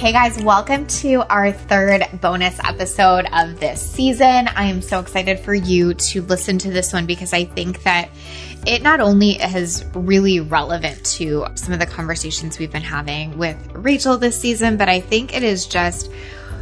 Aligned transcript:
Hey 0.00 0.12
guys, 0.12 0.42
welcome 0.42 0.86
to 0.86 1.16
our 1.28 1.52
third 1.52 2.06
bonus 2.22 2.58
episode 2.64 3.26
of 3.34 3.60
this 3.60 3.82
season. 3.82 4.48
I 4.48 4.64
am 4.64 4.80
so 4.80 4.98
excited 4.98 5.40
for 5.40 5.52
you 5.52 5.92
to 5.92 6.22
listen 6.22 6.56
to 6.60 6.70
this 6.70 6.94
one 6.94 7.04
because 7.04 7.34
I 7.34 7.44
think 7.44 7.82
that 7.82 8.08
it 8.66 8.80
not 8.82 9.00
only 9.00 9.32
is 9.32 9.84
really 9.92 10.40
relevant 10.40 11.04
to 11.04 11.48
some 11.54 11.74
of 11.74 11.80
the 11.80 11.86
conversations 11.86 12.58
we've 12.58 12.72
been 12.72 12.80
having 12.80 13.36
with 13.36 13.58
Rachel 13.74 14.16
this 14.16 14.40
season, 14.40 14.78
but 14.78 14.88
I 14.88 15.00
think 15.00 15.36
it 15.36 15.42
is 15.42 15.66
just 15.66 16.10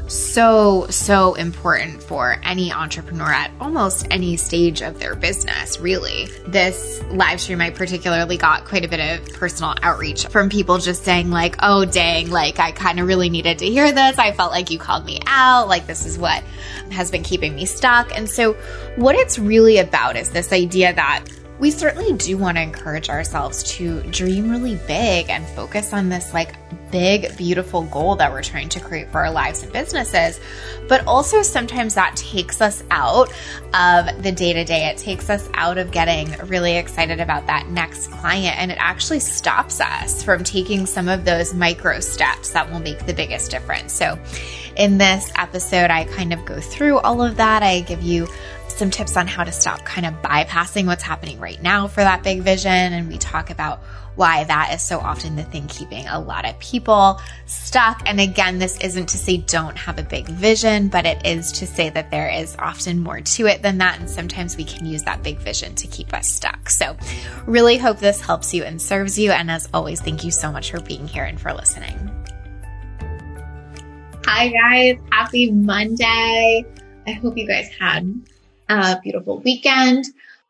so, 0.08 0.86
so 0.88 1.34
important 1.34 2.02
for 2.02 2.40
any 2.42 2.72
entrepreneur 2.72 3.30
at 3.30 3.50
almost 3.60 4.06
any 4.10 4.36
stage 4.36 4.82
of 4.82 4.98
their 4.98 5.14
business, 5.14 5.78
really. 5.78 6.28
This 6.46 7.02
live 7.10 7.40
stream, 7.40 7.60
I 7.60 7.70
particularly 7.70 8.36
got 8.36 8.64
quite 8.64 8.84
a 8.84 8.88
bit 8.88 9.00
of 9.00 9.34
personal 9.34 9.74
outreach 9.82 10.26
from 10.26 10.48
people 10.48 10.78
just 10.78 11.04
saying, 11.04 11.30
like, 11.30 11.56
oh, 11.60 11.84
dang, 11.84 12.30
like, 12.30 12.58
I 12.58 12.72
kind 12.72 13.00
of 13.00 13.06
really 13.06 13.30
needed 13.30 13.58
to 13.58 13.66
hear 13.66 13.92
this. 13.92 14.18
I 14.18 14.32
felt 14.32 14.50
like 14.50 14.70
you 14.70 14.78
called 14.78 15.04
me 15.04 15.20
out. 15.26 15.68
Like, 15.68 15.86
this 15.86 16.06
is 16.06 16.18
what 16.18 16.42
has 16.90 17.10
been 17.10 17.22
keeping 17.22 17.54
me 17.54 17.66
stuck. 17.66 18.16
And 18.16 18.28
so, 18.28 18.54
what 18.96 19.14
it's 19.14 19.38
really 19.38 19.78
about 19.78 20.16
is 20.16 20.30
this 20.30 20.52
idea 20.52 20.94
that 20.94 21.24
we 21.58 21.70
certainly 21.70 22.12
do 22.14 22.38
want 22.38 22.56
to 22.56 22.62
encourage 22.62 23.08
ourselves 23.08 23.62
to 23.64 24.02
dream 24.04 24.50
really 24.50 24.76
big 24.86 25.28
and 25.28 25.46
focus 25.48 25.92
on 25.92 26.08
this 26.08 26.32
like 26.32 26.54
big, 26.90 27.36
beautiful 27.36 27.82
goal 27.82 28.16
that 28.16 28.32
we're 28.32 28.42
trying 28.42 28.68
to 28.70 28.80
create 28.80 29.10
for 29.10 29.18
our 29.18 29.30
lives 29.30 29.62
and 29.62 29.72
businesses. 29.72 30.40
But 30.88 31.06
also, 31.06 31.42
sometimes 31.42 31.94
that 31.94 32.16
takes 32.16 32.60
us 32.60 32.82
out 32.90 33.32
of 33.74 34.22
the 34.22 34.32
day 34.32 34.52
to 34.54 34.64
day. 34.64 34.86
It 34.86 34.98
takes 34.98 35.28
us 35.28 35.48
out 35.54 35.78
of 35.78 35.90
getting 35.90 36.30
really 36.46 36.76
excited 36.76 37.20
about 37.20 37.46
that 37.46 37.68
next 37.68 38.10
client. 38.10 38.58
And 38.58 38.70
it 38.70 38.78
actually 38.80 39.20
stops 39.20 39.80
us 39.80 40.22
from 40.22 40.44
taking 40.44 40.86
some 40.86 41.08
of 41.08 41.24
those 41.24 41.52
micro 41.54 42.00
steps 42.00 42.50
that 42.50 42.70
will 42.70 42.80
make 42.80 43.04
the 43.06 43.14
biggest 43.14 43.50
difference. 43.50 43.92
So, 43.92 44.18
in 44.76 44.96
this 44.96 45.30
episode, 45.36 45.90
I 45.90 46.04
kind 46.04 46.32
of 46.32 46.44
go 46.44 46.60
through 46.60 46.98
all 47.00 47.20
of 47.20 47.36
that. 47.36 47.62
I 47.62 47.80
give 47.80 48.02
you 48.02 48.28
some 48.70 48.90
tips 48.90 49.16
on 49.16 49.26
how 49.26 49.44
to 49.44 49.52
stop 49.52 49.84
kind 49.84 50.06
of 50.06 50.14
bypassing 50.22 50.86
what's 50.86 51.02
happening 51.02 51.40
right 51.40 51.60
now 51.62 51.88
for 51.88 52.00
that 52.00 52.22
big 52.22 52.42
vision. 52.42 52.70
And 52.70 53.08
we 53.08 53.18
talk 53.18 53.50
about 53.50 53.80
why 54.18 54.42
that 54.42 54.74
is 54.74 54.82
so 54.82 54.98
often 54.98 55.36
the 55.36 55.44
thing 55.44 55.68
keeping 55.68 56.06
a 56.08 56.18
lot 56.18 56.44
of 56.44 56.58
people 56.58 57.20
stuck. 57.46 58.02
And 58.04 58.20
again, 58.20 58.58
this 58.58 58.76
isn't 58.80 59.10
to 59.10 59.16
say 59.16 59.36
don't 59.36 59.78
have 59.78 59.98
a 59.98 60.02
big 60.02 60.26
vision, 60.26 60.88
but 60.88 61.06
it 61.06 61.24
is 61.24 61.52
to 61.52 61.66
say 61.66 61.88
that 61.90 62.10
there 62.10 62.28
is 62.28 62.56
often 62.58 62.98
more 62.98 63.20
to 63.20 63.46
it 63.46 63.62
than 63.62 63.78
that. 63.78 64.00
And 64.00 64.10
sometimes 64.10 64.56
we 64.56 64.64
can 64.64 64.86
use 64.86 65.04
that 65.04 65.22
big 65.22 65.38
vision 65.38 65.76
to 65.76 65.86
keep 65.86 66.12
us 66.12 66.26
stuck. 66.28 66.68
So, 66.68 66.96
really 67.46 67.78
hope 67.78 67.98
this 67.98 68.20
helps 68.20 68.52
you 68.52 68.64
and 68.64 68.82
serves 68.82 69.16
you. 69.18 69.30
And 69.30 69.50
as 69.52 69.68
always, 69.72 70.00
thank 70.00 70.24
you 70.24 70.32
so 70.32 70.50
much 70.50 70.72
for 70.72 70.80
being 70.80 71.06
here 71.06 71.24
and 71.24 71.40
for 71.40 71.52
listening. 71.54 71.96
Hi, 74.26 74.48
guys. 74.48 74.98
Happy 75.12 75.52
Monday. 75.52 76.64
I 77.06 77.12
hope 77.12 77.38
you 77.38 77.46
guys 77.46 77.70
had 77.78 78.20
a 78.68 79.00
beautiful 79.02 79.40
weekend. 79.40 80.04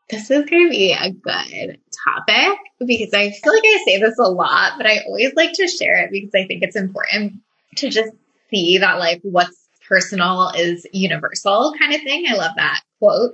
This 0.09 0.31
is 0.31 0.45
going 0.45 0.65
to 0.65 0.69
be 0.69 0.91
a 0.91 1.11
good 1.11 1.79
topic 2.03 2.57
because 2.79 3.13
I 3.13 3.29
feel 3.29 3.53
like 3.53 3.63
I 3.63 3.83
say 3.85 3.99
this 3.99 4.17
a 4.17 4.23
lot, 4.23 4.73
but 4.77 4.87
I 4.87 4.99
always 5.05 5.33
like 5.35 5.53
to 5.53 5.67
share 5.67 6.03
it 6.03 6.11
because 6.11 6.31
I 6.33 6.47
think 6.47 6.63
it's 6.63 6.75
important 6.75 7.41
to 7.77 7.89
just 7.89 8.11
see 8.49 8.79
that 8.79 8.97
like 8.97 9.19
what's 9.21 9.67
personal 9.87 10.51
is 10.55 10.85
universal 10.93 11.73
kind 11.79 11.93
of 11.93 12.01
thing. 12.01 12.25
I 12.27 12.35
love 12.35 12.53
that 12.55 12.81
quote, 12.99 13.33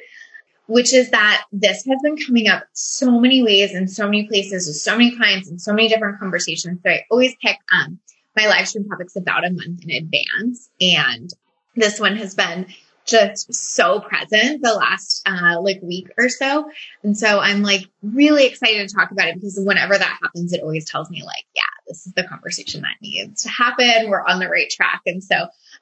which 0.67 0.93
is 0.93 1.11
that 1.11 1.45
this 1.51 1.85
has 1.85 1.99
been 2.01 2.17
coming 2.17 2.47
up 2.47 2.63
so 2.73 3.19
many 3.19 3.43
ways 3.43 3.73
in 3.73 3.87
so 3.87 4.05
many 4.05 4.27
places 4.27 4.67
with 4.67 4.77
so 4.77 4.97
many 4.97 5.15
clients 5.15 5.49
and 5.49 5.61
so 5.61 5.73
many 5.73 5.87
different 5.87 6.19
conversations. 6.19 6.79
So 6.83 6.89
I 6.89 7.05
always 7.09 7.35
pick 7.41 7.57
um, 7.71 7.99
my 8.35 8.47
live 8.47 8.67
stream 8.67 8.89
topics 8.89 9.15
about 9.15 9.45
a 9.45 9.51
month 9.51 9.83
in 9.83 9.91
advance. 9.91 10.69
And 10.81 11.31
this 11.75 11.99
one 11.99 12.15
has 12.17 12.35
been 12.35 12.67
just 13.05 13.53
so 13.53 13.99
present 13.99 14.61
the 14.63 14.73
last 14.73 15.21
uh, 15.25 15.61
like 15.61 15.79
week 15.81 16.09
or 16.17 16.27
so. 16.29 16.69
And 17.03 17.17
so 17.17 17.39
I'm 17.39 17.61
like 17.61 17.83
really 18.01 18.45
excited 18.45 18.87
to 18.87 18.95
talk 18.95 19.11
about 19.11 19.27
it 19.27 19.35
because 19.35 19.59
whenever 19.63 19.97
that 19.97 20.17
happens, 20.21 20.53
it 20.53 20.61
always 20.61 20.89
tells 20.89 21.09
me 21.09 21.23
like, 21.23 21.45
yeah, 21.55 21.61
this 21.87 22.07
is 22.07 22.13
the 22.13 22.23
conversation 22.23 22.81
that 22.81 22.97
needs 23.01 23.43
to 23.43 23.49
happen. 23.49 24.09
We're 24.09 24.25
on 24.25 24.39
the 24.39 24.49
right 24.49 24.69
track. 24.69 25.01
And 25.05 25.23
so 25.23 25.35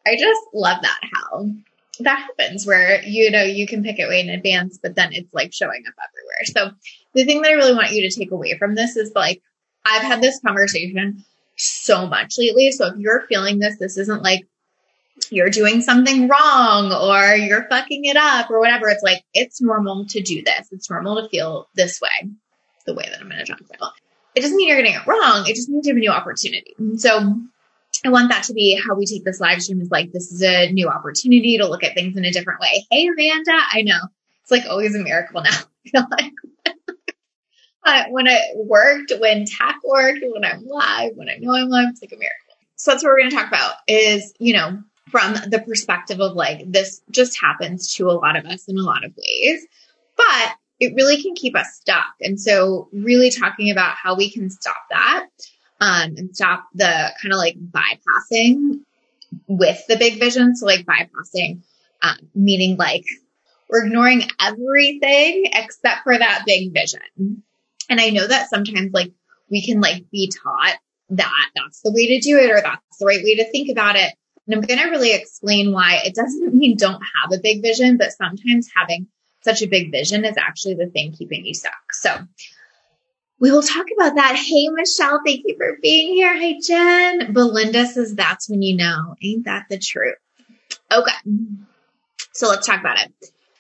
I 0.06 0.18
just 0.18 0.42
love 0.54 0.82
that 0.82 1.00
how 1.14 1.50
that 2.00 2.20
happens 2.20 2.66
where, 2.66 3.02
you 3.04 3.32
know, 3.32 3.44
you 3.44 3.68
can 3.68 3.84
pick 3.84 4.00
it 4.00 4.08
way 4.08 4.20
in 4.20 4.30
advance, 4.30 4.80
but 4.82 4.96
then 4.96 5.14
it's 5.14 5.34
like 5.34 5.54
showing 5.54 5.84
up 5.88 5.94
everywhere. 5.98 6.74
So 6.74 6.78
the 7.14 7.24
thing 7.24 7.42
that 7.42 7.52
I 7.52 7.54
really 7.54 7.76
want 7.76 7.92
you 7.92 8.10
to 8.10 8.16
take 8.16 8.32
away 8.32 8.58
from 8.58 8.76
this 8.76 8.98
is 8.98 9.14
like, 9.16 9.42
I've 9.86 10.02
had 10.02 10.22
this 10.22 10.40
conversation 10.40 11.24
so 11.56 12.08
much 12.08 12.36
lately. 12.38 12.72
So 12.72 12.88
if 12.88 12.96
you're 12.98 13.26
feeling 13.28 13.60
this, 13.60 13.78
this 13.78 13.98
isn't 13.98 14.24
like 14.24 14.48
you're 15.30 15.50
doing 15.50 15.82
something 15.82 16.28
wrong 16.28 16.92
or 16.92 17.36
you're 17.36 17.68
fucking 17.70 18.06
it 18.06 18.18
up 18.18 18.50
or 18.50 18.60
whatever. 18.60 18.90
It's 18.90 19.04
like, 19.04 19.24
it's 19.34 19.62
normal 19.62 20.06
to 20.08 20.22
do 20.22 20.44
this. 20.44 20.70
It's 20.72 20.90
normal 20.90 21.22
to 21.22 21.30
feel 21.30 21.70
this 21.76 22.02
way, 22.02 22.30
the 22.86 22.94
way 22.94 23.08
that 23.10 23.20
I'm 23.20 23.30
going 23.30 23.44
to 23.44 23.52
talk 23.52 23.62
about. 23.62 23.94
It 24.36 24.42
doesn't 24.42 24.58
mean 24.58 24.68
you're 24.68 24.78
getting 24.78 24.96
it 24.96 25.06
wrong. 25.06 25.46
It 25.48 25.56
just 25.56 25.70
means 25.70 25.86
you 25.86 25.94
have 25.94 25.98
a 25.98 26.00
new 26.00 26.12
opportunity. 26.12 26.74
And 26.80 27.00
so 27.00 27.40
I 28.04 28.10
want 28.10 28.30
that 28.30 28.44
to 28.46 28.54
be 28.54 28.80
how 28.84 28.96
we 28.96 29.06
take 29.06 29.24
this 29.24 29.40
live 29.40 29.62
stream 29.62 29.82
is 29.82 29.92
like, 29.92 30.12
this 30.12 30.32
is 30.32 30.42
a 30.42 30.72
new 30.72 30.90
opportunity 30.90 31.58
to 31.60 31.68
look 31.68 31.84
at 31.84 31.94
things 31.94 32.18
in 32.18 32.26
a 32.26 32.32
different 32.32 32.60
way. 32.60 32.86
Hey, 32.90 33.08
Amanda, 33.08 33.52
I 33.72 33.84
know 33.84 34.00
it's 34.42 34.52
like 34.52 34.66
always 34.68 34.96
a 34.96 35.00
miracle 35.00 35.42
now. 35.42 35.58
Like 37.86 38.08
when 38.12 38.28
it 38.28 38.42
worked, 38.56 39.12
when 39.20 39.46
tech 39.46 39.76
worked, 39.84 40.24
when 40.24 40.46
I'm 40.46 40.66
live, 40.66 41.12
when 41.16 41.28
I 41.28 41.36
know 41.40 41.54
I'm 41.54 41.68
live, 41.68 41.90
it's 41.90 42.02
like 42.02 42.14
a 42.14 42.18
miracle. 42.18 42.56
So 42.78 42.92
that's 42.92 43.04
what 43.04 43.10
we're 43.10 43.20
going 43.20 43.30
to 43.32 43.36
talk 43.36 43.50
about 43.50 43.74
is, 43.88 44.34
you 44.40 44.54
know, 44.54 44.82
from 45.10 45.34
the 45.34 45.64
perspective 45.66 46.20
of 46.20 46.34
like, 46.34 46.72
this 46.72 47.02
just 47.12 47.40
happens 47.40 47.94
to 47.96 48.10
a 48.10 48.14
lot 48.14 48.36
of 48.36 48.46
us 48.46 48.68
in 48.68 48.78
a 48.78 48.84
lot 48.84 49.04
of 49.04 49.14
ways, 49.16 49.66
but 50.18 50.56
it 50.80 50.96
really 50.96 51.22
can 51.22 51.36
keep 51.36 51.56
us 51.56 51.68
stuck. 51.76 52.14
And 52.22 52.40
so 52.40 52.90
really 52.92 53.30
talking 53.30 53.72
about 53.72 53.96
how 53.96 54.16
we 54.16 54.32
can 54.32 54.50
stop 54.50 54.78
that, 54.90 55.28
um, 55.80 56.16
and 56.18 56.36
stop 56.36 56.66
the 56.74 57.12
kind 57.22 57.34
of 57.34 57.38
like 57.38 57.58
bypassing 57.60 58.80
with 59.48 59.86
the 59.88 59.98
big 59.98 60.20
vision. 60.20 60.56
So 60.56 60.66
like 60.66 60.86
bypassing, 60.86 61.62
um, 62.02 62.18
meaning 62.34 62.78
like 62.78 63.06
we're 63.70 63.86
ignoring 63.86 64.24
everything 64.40 65.46
except 65.54 66.04
for 66.04 66.18
that 66.18 66.44
big 66.46 66.74
vision. 66.74 67.44
And 67.90 68.00
I 68.00 68.10
know 68.10 68.26
that 68.26 68.50
sometimes 68.50 68.94
like 68.94 69.12
we 69.50 69.66
can 69.66 69.82
like 69.82 70.10
be 70.12 70.32
taught 70.32 70.78
that 71.10 71.50
that's 71.56 71.82
the 71.82 71.92
way 71.92 72.08
to 72.08 72.20
do 72.20 72.40
it 72.40 72.50
or 72.50 72.62
that's 72.62 72.98
the 73.00 73.06
right 73.06 73.24
way 73.24 73.36
to 73.36 73.52
think 73.52 73.70
about 73.70 73.96
it. 73.96 74.14
And 74.46 74.56
I'm 74.56 74.62
going 74.62 74.80
to 74.80 74.90
really 74.90 75.14
explain 75.14 75.72
why 75.72 76.02
it 76.04 76.16
doesn't 76.16 76.54
mean 76.54 76.78
don't 76.78 77.02
have 77.22 77.32
a 77.32 77.42
big 77.42 77.62
vision, 77.62 77.98
but 77.98 78.12
sometimes 78.12 78.70
having 78.76 79.08
such 79.42 79.62
a 79.62 79.68
big 79.68 79.92
vision 79.92 80.26
is 80.26 80.38
actually 80.38 80.76
the 80.76 80.88
thing 80.88 81.12
keeping 81.12 81.46
you 81.46 81.54
stuck. 81.54 81.92
So 81.92 82.16
we 83.40 83.52
will 83.52 83.62
talk 83.62 83.86
about 83.98 84.16
that. 84.16 84.36
Hey, 84.36 84.70
Michelle, 84.70 85.22
thank 85.26 85.42
you 85.46 85.56
for 85.58 85.78
being 85.82 86.14
here. 86.14 86.38
Hey, 86.38 86.60
Jen. 86.60 87.34
Belinda 87.34 87.86
says 87.86 88.16
that's 88.16 88.50
when 88.50 88.62
you 88.62 88.78
know. 88.78 89.16
Ain't 89.22 89.46
that 89.46 89.66
the 89.70 89.78
truth? 89.78 90.16
Okay. 90.92 91.12
So 92.32 92.48
let's 92.48 92.66
talk 92.66 92.80
about 92.80 93.00
it. 93.00 93.14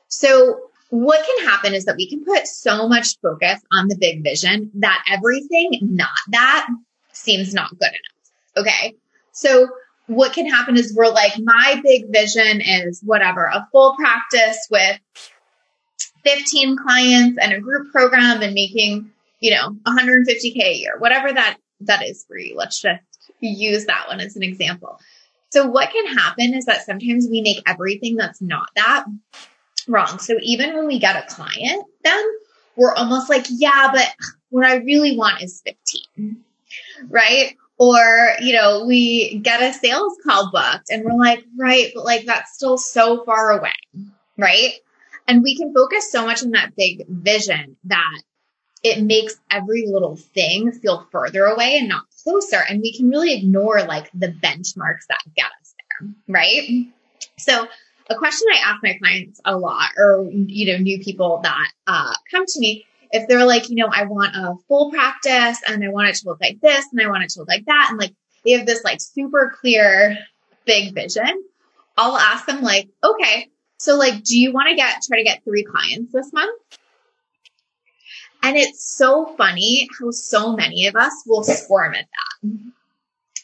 So 0.07 0.69
what 0.89 1.25
can 1.25 1.47
happen 1.47 1.73
is 1.73 1.85
that 1.85 1.95
we 1.95 2.07
can 2.07 2.23
put 2.23 2.47
so 2.47 2.87
much 2.87 3.19
focus 3.19 3.59
on 3.71 3.87
the 3.87 3.97
big 3.99 4.23
vision 4.23 4.71
that 4.75 5.03
everything 5.09 5.79
not 5.81 6.09
that 6.29 6.67
seems 7.11 7.53
not 7.53 7.71
good 7.71 7.89
enough. 7.89 8.65
Okay. 8.65 8.95
So 9.31 9.69
what 10.07 10.33
can 10.33 10.47
happen 10.47 10.77
is 10.77 10.93
we're 10.95 11.09
like, 11.09 11.33
my 11.41 11.79
big 11.83 12.11
vision 12.11 12.61
is 12.61 13.01
whatever, 13.03 13.45
a 13.45 13.67
full 13.71 13.95
practice 13.95 14.57
with 14.69 14.99
15 16.23 16.77
clients 16.77 17.37
and 17.41 17.53
a 17.53 17.59
group 17.59 17.91
program 17.91 18.41
and 18.41 18.53
making, 18.53 19.11
you 19.39 19.55
know, 19.55 19.75
150K 19.87 20.61
a 20.61 20.73
year, 20.73 20.95
whatever 20.99 21.31
that, 21.31 21.57
that 21.81 22.03
is 22.03 22.25
for 22.27 22.37
you. 22.37 22.55
Let's 22.55 22.81
just 22.81 23.01
use 23.39 23.85
that 23.85 24.07
one 24.07 24.19
as 24.19 24.35
an 24.35 24.43
example. 24.43 24.99
So 25.51 25.67
what 25.67 25.91
can 25.91 26.17
happen 26.17 26.53
is 26.53 26.65
that 26.65 26.85
sometimes 26.85 27.27
we 27.29 27.41
make 27.41 27.61
everything 27.67 28.15
that's 28.15 28.41
not 28.41 28.69
that 28.75 29.05
wrong. 29.87 30.19
So 30.19 30.35
even 30.41 30.75
when 30.75 30.87
we 30.87 30.99
get 30.99 31.15
a 31.15 31.33
client, 31.33 31.85
then 32.03 32.25
we're 32.75 32.93
almost 32.93 33.29
like, 33.29 33.45
yeah, 33.49 33.89
but 33.93 34.07
what 34.49 34.65
I 34.65 34.77
really 34.77 35.15
want 35.15 35.43
is 35.43 35.61
15 35.65 36.43
right? 37.09 37.55
Or, 37.79 38.33
you 38.39 38.53
know, 38.53 38.85
we 38.85 39.39
get 39.39 39.61
a 39.61 39.73
sales 39.73 40.13
call 40.25 40.51
booked 40.51 40.89
and 40.89 41.03
we're 41.03 41.17
like, 41.17 41.43
right, 41.57 41.91
but 41.95 42.05
like 42.05 42.25
that's 42.25 42.53
still 42.53 42.77
so 42.77 43.23
far 43.25 43.51
away, 43.51 43.73
right? 44.37 44.73
And 45.27 45.41
we 45.41 45.57
can 45.57 45.73
focus 45.73 46.11
so 46.11 46.25
much 46.25 46.43
on 46.43 46.51
that 46.51 46.75
big 46.77 47.05
vision 47.07 47.77
that 47.85 48.21
it 48.83 49.01
makes 49.01 49.35
every 49.49 49.85
little 49.87 50.17
thing 50.17 50.71
feel 50.71 51.07
further 51.11 51.45
away 51.45 51.77
and 51.77 51.87
not 51.87 52.03
closer. 52.23 52.61
And 52.69 52.81
we 52.81 52.95
can 52.95 53.09
really 53.09 53.33
ignore 53.33 53.81
like 53.83 54.09
the 54.13 54.27
benchmarks 54.27 55.07
that 55.09 55.19
get 55.35 55.47
us 55.61 55.73
there, 55.77 56.09
right? 56.27 56.87
So 57.37 57.67
a 58.09 58.15
question 58.15 58.47
I 58.53 58.57
ask 58.57 58.83
my 58.83 58.97
clients 59.01 59.39
a 59.45 59.57
lot, 59.57 59.91
or 59.97 60.29
you 60.29 60.71
know, 60.71 60.77
new 60.77 60.99
people 60.99 61.39
that 61.43 61.71
uh, 61.87 62.13
come 62.29 62.45
to 62.45 62.59
me, 62.59 62.85
if 63.13 63.27
they're 63.27 63.45
like, 63.45 63.69
you 63.69 63.75
know, 63.75 63.89
I 63.89 64.03
want 64.05 64.35
a 64.35 64.55
full 64.67 64.91
practice 64.91 65.61
and 65.67 65.83
I 65.83 65.89
want 65.89 66.09
it 66.09 66.15
to 66.15 66.27
look 66.27 66.41
like 66.41 66.59
this 66.59 66.85
and 66.91 66.99
I 66.99 67.07
want 67.09 67.23
it 67.23 67.29
to 67.29 67.39
look 67.39 67.47
like 67.47 67.65
that, 67.65 67.87
and 67.89 67.99
like 67.99 68.13
they 68.43 68.51
have 68.51 68.65
this 68.65 68.83
like 68.83 68.99
super 68.99 69.55
clear 69.61 70.17
big 70.65 70.93
vision, 70.93 71.43
I'll 71.95 72.17
ask 72.17 72.45
them 72.45 72.61
like, 72.61 72.89
okay, 73.03 73.49
so 73.77 73.97
like, 73.97 74.23
do 74.23 74.37
you 74.37 74.51
want 74.51 74.69
to 74.69 74.75
get 74.75 75.01
try 75.07 75.19
to 75.19 75.23
get 75.23 75.43
three 75.43 75.63
clients 75.63 76.11
this 76.11 76.33
month? 76.33 76.59
And 78.41 78.57
it's 78.57 78.83
so 78.97 79.35
funny 79.37 79.87
how 79.99 80.11
so 80.11 80.55
many 80.55 80.87
of 80.87 80.95
us 80.95 81.13
will 81.25 81.43
squirm 81.43 81.93
at 81.93 82.05
that. 82.41 82.49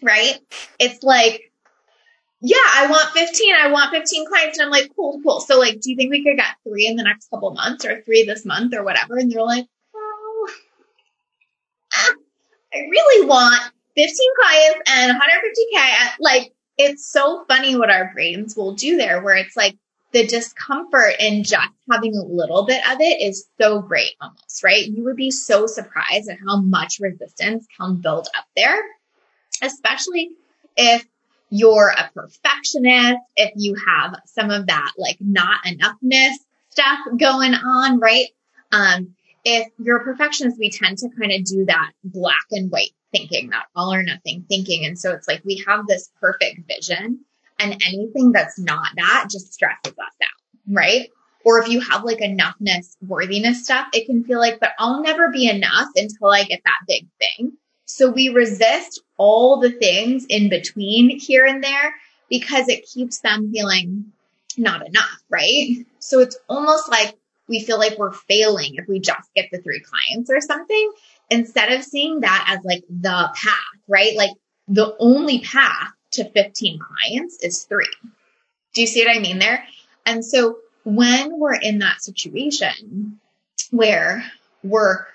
Right? 0.01 0.39
It's 0.79 1.03
like, 1.03 1.48
yeah, 2.41 2.57
I 2.57 2.87
want 2.89 3.09
15. 3.09 3.53
I 3.55 3.71
want 3.71 3.91
15 3.91 4.27
clients. 4.27 4.57
And 4.57 4.65
I'm 4.65 4.71
like, 4.71 4.91
cool, 4.95 5.19
cool. 5.23 5.41
So 5.41 5.59
like, 5.59 5.81
do 5.81 5.91
you 5.91 5.97
think 5.97 6.11
we 6.11 6.23
could 6.23 6.37
get 6.37 6.55
three 6.67 6.87
in 6.87 6.95
the 6.95 7.03
next 7.03 7.29
couple 7.29 7.51
months 7.51 7.85
or 7.85 8.01
three 8.01 8.23
this 8.23 8.45
month 8.45 8.73
or 8.73 8.83
whatever? 8.83 9.17
And 9.17 9.31
they're 9.31 9.43
like, 9.43 9.65
oh, 9.95 10.49
ah, 11.93 12.13
I 12.73 12.77
really 12.77 13.27
want 13.27 13.61
15 13.95 14.17
clients 14.39 14.79
and 14.87 15.19
150K. 15.19 16.09
Like, 16.19 16.53
it's 16.77 17.11
so 17.11 17.43
funny 17.47 17.75
what 17.75 17.89
our 17.89 18.11
brains 18.13 18.55
will 18.55 18.73
do 18.73 18.95
there 18.95 19.21
where 19.21 19.35
it's 19.35 19.57
like 19.57 19.77
the 20.11 20.25
discomfort 20.25 21.13
in 21.19 21.43
just 21.43 21.67
having 21.91 22.15
a 22.15 22.23
little 22.23 22.65
bit 22.65 22.81
of 22.89 22.99
it 23.01 23.21
is 23.21 23.47
so 23.59 23.81
great 23.81 24.13
almost, 24.21 24.63
right? 24.63 24.87
You 24.87 25.03
would 25.03 25.17
be 25.17 25.29
so 25.29 25.67
surprised 25.67 26.29
at 26.29 26.39
how 26.39 26.61
much 26.61 26.99
resistance 26.99 27.67
can 27.77 27.97
build 27.97 28.27
up 28.35 28.45
there, 28.55 28.81
especially 29.61 30.31
if 30.77 31.05
you're 31.49 31.89
a 31.89 32.09
perfectionist, 32.13 33.19
if 33.35 33.51
you 33.55 33.75
have 33.75 34.15
some 34.25 34.51
of 34.51 34.67
that 34.67 34.91
like 34.97 35.17
not 35.19 35.63
enoughness 35.65 36.35
stuff 36.69 36.99
going 37.17 37.53
on, 37.53 37.99
right? 37.99 38.27
Um, 38.71 39.15
if 39.43 39.67
you're 39.79 39.97
a 39.97 40.03
perfectionist, 40.03 40.59
we 40.59 40.69
tend 40.69 40.97
to 40.99 41.09
kind 41.09 41.31
of 41.31 41.43
do 41.43 41.65
that 41.65 41.91
black 42.03 42.45
and 42.51 42.69
white 42.71 42.91
thinking, 43.11 43.49
that 43.49 43.65
all 43.75 43.93
or 43.93 44.03
nothing 44.03 44.45
thinking. 44.47 44.85
And 44.85 44.97
so 44.97 45.13
it's 45.13 45.27
like 45.27 45.43
we 45.43 45.63
have 45.67 45.87
this 45.87 46.11
perfect 46.21 46.67
vision 46.67 47.21
and 47.57 47.81
anything 47.85 48.31
that's 48.31 48.59
not 48.59 48.89
that 48.95 49.27
just 49.29 49.53
stresses 49.53 49.93
us 49.93 49.95
out, 49.97 50.73
right? 50.73 51.09
Or 51.45 51.59
if 51.59 51.69
you 51.69 51.79
have 51.79 52.03
like 52.03 52.19
enoughness, 52.19 52.95
worthiness 53.01 53.63
stuff, 53.63 53.87
it 53.93 54.05
can 54.05 54.23
feel 54.23 54.39
like, 54.39 54.59
but 54.59 54.71
I'll 54.77 55.01
never 55.01 55.29
be 55.29 55.49
enough 55.49 55.87
until 55.95 56.27
I 56.27 56.43
get 56.43 56.61
that 56.63 56.79
big 56.87 57.07
thing. 57.19 57.53
So 57.89 58.11
we 58.11 58.29
resist 58.29 59.01
all 59.17 59.59
the 59.59 59.71
things 59.71 60.23
in 60.29 60.47
between 60.47 61.19
here 61.19 61.43
and 61.43 61.63
there 61.63 61.95
because 62.29 62.69
it 62.69 62.85
keeps 62.85 63.21
them 63.21 63.51
feeling 63.51 64.13
not 64.57 64.85
enough, 64.85 65.23
right? 65.27 65.85
So 65.97 66.19
it's 66.19 66.37
almost 66.47 66.87
like 66.87 67.15
we 67.47 67.63
feel 67.63 67.79
like 67.79 67.97
we're 67.97 68.13
failing 68.13 68.75
if 68.75 68.87
we 68.87 68.99
just 68.99 69.33
get 69.35 69.49
the 69.51 69.57
three 69.57 69.81
clients 69.81 70.29
or 70.29 70.39
something 70.39 70.91
instead 71.31 71.71
of 71.71 71.83
seeing 71.83 72.19
that 72.19 72.45
as 72.47 72.63
like 72.63 72.83
the 72.89 73.31
path, 73.33 73.81
right? 73.87 74.15
Like 74.15 74.35
the 74.67 74.95
only 74.99 75.39
path 75.39 75.89
to 76.11 76.29
15 76.29 76.79
clients 76.79 77.43
is 77.43 77.63
three. 77.63 77.91
Do 78.75 78.81
you 78.81 78.87
see 78.87 79.03
what 79.03 79.17
I 79.17 79.19
mean 79.19 79.39
there? 79.39 79.63
And 80.05 80.23
so 80.23 80.59
when 80.83 81.39
we're 81.39 81.55
in 81.55 81.79
that 81.79 82.03
situation 82.03 83.19
where 83.71 84.23
we're 84.63 85.07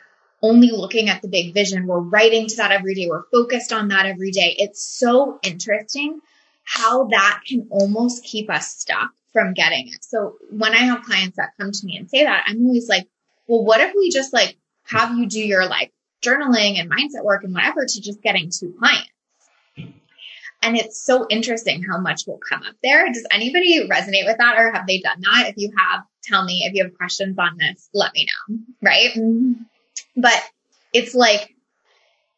only 0.45 0.71
looking 0.71 1.09
at 1.09 1.23
the 1.23 1.29
big 1.29 1.55
vision. 1.55 1.87
We're 1.87 2.01
writing 2.01 2.47
to 2.49 2.57
that 2.57 2.71
every 2.71 2.95
day. 2.95 3.07
We're 3.09 3.25
focused 3.33 3.73
on 3.73 3.89
that 3.89 4.05
every 4.05 4.31
day. 4.31 4.55
It's 4.59 4.83
so 4.83 5.39
interesting 5.43 6.21
how 6.65 7.05
that 7.09 7.41
can 7.47 7.67
almost 7.71 8.25
keep 8.25 8.51
us 8.51 8.69
stuck 8.69 9.11
from 9.33 9.55
getting 9.55 9.89
it. 9.89 10.05
So 10.05 10.37
when 10.51 10.75
I 10.75 10.79
have 10.79 11.03
clients 11.03 11.39
that 11.39 11.57
come 11.59 11.73
to 11.73 11.87
me 11.87 11.97
and 11.97 12.11
say 12.11 12.25
that, 12.25 12.45
I'm 12.47 12.67
always 12.67 12.89
like, 12.89 13.09
well, 13.47 13.65
what 13.65 13.81
if 13.81 13.95
we 13.97 14.11
just 14.11 14.33
like 14.33 14.57
have 14.85 15.17
you 15.17 15.27
do 15.27 15.41
your 15.41 15.67
like 15.67 15.93
journaling 16.23 16.79
and 16.79 16.91
mindset 16.91 17.25
work 17.25 17.43
and 17.43 17.55
whatever 17.55 17.87
to 17.87 18.01
just 18.01 18.23
getting 18.23 18.51
two 18.51 18.75
clients? 18.79 19.09
And 20.63 20.77
it's 20.77 20.99
so 20.99 21.27
interesting 21.29 21.83
how 21.83 21.99
much 21.99 22.27
will 22.27 22.39
come 22.39 22.63
up 22.63 22.75
there. 22.83 23.07
Does 23.13 23.27
anybody 23.31 23.87
resonate 23.87 24.27
with 24.27 24.39
that 24.39 24.57
or 24.59 24.73
have 24.73 24.87
they 24.87 25.01
done 25.01 25.21
that? 25.21 25.49
If 25.49 25.57
you 25.59 25.73
have, 25.77 26.05
tell 26.23 26.43
me. 26.43 26.65
If 26.67 26.75
you 26.75 26.85
have 26.85 26.97
questions 26.97 27.39
on 27.39 27.59
this, 27.59 27.89
let 27.93 28.15
me 28.15 28.27
know. 28.27 28.59
Right? 28.83 29.11
Mm-hmm. 29.15 29.63
But 30.17 30.43
it's 30.93 31.15
like, 31.15 31.55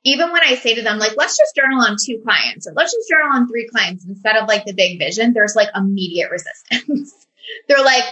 even 0.05 0.31
when 0.31 0.43
I 0.43 0.55
say 0.55 0.75
to 0.75 0.83
them, 0.83 0.99
like, 0.99 1.17
let's 1.17 1.37
just 1.37 1.57
journal 1.57 1.81
on 1.81 1.97
two 2.01 2.21
clients 2.23 2.67
or 2.67 2.73
let's 2.75 2.93
just 2.93 3.09
journal 3.09 3.33
on 3.33 3.49
three 3.49 3.69
clients 3.69 4.07
instead 4.07 4.37
of 4.37 4.49
like 4.49 4.65
the 4.65 4.73
big 4.73 4.99
vision, 4.99 5.33
there's 5.33 5.57
like 5.57 5.69
immediate 5.75 6.31
resistance. 6.31 7.27
They're 7.69 7.85
like, 7.85 8.05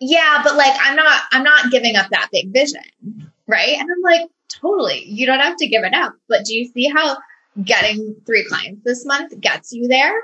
yeah, 0.00 0.42
but 0.42 0.56
like, 0.56 0.74
I'm 0.80 0.96
not, 0.96 1.22
I'm 1.30 1.44
not 1.44 1.70
giving 1.70 1.96
up 1.96 2.10
that 2.10 2.30
big 2.32 2.52
vision. 2.52 2.82
Right. 3.46 3.76
And 3.78 3.88
I'm 3.90 4.02
like, 4.02 4.28
totally. 4.48 5.04
You 5.06 5.26
don't 5.26 5.40
have 5.40 5.56
to 5.58 5.68
give 5.68 5.84
it 5.84 5.94
up. 5.94 6.14
But 6.28 6.44
do 6.44 6.54
you 6.54 6.66
see 6.66 6.88
how 6.88 7.18
getting 7.62 8.16
three 8.26 8.44
clients 8.48 8.82
this 8.84 9.04
month 9.04 9.38
gets 9.40 9.72
you 9.72 9.88
there? 9.88 10.14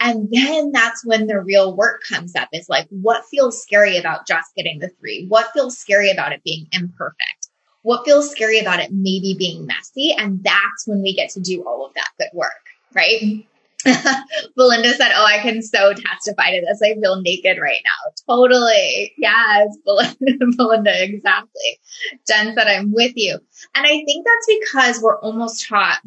And 0.00 0.28
then 0.30 0.72
that's 0.72 1.04
when 1.04 1.26
the 1.26 1.40
real 1.40 1.76
work 1.76 2.02
comes 2.08 2.34
up 2.34 2.48
is 2.52 2.68
like, 2.68 2.88
what 2.88 3.24
feels 3.30 3.62
scary 3.62 3.98
about 3.98 4.26
just 4.26 4.48
getting 4.56 4.78
the 4.78 4.88
three? 4.88 5.26
What 5.28 5.52
feels 5.52 5.78
scary 5.78 6.10
about 6.10 6.32
it 6.32 6.42
being 6.42 6.66
imperfect? 6.72 7.39
What 7.82 8.04
feels 8.04 8.30
scary 8.30 8.58
about 8.58 8.80
it 8.80 8.90
maybe 8.92 9.34
being 9.38 9.66
messy. 9.66 10.14
And 10.16 10.42
that's 10.42 10.86
when 10.86 11.02
we 11.02 11.14
get 11.14 11.30
to 11.30 11.40
do 11.40 11.62
all 11.66 11.86
of 11.86 11.94
that 11.94 12.10
good 12.18 12.30
work, 12.34 12.66
right? 12.94 13.46
Belinda 14.56 14.92
said, 14.92 15.12
Oh, 15.14 15.24
I 15.24 15.38
can 15.38 15.62
so 15.62 15.94
testify 15.94 16.50
to 16.50 16.60
this. 16.60 16.82
I 16.82 17.00
feel 17.00 17.22
naked 17.22 17.58
right 17.58 17.80
now. 17.84 18.12
Totally. 18.28 19.14
Yes, 19.16 19.76
Belinda, 19.84 21.02
exactly. 21.02 21.80
Jen 22.26 22.54
said, 22.54 22.66
I'm 22.66 22.92
with 22.92 23.12
you. 23.16 23.38
And 23.74 23.86
I 23.86 24.02
think 24.04 24.26
that's 24.26 24.58
because 24.70 25.02
we're 25.02 25.18
almost 25.20 25.66
taught 25.66 26.00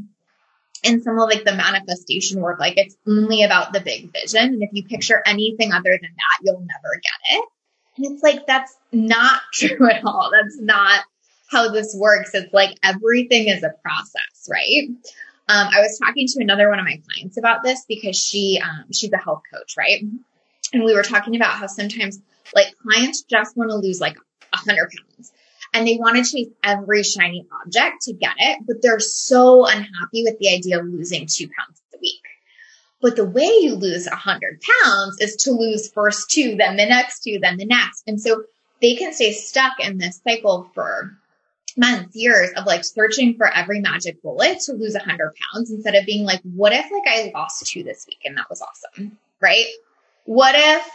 in 0.83 1.01
some 1.01 1.17
of 1.17 1.29
like 1.29 1.45
the 1.45 1.55
manifestation 1.55 2.41
work, 2.41 2.59
like 2.59 2.77
it's 2.77 2.95
only 3.07 3.43
about 3.43 3.73
the 3.73 3.79
big 3.79 4.11
vision. 4.11 4.53
And 4.53 4.63
if 4.63 4.69
you 4.73 4.83
picture 4.83 5.23
anything 5.25 5.71
other 5.71 5.97
than 5.99 6.11
that, 6.11 6.39
you'll 6.43 6.59
never 6.59 7.01
get 7.01 7.37
it. 7.37 7.45
And 7.97 8.13
it's 8.13 8.23
like, 8.23 8.45
that's 8.45 8.75
not 8.91 9.41
true 9.53 9.89
at 9.89 10.03
all. 10.05 10.29
That's 10.31 10.59
not 10.59 11.05
how 11.53 11.69
this 11.69 11.95
works. 11.97 12.31
It's 12.33 12.53
like 12.53 12.77
everything 12.83 13.47
is 13.47 13.63
a 13.63 13.73
process, 13.81 14.49
right? 14.49 14.89
Um, 15.47 15.67
I 15.73 15.81
was 15.81 15.99
talking 15.99 16.27
to 16.27 16.41
another 16.41 16.69
one 16.69 16.79
of 16.79 16.85
my 16.85 17.01
clients 17.07 17.37
about 17.37 17.63
this 17.63 17.85
because 17.87 18.17
she 18.17 18.61
um, 18.61 18.91
she's 18.91 19.13
a 19.13 19.17
health 19.17 19.43
coach, 19.53 19.75
right? 19.77 20.03
And 20.73 20.83
we 20.83 20.95
were 20.95 21.03
talking 21.03 21.35
about 21.35 21.51
how 21.51 21.67
sometimes 21.67 22.19
like 22.55 22.75
clients 22.81 23.21
just 23.23 23.55
want 23.55 23.69
to 23.69 23.77
lose 23.77 24.01
like 24.01 24.17
a 24.51 24.57
hundred 24.57 24.91
pounds 24.91 25.31
and 25.73 25.87
they 25.87 25.97
want 25.97 26.17
to 26.17 26.23
chase 26.23 26.49
every 26.63 27.03
shiny 27.03 27.45
object 27.63 28.03
to 28.03 28.13
get 28.13 28.35
it, 28.37 28.59
but 28.65 28.81
they're 28.81 28.99
so 28.99 29.65
unhappy 29.65 30.23
with 30.23 30.37
the 30.39 30.53
idea 30.53 30.79
of 30.79 30.85
losing 30.85 31.25
two 31.25 31.47
pounds 31.47 31.81
a 31.93 31.97
week. 31.99 32.21
But 33.01 33.15
the 33.15 33.25
way 33.25 33.57
you 33.61 33.75
lose 33.75 34.07
a 34.07 34.15
hundred 34.15 34.61
pounds 34.83 35.19
is 35.19 35.35
to 35.37 35.51
lose 35.51 35.91
first 35.91 36.29
two, 36.29 36.55
then 36.55 36.77
the 36.77 36.85
next 36.85 37.23
two, 37.23 37.39
then 37.41 37.57
the 37.57 37.65
next. 37.65 38.03
And 38.07 38.21
so 38.21 38.43
they 38.81 38.95
can 38.95 39.13
stay 39.13 39.33
stuck 39.33 39.79
in 39.79 39.97
this 39.97 40.21
cycle 40.25 40.69
for 40.73 41.17
months, 41.77 42.15
years 42.15 42.51
of 42.55 42.65
like 42.65 42.83
searching 42.83 43.35
for 43.35 43.51
every 43.53 43.79
magic 43.79 44.21
bullet 44.21 44.59
to 44.65 44.73
lose 44.73 44.95
a 44.95 44.99
hundred 44.99 45.33
pounds 45.35 45.71
instead 45.71 45.95
of 45.95 46.05
being 46.05 46.25
like, 46.25 46.41
what 46.43 46.73
if 46.73 46.85
like 46.91 47.03
I 47.07 47.31
lost 47.33 47.65
two 47.67 47.83
this 47.83 48.05
week 48.07 48.19
and 48.25 48.37
that 48.37 48.49
was 48.49 48.61
awesome, 48.61 49.17
right? 49.41 49.65
What 50.25 50.55
if 50.55 50.87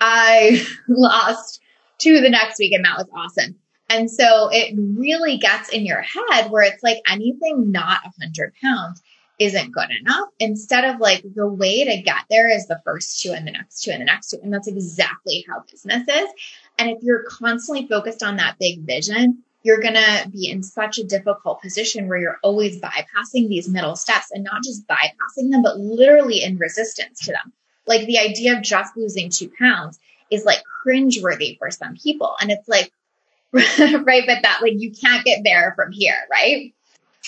I 0.00 0.64
lost 0.88 1.60
two 1.98 2.20
the 2.20 2.30
next 2.30 2.58
week 2.58 2.72
and 2.72 2.84
that 2.84 2.98
was 2.98 3.08
awesome? 3.14 3.56
And 3.88 4.10
so 4.10 4.48
it 4.50 4.74
really 4.76 5.38
gets 5.38 5.68
in 5.68 5.86
your 5.86 6.02
head 6.02 6.50
where 6.50 6.64
it's 6.64 6.82
like 6.82 6.98
anything 7.08 7.70
not 7.70 8.00
a 8.04 8.12
hundred 8.20 8.52
pounds 8.62 9.00
isn't 9.38 9.72
good 9.72 9.90
enough. 10.00 10.28
Instead 10.40 10.84
of 10.84 11.00
like 11.00 11.22
the 11.34 11.46
way 11.46 11.84
to 11.84 12.02
get 12.02 12.24
there 12.30 12.48
is 12.48 12.66
the 12.66 12.80
first 12.84 13.20
two 13.20 13.32
and 13.32 13.46
the 13.46 13.52
next 13.52 13.82
two 13.82 13.90
and 13.90 14.00
the 14.00 14.06
next 14.06 14.30
two. 14.30 14.38
And 14.42 14.52
that's 14.52 14.68
exactly 14.68 15.44
how 15.48 15.62
business 15.70 16.02
is. 16.08 16.30
And 16.78 16.90
if 16.90 17.02
you're 17.02 17.24
constantly 17.24 17.86
focused 17.86 18.22
on 18.22 18.36
that 18.36 18.56
big 18.58 18.80
vision, 18.80 19.42
you're 19.66 19.80
going 19.80 19.94
to 19.94 20.28
be 20.30 20.48
in 20.48 20.62
such 20.62 20.96
a 20.98 21.04
difficult 21.04 21.60
position 21.60 22.06
where 22.06 22.18
you're 22.18 22.38
always 22.44 22.80
bypassing 22.80 23.48
these 23.48 23.68
middle 23.68 23.96
steps 23.96 24.30
and 24.30 24.44
not 24.44 24.62
just 24.62 24.86
bypassing 24.86 25.50
them, 25.50 25.60
but 25.60 25.76
literally 25.76 26.44
in 26.44 26.56
resistance 26.56 27.18
to 27.22 27.32
them. 27.32 27.52
Like 27.84 28.06
the 28.06 28.20
idea 28.20 28.56
of 28.56 28.62
just 28.62 28.96
losing 28.96 29.28
two 29.28 29.50
pounds 29.58 29.98
is 30.30 30.44
like 30.44 30.62
cringeworthy 30.86 31.58
for 31.58 31.72
some 31.72 31.96
people. 31.96 32.36
And 32.40 32.52
it's 32.52 32.68
like, 32.68 32.92
right, 33.52 34.22
but 34.24 34.42
that 34.42 34.60
like 34.62 34.74
you 34.76 34.92
can't 34.92 35.24
get 35.24 35.40
there 35.42 35.72
from 35.74 35.90
here, 35.90 36.14
right? 36.30 36.72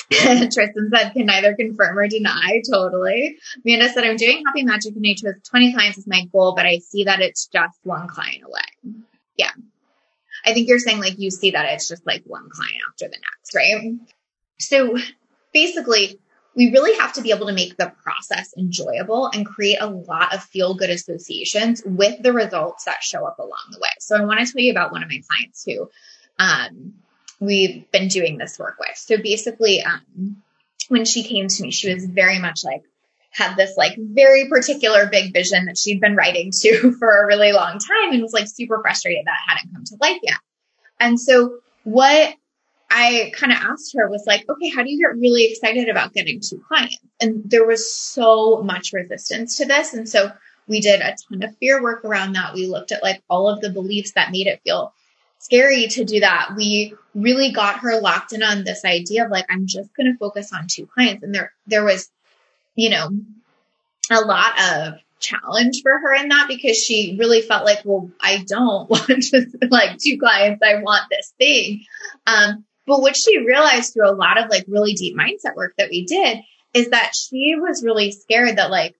Tristan 0.13 0.93
said, 0.95 1.11
can 1.11 1.27
neither 1.27 1.57
confirm 1.57 1.99
or 1.99 2.07
deny. 2.07 2.63
Totally. 2.71 3.37
Amanda 3.67 3.89
said, 3.89 4.05
I'm 4.05 4.17
doing 4.17 4.45
Happy 4.47 4.63
Magic 4.63 4.93
and 4.93 5.03
nature 5.03 5.27
with 5.27 5.43
20 5.43 5.73
clients 5.73 5.99
is 5.99 6.07
my 6.07 6.25
goal, 6.31 6.55
but 6.55 6.67
I 6.67 6.79
see 6.79 7.03
that 7.05 7.19
it's 7.19 7.49
just 7.49 7.81
one 7.83 8.07
client 8.07 8.45
away. 8.45 9.03
Yeah. 9.37 9.51
I 10.49 10.55
think 10.55 10.69
you're 10.69 10.79
saying 10.79 11.01
like 11.01 11.19
you 11.19 11.31
see 11.31 11.51
that 11.53 11.67
it's 11.73 11.89
just 11.89 12.07
like 12.07 12.23
one 12.25 12.49
client 12.51 12.81
after 12.91 13.07
the 13.07 13.19
next, 13.19 13.55
right? 13.55 13.95
So 14.59 14.97
basically, 15.53 16.19
we 16.57 16.73
really 16.73 16.99
have 16.99 17.13
to 17.13 17.23
be 17.23 17.31
able 17.31 17.47
to 17.47 17.53
make 17.53 17.77
the 17.77 17.93
process 18.03 18.53
enjoyable 18.57 19.27
and 19.27 19.47
create 19.47 19.79
a 19.81 19.87
lot 19.87 20.35
of 20.35 20.43
feel 20.43 20.75
good 20.75 20.91
associations 20.91 21.83
with 21.85 22.21
the 22.23 22.33
results 22.33 22.85
that 22.85 23.03
show 23.03 23.25
up 23.25 23.39
along 23.39 23.69
the 23.71 23.79
way. 23.79 23.91
So 24.01 24.17
I 24.17 24.25
want 24.25 24.41
to 24.41 24.53
tell 24.53 24.63
you 24.63 24.73
about 24.73 24.91
one 24.91 25.03
of 25.03 25.09
my 25.09 25.21
clients 25.29 25.65
who 25.65 25.89
um, 26.39 26.95
we've 27.39 27.89
been 27.93 28.09
doing 28.09 28.39
this 28.39 28.59
work 28.59 28.77
with. 28.81 28.97
So 28.97 29.19
basically, 29.19 29.83
um, 29.83 30.43
when 30.89 31.05
she 31.05 31.23
came 31.23 31.47
to 31.47 31.63
me, 31.63 31.71
she 31.71 31.93
was 31.93 32.05
very 32.07 32.39
much 32.39 32.65
like, 32.65 32.83
had 33.39 33.57
this 33.57 33.77
like 33.77 33.97
very 33.97 34.49
particular 34.49 35.07
big 35.07 35.33
vision 35.33 35.67
that 35.67 35.79
she'd 35.79 36.01
been 36.01 36.17
writing 36.17 36.51
to 36.51 36.93
for 36.99 37.23
a 37.23 37.27
really 37.27 37.53
long 37.53 37.79
time 37.79 38.13
and 38.13 38.23
was 38.23 38.33
like 38.33 38.49
super 38.49 38.81
frustrated 38.83 39.25
that 39.25 39.39
hadn't 39.47 39.73
come 39.73 39.85
to 39.85 39.97
life 40.01 40.19
yet. 40.23 40.39
And 41.01 41.21
so 41.21 41.59
what 41.85 42.35
I 42.91 43.33
kind 43.35 43.53
of 43.53 43.59
asked 43.59 43.95
her 43.97 44.09
was 44.09 44.25
like, 44.27 44.45
okay, 44.49 44.71
how 44.71 44.83
do 44.83 44.91
you 44.91 44.99
get 44.99 45.17
really 45.19 45.45
excited 45.45 45.89
about 45.89 46.15
getting 46.15 46.41
two 46.41 46.63
clients? 46.67 46.99
And 47.21 47.43
there 47.49 47.67
was 47.67 47.95
so 47.95 48.63
much 48.63 48.93
resistance 48.93 49.57
to 49.59 49.67
this. 49.67 49.95
And 49.95 50.09
so 50.09 50.33
we 50.67 50.81
did 50.81 51.01
a 51.01 51.15
ton 51.29 51.43
of 51.43 51.57
fear 51.59 51.83
work 51.83 52.05
around 52.05 52.33
that. 52.33 52.55
We 52.55 52.67
looked 52.67 52.93
at 52.93 53.03
like 53.03 53.23
all 53.29 53.49
of 53.49 53.61
the 53.61 53.71
beliefs 53.71 54.13
that 54.13 54.33
made 54.33 54.47
it 54.47 54.61
feel 54.65 54.93
scary 55.39 55.87
to 55.89 56.05
do 56.05 56.21
that. 56.21 56.55
We 56.57 56.95
really 57.15 57.53
got 57.53 57.81
her 57.81 58.01
locked 58.01 58.33
in 58.33 58.43
on 58.43 58.65
this 58.65 58.85
idea 58.85 59.25
of 59.25 59.31
like, 59.31 59.47
I'm 59.49 59.67
just 59.67 59.95
going 59.95 60.13
to 60.13 60.19
focus 60.19 60.53
on 60.53 60.67
two 60.67 60.87
clients. 60.87 61.23
And 61.23 61.35
there, 61.35 61.53
there 61.67 61.85
was, 61.85 62.09
you 62.79 62.91
know, 62.91 63.11
a 64.09 64.21
lot 64.21 64.53
of 64.61 64.95
challenge 65.19 65.83
for 65.83 65.99
her 65.99 66.15
in 66.15 66.29
that 66.29 66.47
because 66.47 66.79
she 66.79 67.17
really 67.19 67.43
felt 67.43 67.65
like, 67.65 67.81
well, 67.85 68.09
I 68.21 68.45
don't 68.47 68.89
want 68.91 69.21
just 69.21 69.49
like 69.69 69.99
two 69.99 70.17
clients. 70.17 70.63
I 70.63 70.81
want 70.81 71.11
this 71.11 71.35
thing. 71.39 71.85
Um, 72.25 72.65
but 72.87 73.01
what 73.01 73.17
she 73.17 73.39
realized 73.39 73.93
through 73.93 74.09
a 74.09 74.15
lot 74.15 74.39
of 74.39 74.49
like 74.49 74.65
really 74.69 74.93
deep 74.93 75.17
mindset 75.17 75.57
work 75.57 75.75
that 75.77 75.91
we 75.91 76.07
did 76.07 76.39
is 76.73 76.91
that 76.91 77.15
she 77.17 77.57
was 77.57 77.83
really 77.83 78.13
scared 78.13 78.59
that 78.59 78.71
like 78.71 78.95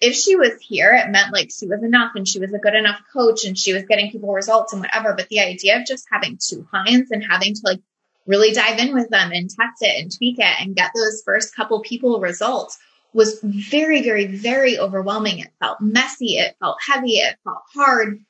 if 0.00 0.16
she 0.16 0.34
was 0.34 0.60
here, 0.60 0.90
it 0.92 1.08
meant 1.08 1.32
like 1.32 1.52
she 1.56 1.68
was 1.68 1.84
enough 1.84 2.12
and 2.16 2.26
she 2.26 2.40
was 2.40 2.52
a 2.52 2.58
good 2.58 2.74
enough 2.74 3.00
coach 3.12 3.44
and 3.44 3.56
she 3.56 3.74
was 3.74 3.84
getting 3.84 4.10
people 4.10 4.32
results 4.32 4.72
and 4.72 4.82
whatever. 4.82 5.14
But 5.14 5.28
the 5.28 5.38
idea 5.38 5.78
of 5.78 5.86
just 5.86 6.08
having 6.10 6.36
two 6.40 6.66
clients 6.68 7.12
and 7.12 7.22
having 7.22 7.54
to 7.54 7.60
like 7.62 7.80
really 8.26 8.52
dive 8.52 8.80
in 8.80 8.92
with 8.92 9.08
them 9.08 9.30
and 9.32 9.48
test 9.48 9.82
it 9.82 10.02
and 10.02 10.14
tweak 10.14 10.40
it 10.40 10.60
and 10.60 10.74
get 10.74 10.90
those 10.96 11.22
first 11.24 11.54
couple 11.54 11.80
people 11.80 12.20
results 12.20 12.76
was 13.12 13.40
very, 13.42 14.02
very, 14.02 14.26
very 14.26 14.78
overwhelming. 14.78 15.38
It 15.38 15.52
felt 15.60 15.80
messy. 15.80 16.36
It 16.36 16.56
felt 16.60 16.78
heavy. 16.86 17.14
It 17.14 17.36
felt 17.44 17.62
hard. 17.74 18.20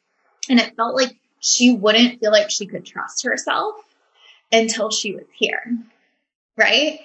And 0.49 0.61
it 0.61 0.77
felt 0.77 0.95
like 0.95 1.17
she 1.41 1.75
wouldn't 1.75 2.21
feel 2.21 2.33
like 2.33 2.51
she 2.51 2.67
could 2.67 2.87
trust 2.87 3.25
herself 3.25 3.75
until 4.53 4.91
she 4.91 5.15
was 5.15 5.27
here. 5.35 5.63
Right. 6.57 7.01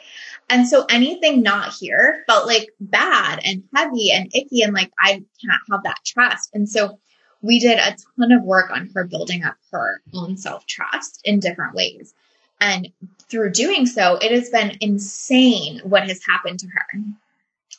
And 0.50 0.68
so 0.68 0.86
anything 0.90 1.42
not 1.42 1.74
here 1.74 2.24
felt 2.28 2.48
like 2.48 2.70
bad 2.80 3.40
and 3.44 3.64
heavy 3.76 4.12
and 4.12 4.32
icky 4.36 4.62
and 4.62 4.74
like 4.74 4.92
I 5.00 5.12
can't 5.12 5.62
have 5.72 5.84
that 5.84 6.00
trust. 6.06 6.50
And 6.54 6.68
so 6.70 7.00
we 7.42 7.60
did 7.60 7.78
a 7.78 7.96
ton 8.18 8.32
of 8.32 8.44
work 8.44 8.72
on 8.72 8.90
her 8.96 9.04
building 9.04 9.44
up 9.44 9.56
her 9.72 10.02
own 10.14 10.38
self 10.38 10.66
trust 10.66 11.22
in 11.24 11.40
different 11.40 11.76
ways. 11.76 12.14
And 12.60 12.90
through 13.30 13.52
doing 13.52 13.86
so, 13.86 14.16
it 14.16 14.32
has 14.32 14.50
been 14.50 14.78
insane 14.80 15.82
what 15.84 16.08
has 16.08 16.22
happened 16.26 16.60
to 16.60 16.68
her. 16.68 17.02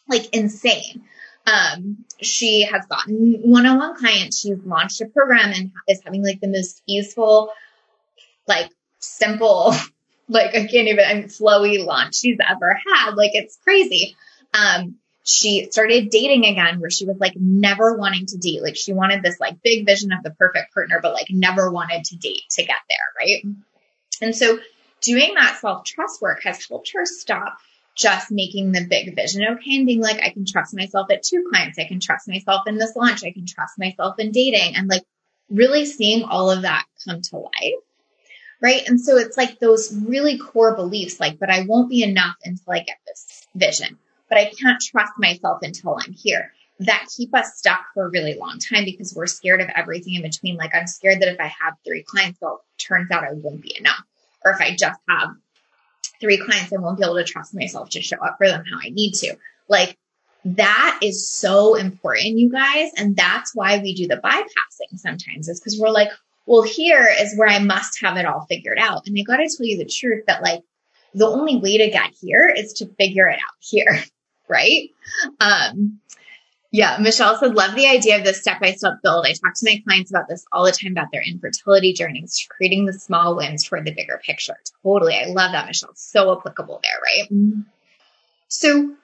Like 0.08 0.34
insane. 0.34 1.04
Um, 1.46 2.04
she 2.22 2.62
has 2.62 2.86
gotten 2.86 3.40
one-on-one 3.42 3.96
clients. 3.96 4.40
She's 4.40 4.58
launched 4.64 5.00
a 5.00 5.06
program 5.06 5.52
and 5.52 5.72
is 5.88 6.00
having 6.04 6.24
like 6.24 6.40
the 6.40 6.48
most 6.48 6.82
easeful, 6.86 7.52
like 8.48 8.70
simple, 8.98 9.74
like 10.28 10.54
I 10.54 10.66
can't 10.66 10.88
even, 10.88 11.04
I'm 11.06 11.24
flowy 11.24 11.84
launch 11.84 12.16
she's 12.16 12.38
ever 12.48 12.80
had. 12.86 13.14
Like 13.14 13.32
it's 13.34 13.58
crazy. 13.62 14.16
Um, 14.54 14.96
she 15.24 15.68
started 15.70 16.10
dating 16.10 16.44
again 16.44 16.80
where 16.80 16.90
she 16.90 17.06
was 17.06 17.16
like 17.18 17.34
never 17.36 17.96
wanting 17.96 18.26
to 18.26 18.38
date. 18.38 18.62
Like 18.62 18.76
she 18.76 18.92
wanted 18.92 19.22
this 19.22 19.40
like 19.40 19.62
big 19.62 19.86
vision 19.86 20.12
of 20.12 20.22
the 20.22 20.30
perfect 20.30 20.72
partner, 20.74 21.00
but 21.02 21.14
like 21.14 21.26
never 21.30 21.70
wanted 21.70 22.04
to 22.04 22.16
date 22.16 22.42
to 22.50 22.64
get 22.64 22.76
there. 22.88 22.98
Right. 23.18 23.44
And 24.20 24.36
so 24.36 24.58
doing 25.00 25.34
that 25.34 25.58
self 25.60 25.84
trust 25.84 26.20
work 26.20 26.42
has 26.44 26.66
helped 26.66 26.92
her 26.92 27.06
stop 27.06 27.58
just 27.94 28.30
making 28.30 28.72
the 28.72 28.86
big 28.88 29.14
vision 29.14 29.44
okay 29.44 29.76
and 29.76 29.86
being 29.86 30.00
like, 30.00 30.20
I 30.20 30.30
can 30.30 30.44
trust 30.44 30.74
myself 30.74 31.10
at 31.10 31.22
two 31.22 31.46
clients. 31.50 31.78
I 31.78 31.84
can 31.84 32.00
trust 32.00 32.28
myself 32.28 32.66
in 32.66 32.76
this 32.76 32.96
launch. 32.96 33.24
I 33.24 33.32
can 33.32 33.46
trust 33.46 33.78
myself 33.78 34.18
in 34.18 34.32
dating 34.32 34.76
and 34.76 34.88
like 34.88 35.04
really 35.48 35.84
seeing 35.86 36.24
all 36.24 36.50
of 36.50 36.62
that 36.62 36.84
come 37.04 37.20
to 37.22 37.36
life 37.36 37.84
right? 38.64 38.88
And 38.88 38.98
so 38.98 39.18
it's 39.18 39.36
like 39.36 39.58
those 39.58 39.94
really 39.94 40.38
core 40.38 40.74
beliefs, 40.74 41.20
like, 41.20 41.38
but 41.38 41.50
I 41.50 41.66
won't 41.68 41.90
be 41.90 42.02
enough 42.02 42.36
until 42.44 42.72
I 42.72 42.78
get 42.78 42.96
this 43.06 43.46
vision, 43.54 43.98
but 44.30 44.38
I 44.38 44.50
can't 44.58 44.80
trust 44.80 45.12
myself 45.18 45.58
until 45.62 45.98
I'm 46.02 46.12
here. 46.12 46.52
That 46.80 47.06
keep 47.14 47.34
us 47.34 47.58
stuck 47.58 47.84
for 47.92 48.06
a 48.06 48.10
really 48.10 48.34
long 48.34 48.58
time 48.58 48.86
because 48.86 49.14
we're 49.14 49.26
scared 49.26 49.60
of 49.60 49.68
everything 49.68 50.14
in 50.14 50.22
between. 50.22 50.56
Like, 50.56 50.74
I'm 50.74 50.86
scared 50.86 51.20
that 51.20 51.28
if 51.28 51.38
I 51.38 51.52
have 51.62 51.74
three 51.84 52.02
clients, 52.02 52.40
well, 52.40 52.64
turns 52.78 53.10
out 53.10 53.22
I 53.22 53.32
won't 53.32 53.62
be 53.62 53.76
enough. 53.78 54.02
Or 54.42 54.52
if 54.52 54.60
I 54.60 54.74
just 54.74 54.98
have 55.08 55.36
three 56.20 56.38
clients, 56.38 56.72
I 56.72 56.76
won't 56.76 56.98
be 56.98 57.04
able 57.04 57.16
to 57.16 57.24
trust 57.24 57.54
myself 57.54 57.90
to 57.90 58.02
show 58.02 58.18
up 58.18 58.36
for 58.38 58.48
them 58.48 58.64
how 58.70 58.78
I 58.82 58.90
need 58.90 59.12
to. 59.14 59.36
Like, 59.68 59.96
that 60.44 60.98
is 61.02 61.28
so 61.28 61.74
important, 61.74 62.38
you 62.38 62.50
guys. 62.50 62.90
And 62.96 63.16
that's 63.16 63.54
why 63.54 63.78
we 63.78 63.94
do 63.94 64.06
the 64.06 64.16
bypassing 64.16 64.98
sometimes 64.98 65.48
is 65.48 65.60
because 65.60 65.78
we're 65.78 65.90
like, 65.90 66.10
well, 66.46 66.62
here 66.62 67.08
is 67.18 67.36
where 67.36 67.48
I 67.48 67.58
must 67.58 68.00
have 68.02 68.16
it 68.16 68.26
all 68.26 68.46
figured 68.46 68.78
out. 68.78 69.06
And 69.06 69.16
I 69.18 69.22
got 69.22 69.38
to 69.38 69.44
tell 69.44 69.66
you 69.66 69.78
the 69.78 69.86
truth 69.86 70.24
that 70.26 70.42
like 70.42 70.62
the 71.14 71.26
only 71.26 71.56
way 71.56 71.78
to 71.78 71.90
get 71.90 72.12
here 72.20 72.52
is 72.54 72.74
to 72.74 72.86
figure 72.98 73.28
it 73.28 73.38
out 73.38 73.56
here. 73.60 74.02
Right. 74.46 74.90
Um, 75.40 76.00
yeah, 76.74 76.96
Michelle 77.00 77.38
said, 77.38 77.54
love 77.54 77.76
the 77.76 77.86
idea 77.86 78.18
of 78.18 78.24
this 78.24 78.40
step 78.40 78.60
by 78.60 78.72
step 78.72 78.94
build. 79.00 79.24
I 79.24 79.32
talk 79.32 79.54
to 79.54 79.64
my 79.64 79.80
clients 79.86 80.10
about 80.10 80.26
this 80.28 80.44
all 80.50 80.64
the 80.64 80.72
time 80.72 80.90
about 80.90 81.12
their 81.12 81.22
infertility 81.22 81.92
journeys, 81.92 82.48
creating 82.50 82.84
the 82.84 82.92
small 82.92 83.36
wins 83.36 83.62
toward 83.62 83.84
the 83.84 83.92
bigger 83.92 84.20
picture. 84.26 84.56
Totally. 84.82 85.14
I 85.14 85.26
love 85.26 85.52
that, 85.52 85.66
Michelle. 85.66 85.94
So 85.94 86.36
applicable 86.36 86.80
there, 86.82 87.00
right? 87.00 87.32
Mm-hmm. 87.32 87.60
So 88.48 88.96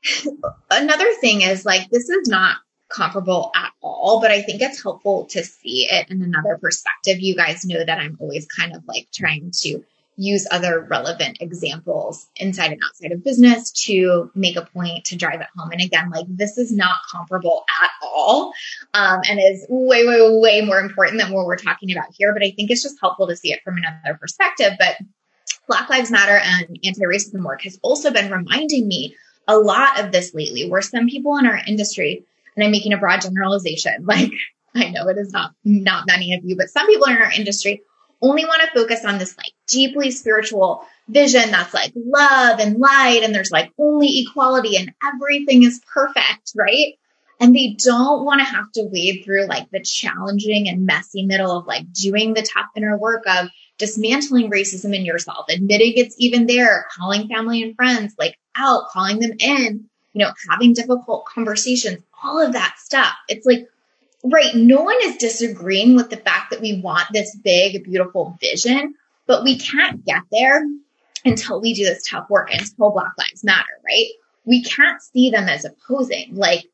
another 0.70 1.12
thing 1.20 1.42
is 1.42 1.66
like, 1.66 1.90
this 1.90 2.08
is 2.08 2.28
not 2.28 2.56
comparable 2.88 3.50
at 3.54 3.72
all, 3.82 4.22
but 4.22 4.30
I 4.30 4.40
think 4.40 4.62
it's 4.62 4.82
helpful 4.82 5.26
to 5.32 5.44
see 5.44 5.88
it 5.90 6.10
in 6.10 6.22
another 6.22 6.56
perspective. 6.62 7.20
You 7.20 7.36
guys 7.36 7.66
know 7.66 7.84
that 7.84 7.98
I'm 7.98 8.16
always 8.20 8.46
kind 8.46 8.74
of 8.74 8.84
like 8.88 9.08
trying 9.12 9.52
to 9.64 9.84
use 10.16 10.46
other 10.50 10.86
relevant 10.88 11.38
examples 11.40 12.26
inside 12.36 12.72
and 12.72 12.80
outside 12.84 13.12
of 13.12 13.24
business 13.24 13.70
to 13.72 14.30
make 14.34 14.56
a 14.56 14.66
point 14.66 15.06
to 15.06 15.16
drive 15.16 15.40
it 15.40 15.46
home. 15.56 15.70
And 15.70 15.80
again, 15.80 16.10
like 16.10 16.26
this 16.28 16.58
is 16.58 16.72
not 16.72 16.96
comparable 17.10 17.64
at 17.82 17.90
all. 18.02 18.52
Um, 18.94 19.20
and 19.28 19.40
is 19.40 19.66
way, 19.68 20.06
way, 20.06 20.38
way 20.38 20.60
more 20.60 20.80
important 20.80 21.20
than 21.20 21.32
what 21.32 21.46
we're 21.46 21.56
talking 21.56 21.92
about 21.92 22.08
here. 22.12 22.32
But 22.32 22.44
I 22.44 22.50
think 22.50 22.70
it's 22.70 22.82
just 22.82 23.00
helpful 23.00 23.28
to 23.28 23.36
see 23.36 23.52
it 23.52 23.60
from 23.64 23.76
another 23.78 24.18
perspective. 24.18 24.72
But 24.78 24.96
Black 25.66 25.88
Lives 25.88 26.10
Matter 26.10 26.36
and 26.36 26.78
anti-racism 26.84 27.42
work 27.44 27.62
has 27.62 27.78
also 27.82 28.10
been 28.10 28.30
reminding 28.30 28.86
me 28.86 29.16
a 29.48 29.56
lot 29.56 29.98
of 29.98 30.12
this 30.12 30.34
lately, 30.34 30.68
where 30.68 30.82
some 30.82 31.08
people 31.08 31.36
in 31.36 31.46
our 31.46 31.60
industry 31.66 32.24
and 32.56 32.64
I'm 32.64 32.70
making 32.70 32.92
a 32.92 32.98
broad 32.98 33.20
generalization. 33.20 34.06
Like 34.12 34.32
I 34.74 34.90
know 34.90 35.06
it 35.08 35.18
is 35.18 35.32
not, 35.32 35.52
not 35.64 36.06
many 36.06 36.34
of 36.34 36.44
you, 36.44 36.56
but 36.56 36.70
some 36.70 36.86
people 36.86 37.06
in 37.06 37.16
our 37.18 37.30
industry 37.30 37.82
only 38.22 38.44
want 38.44 38.62
to 38.62 38.70
focus 38.78 39.04
on 39.04 39.18
this 39.18 39.36
like 39.36 39.52
deeply 39.66 40.10
spiritual 40.10 40.86
vision 41.08 41.50
that's 41.50 41.74
like 41.74 41.92
love 41.94 42.60
and 42.60 42.78
light 42.78 43.22
and 43.22 43.34
there's 43.34 43.50
like 43.50 43.72
only 43.78 44.20
equality 44.20 44.76
and 44.76 44.92
everything 45.04 45.62
is 45.62 45.80
perfect, 45.92 46.52
right? 46.56 46.94
And 47.40 47.54
they 47.54 47.76
don't 47.76 48.24
want 48.24 48.40
to 48.40 48.44
have 48.44 48.70
to 48.72 48.84
wade 48.84 49.24
through 49.24 49.46
like 49.46 49.68
the 49.70 49.80
challenging 49.80 50.68
and 50.68 50.86
messy 50.86 51.26
middle 51.26 51.58
of 51.58 51.66
like 51.66 51.92
doing 51.92 52.34
the 52.34 52.42
tough 52.42 52.66
inner 52.76 52.96
work 52.96 53.24
of 53.26 53.48
dismantling 53.78 54.50
racism 54.50 54.94
in 54.94 55.04
yourself, 55.04 55.46
admitting 55.50 55.94
it's 55.96 56.14
even 56.18 56.46
there, 56.46 56.86
calling 56.96 57.26
family 57.28 57.62
and 57.62 57.74
friends 57.74 58.14
like 58.16 58.38
out, 58.54 58.88
calling 58.90 59.18
them 59.18 59.32
in, 59.40 59.88
you 60.12 60.24
know, 60.24 60.32
having 60.48 60.72
difficult 60.72 61.24
conversations, 61.24 62.00
all 62.22 62.40
of 62.40 62.52
that 62.52 62.76
stuff. 62.78 63.12
It's 63.28 63.44
like, 63.44 63.66
right, 64.24 64.54
no 64.54 64.82
one 64.82 64.96
is 65.02 65.16
disagreeing 65.16 65.96
with 65.96 66.10
the 66.10 66.16
fact 66.16 66.50
that 66.50 66.60
we 66.60 66.80
want 66.80 67.06
this 67.12 67.36
big, 67.36 67.84
beautiful 67.84 68.36
vision, 68.40 68.94
but 69.26 69.44
we 69.44 69.58
can't 69.58 70.04
get 70.04 70.22
there 70.30 70.62
until 71.24 71.60
we 71.60 71.74
do 71.74 71.84
this 71.84 72.08
tough 72.08 72.28
work, 72.30 72.52
until 72.52 72.90
Black 72.90 73.12
Lives 73.18 73.44
Matter, 73.44 73.80
right? 73.84 74.08
We 74.44 74.62
can't 74.62 75.00
see 75.00 75.30
them 75.30 75.48
as 75.48 75.64
opposing. 75.64 76.34
Like, 76.34 76.64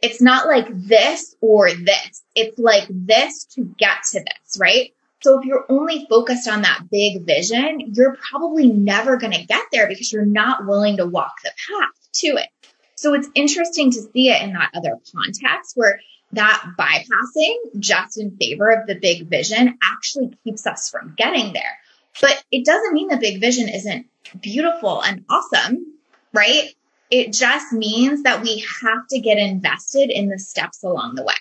it's 0.00 0.20
not 0.20 0.46
like 0.46 0.66
this 0.70 1.34
or 1.40 1.72
this. 1.72 2.22
It's 2.34 2.58
like 2.58 2.86
this 2.90 3.44
to 3.54 3.64
get 3.78 3.98
to 4.12 4.20
this, 4.20 4.58
right? 4.58 4.92
So 5.20 5.38
if 5.38 5.44
you're 5.44 5.66
only 5.68 6.06
focused 6.08 6.48
on 6.48 6.62
that 6.62 6.82
big 6.90 7.26
vision, 7.26 7.92
you're 7.94 8.16
probably 8.30 8.68
never 8.68 9.16
going 9.16 9.32
to 9.32 9.46
get 9.46 9.64
there 9.72 9.88
because 9.88 10.12
you're 10.12 10.24
not 10.24 10.66
willing 10.66 10.98
to 10.98 11.06
walk 11.06 11.32
the 11.42 11.50
path 11.50 11.88
to 12.12 12.26
it. 12.36 12.48
So 12.94 13.14
it's 13.14 13.28
interesting 13.34 13.90
to 13.92 14.00
see 14.00 14.30
it 14.30 14.42
in 14.42 14.52
that 14.52 14.70
other 14.74 14.96
context 15.14 15.72
where 15.74 16.00
that 16.32 16.62
bypassing 16.78 17.78
just 17.78 18.18
in 18.18 18.36
favor 18.36 18.70
of 18.70 18.86
the 18.86 18.94
big 18.94 19.28
vision 19.28 19.78
actually 19.82 20.36
keeps 20.44 20.66
us 20.66 20.90
from 20.90 21.14
getting 21.16 21.52
there. 21.52 21.78
But 22.20 22.42
it 22.50 22.64
doesn't 22.64 22.92
mean 22.92 23.08
the 23.08 23.16
big 23.16 23.40
vision 23.40 23.68
isn't 23.68 24.06
beautiful 24.40 25.02
and 25.02 25.24
awesome, 25.28 25.94
right? 26.32 26.74
It 27.10 27.32
just 27.32 27.72
means 27.72 28.24
that 28.24 28.42
we 28.42 28.64
have 28.82 29.06
to 29.10 29.20
get 29.20 29.38
invested 29.38 30.10
in 30.10 30.28
the 30.28 30.38
steps 30.38 30.82
along 30.82 31.14
the 31.14 31.24
way. 31.24 31.34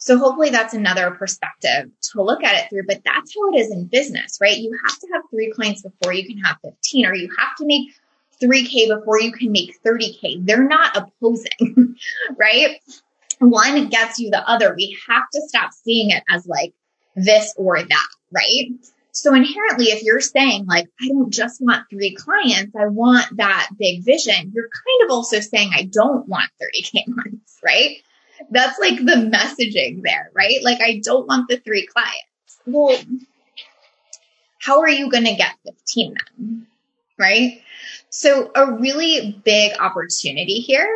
So 0.00 0.16
hopefully 0.16 0.50
that's 0.50 0.74
another 0.74 1.10
perspective 1.10 1.90
to 2.12 2.22
look 2.22 2.44
at 2.44 2.56
it 2.56 2.70
through, 2.70 2.84
but 2.86 3.02
that's 3.04 3.34
how 3.34 3.52
it 3.52 3.58
is 3.58 3.72
in 3.72 3.86
business, 3.86 4.38
right? 4.40 4.56
You 4.56 4.78
have 4.86 4.98
to 4.98 5.08
have 5.12 5.22
three 5.30 5.50
clients 5.50 5.82
before 5.82 6.12
you 6.12 6.24
can 6.24 6.38
have 6.38 6.58
15 6.62 7.06
or 7.06 7.14
you 7.14 7.28
have 7.36 7.56
to 7.56 7.66
make 7.66 7.90
3K 8.40 8.96
before 8.96 9.20
you 9.20 9.32
can 9.32 9.50
make 9.50 9.82
30K. 9.82 10.46
They're 10.46 10.62
not 10.62 10.96
opposing, 10.96 11.96
right? 12.38 12.80
One 13.40 13.88
gets 13.88 14.18
you 14.18 14.30
the 14.30 14.48
other. 14.48 14.74
We 14.76 14.96
have 15.08 15.24
to 15.32 15.42
stop 15.46 15.70
seeing 15.72 16.10
it 16.10 16.22
as 16.28 16.46
like 16.46 16.72
this 17.14 17.54
or 17.56 17.82
that, 17.82 18.08
right? 18.32 18.70
So 19.12 19.34
inherently, 19.34 19.86
if 19.86 20.02
you're 20.02 20.20
saying 20.20 20.66
like, 20.66 20.86
I 21.00 21.08
don't 21.08 21.32
just 21.32 21.60
want 21.60 21.86
three 21.90 22.14
clients, 22.14 22.74
I 22.76 22.86
want 22.86 23.36
that 23.36 23.68
big 23.78 24.04
vision, 24.04 24.52
you're 24.54 24.68
kind 24.68 25.04
of 25.04 25.10
also 25.10 25.40
saying, 25.40 25.70
I 25.74 25.84
don't 25.84 26.28
want 26.28 26.50
30 26.60 27.04
clients, 27.14 27.58
right? 27.64 27.96
That's 28.50 28.78
like 28.78 28.98
the 28.98 29.28
messaging 29.32 30.02
there, 30.02 30.30
right? 30.34 30.62
Like, 30.62 30.80
I 30.80 31.00
don't 31.02 31.26
want 31.26 31.48
the 31.48 31.56
three 31.56 31.86
clients. 31.86 32.60
Well, 32.66 32.96
how 34.60 34.80
are 34.80 34.88
you 34.88 35.10
going 35.10 35.24
to 35.24 35.34
get 35.34 35.56
15 35.64 36.14
then? 36.14 36.66
Right? 37.18 37.62
So 38.10 38.52
a 38.54 38.72
really 38.72 39.40
big 39.44 39.72
opportunity 39.80 40.60
here 40.60 40.88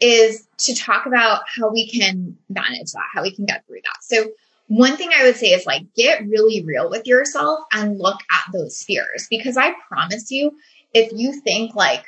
is 0.00 0.46
to 0.58 0.74
talk 0.74 1.06
about 1.06 1.42
how 1.46 1.70
we 1.70 1.88
can 1.88 2.36
manage 2.48 2.92
that, 2.92 3.04
how 3.12 3.22
we 3.22 3.34
can 3.34 3.46
get 3.46 3.66
through 3.66 3.80
that. 3.84 4.02
So 4.02 4.30
one 4.68 4.96
thing 4.96 5.10
I 5.16 5.24
would 5.24 5.36
say 5.36 5.48
is 5.48 5.66
like 5.66 5.94
get 5.94 6.26
really 6.26 6.64
real 6.64 6.90
with 6.90 7.06
yourself 7.06 7.60
and 7.72 7.98
look 7.98 8.20
at 8.30 8.52
those 8.52 8.82
fears 8.82 9.26
because 9.30 9.56
I 9.56 9.74
promise 9.88 10.30
you, 10.30 10.52
if 10.92 11.12
you 11.12 11.40
think 11.40 11.74
like 11.74 12.04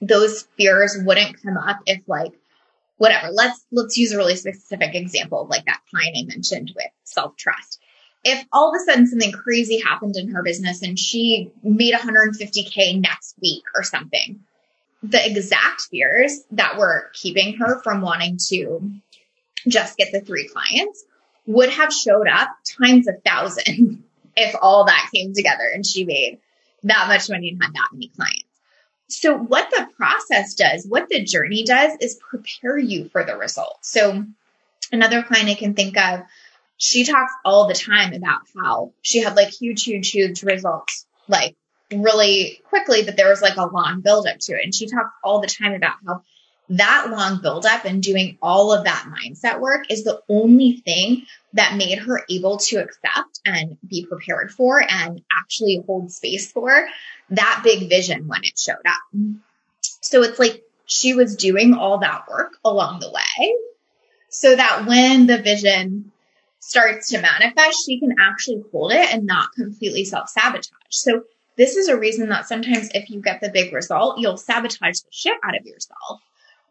those 0.00 0.42
fears 0.56 0.96
wouldn't 0.98 1.42
come 1.42 1.56
up 1.56 1.80
if 1.86 2.02
like 2.06 2.32
whatever, 2.96 3.30
let's 3.32 3.64
let's 3.72 3.98
use 3.98 4.12
a 4.12 4.16
really 4.16 4.36
specific 4.36 4.94
example 4.94 5.46
like 5.50 5.64
that 5.66 5.80
client 5.90 6.16
I 6.16 6.24
mentioned 6.26 6.72
with 6.74 6.86
self-trust. 7.04 7.80
If 8.24 8.46
all 8.52 8.68
of 8.70 8.80
a 8.80 8.84
sudden 8.84 9.08
something 9.08 9.32
crazy 9.32 9.80
happened 9.80 10.16
in 10.16 10.28
her 10.28 10.44
business 10.44 10.82
and 10.82 10.96
she 10.96 11.50
made 11.64 11.94
150k 11.94 13.00
next 13.00 13.34
week 13.42 13.64
or 13.74 13.82
something, 13.82 14.40
the 15.02 15.24
exact 15.24 15.82
fears 15.90 16.40
that 16.52 16.78
were 16.78 17.10
keeping 17.12 17.56
her 17.56 17.82
from 17.82 18.00
wanting 18.00 18.38
to 18.48 18.92
just 19.68 19.96
get 19.96 20.12
the 20.12 20.20
three 20.20 20.48
clients 20.48 21.04
would 21.46 21.70
have 21.70 21.92
showed 21.92 22.28
up 22.28 22.50
times 22.80 23.08
a 23.08 23.14
thousand 23.14 24.04
if 24.36 24.54
all 24.60 24.86
that 24.86 25.10
came 25.14 25.34
together 25.34 25.68
and 25.72 25.84
she 25.84 26.04
made 26.04 26.38
that 26.84 27.08
much 27.08 27.28
money 27.28 27.50
and 27.50 27.62
had 27.62 27.74
that 27.74 27.88
many 27.92 28.08
clients. 28.08 28.44
So 29.08 29.36
what 29.36 29.70
the 29.70 29.88
process 29.96 30.54
does, 30.54 30.86
what 30.86 31.08
the 31.08 31.22
journey 31.22 31.64
does 31.64 31.92
is 32.00 32.18
prepare 32.30 32.78
you 32.78 33.08
for 33.10 33.24
the 33.24 33.36
result. 33.36 33.78
So 33.82 34.24
another 34.90 35.22
client 35.22 35.50
I 35.50 35.54
can 35.54 35.74
think 35.74 35.98
of, 35.98 36.20
she 36.78 37.04
talks 37.04 37.32
all 37.44 37.68
the 37.68 37.74
time 37.74 38.14
about 38.14 38.40
how 38.56 38.92
she 39.02 39.22
had 39.22 39.36
like 39.36 39.50
huge, 39.50 39.84
huge, 39.84 40.10
huge 40.10 40.42
results, 40.42 41.06
like 41.28 41.56
really 41.92 42.60
quickly, 42.68 43.02
but 43.04 43.16
there 43.16 43.28
was 43.28 43.42
like 43.42 43.56
a 43.56 43.66
long 43.66 44.00
buildup 44.00 44.38
to 44.40 44.52
it. 44.52 44.64
And 44.64 44.74
she 44.74 44.86
talks 44.86 45.10
all 45.22 45.40
the 45.40 45.46
time 45.46 45.74
about 45.74 45.96
how 46.06 46.22
that 46.68 47.08
long 47.10 47.40
buildup 47.42 47.84
and 47.84 48.02
doing 48.02 48.38
all 48.40 48.72
of 48.72 48.84
that 48.84 49.06
mindset 49.06 49.60
work 49.60 49.84
is 49.90 50.04
the 50.04 50.20
only 50.28 50.80
thing 50.84 51.26
that 51.52 51.76
made 51.76 51.98
her 51.98 52.22
able 52.30 52.56
to 52.56 52.76
accept 52.76 53.40
and 53.44 53.76
be 53.86 54.06
prepared 54.06 54.50
for 54.50 54.80
and 54.80 55.20
actually 55.30 55.82
hold 55.86 56.10
space 56.10 56.50
for 56.50 56.88
that 57.30 57.60
big 57.64 57.88
vision 57.88 58.26
when 58.26 58.44
it 58.44 58.58
showed 58.58 58.86
up. 58.86 59.20
So 60.00 60.22
it's 60.22 60.38
like 60.38 60.62
she 60.86 61.14
was 61.14 61.36
doing 61.36 61.74
all 61.74 61.98
that 61.98 62.28
work 62.28 62.56
along 62.64 63.00
the 63.00 63.10
way 63.10 63.54
so 64.30 64.54
that 64.54 64.86
when 64.86 65.26
the 65.26 65.38
vision 65.38 66.12
starts 66.58 67.10
to 67.10 67.20
manifest, 67.20 67.84
she 67.84 67.98
can 68.00 68.14
actually 68.18 68.62
hold 68.72 68.92
it 68.92 69.12
and 69.12 69.26
not 69.26 69.52
completely 69.52 70.04
self 70.04 70.28
sabotage. 70.28 70.70
So 70.90 71.24
this 71.56 71.76
is 71.76 71.88
a 71.88 71.98
reason 71.98 72.28
that 72.30 72.46
sometimes 72.46 72.90
if 72.94 73.10
you 73.10 73.20
get 73.20 73.40
the 73.40 73.50
big 73.50 73.72
result, 73.72 74.18
you'll 74.18 74.36
sabotage 74.36 75.00
the 75.00 75.08
shit 75.10 75.36
out 75.44 75.56
of 75.56 75.66
yourself 75.66 76.20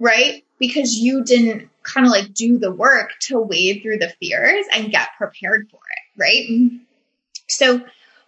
right? 0.02 0.44
Because 0.58 0.98
you 0.98 1.24
didn't 1.24 1.70
kind 1.84 2.08
of 2.08 2.12
like 2.12 2.34
do 2.34 2.58
the 2.58 2.72
work 2.72 3.12
to 3.22 3.40
wade 3.40 3.84
through 3.84 4.00
the 4.00 4.12
fears 4.20 4.66
and 4.74 4.92
get 4.92 5.10
prepared 5.16 5.70
for 5.70 5.78
it, 5.78 6.20
right? 6.20 6.72
So 7.48 7.82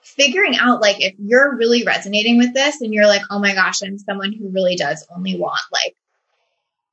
figuring 0.03 0.55
out 0.55 0.81
like 0.81 1.01
if 1.01 1.15
you're 1.17 1.55
really 1.57 1.83
resonating 1.83 2.37
with 2.37 2.53
this 2.53 2.79
and 2.81 2.93
you're 2.93 3.07
like, 3.07 3.23
oh 3.31 3.39
my 3.39 3.55
gosh, 3.55 3.81
I'm 3.81 3.97
someone 3.97 4.33
who 4.33 4.49
really 4.49 4.75
does 4.75 5.07
only 5.13 5.35
want 5.35 5.61
like 5.71 5.95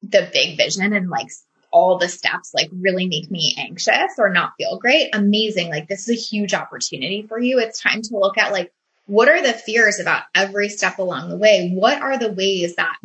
the 0.03 0.31
big 0.33 0.57
vision 0.57 0.95
and 0.95 1.11
like 1.11 1.29
all 1.71 1.99
the 1.99 2.09
steps 2.09 2.53
like 2.55 2.71
really 2.73 3.07
make 3.07 3.31
me 3.31 3.55
anxious 3.59 4.15
or 4.17 4.31
not 4.31 4.55
feel 4.57 4.79
great, 4.79 5.15
amazing. 5.15 5.69
Like 5.69 5.89
this 5.89 6.09
is 6.09 6.19
a 6.19 6.21
huge 6.21 6.55
opportunity 6.55 7.27
for 7.29 7.39
you. 7.39 7.59
It's 7.59 7.81
time 7.81 8.01
to 8.01 8.17
look 8.17 8.39
at 8.39 8.51
like, 8.53 8.73
what 9.07 9.29
are 9.29 9.43
the 9.43 9.53
fears 9.53 9.99
about 9.99 10.23
every 10.35 10.69
step 10.69 10.99
along 10.99 11.29
the 11.29 11.37
way? 11.37 11.71
What 11.73 12.01
are 12.01 12.19
the 12.19 12.33
ways 12.33 12.77
that 12.77 12.97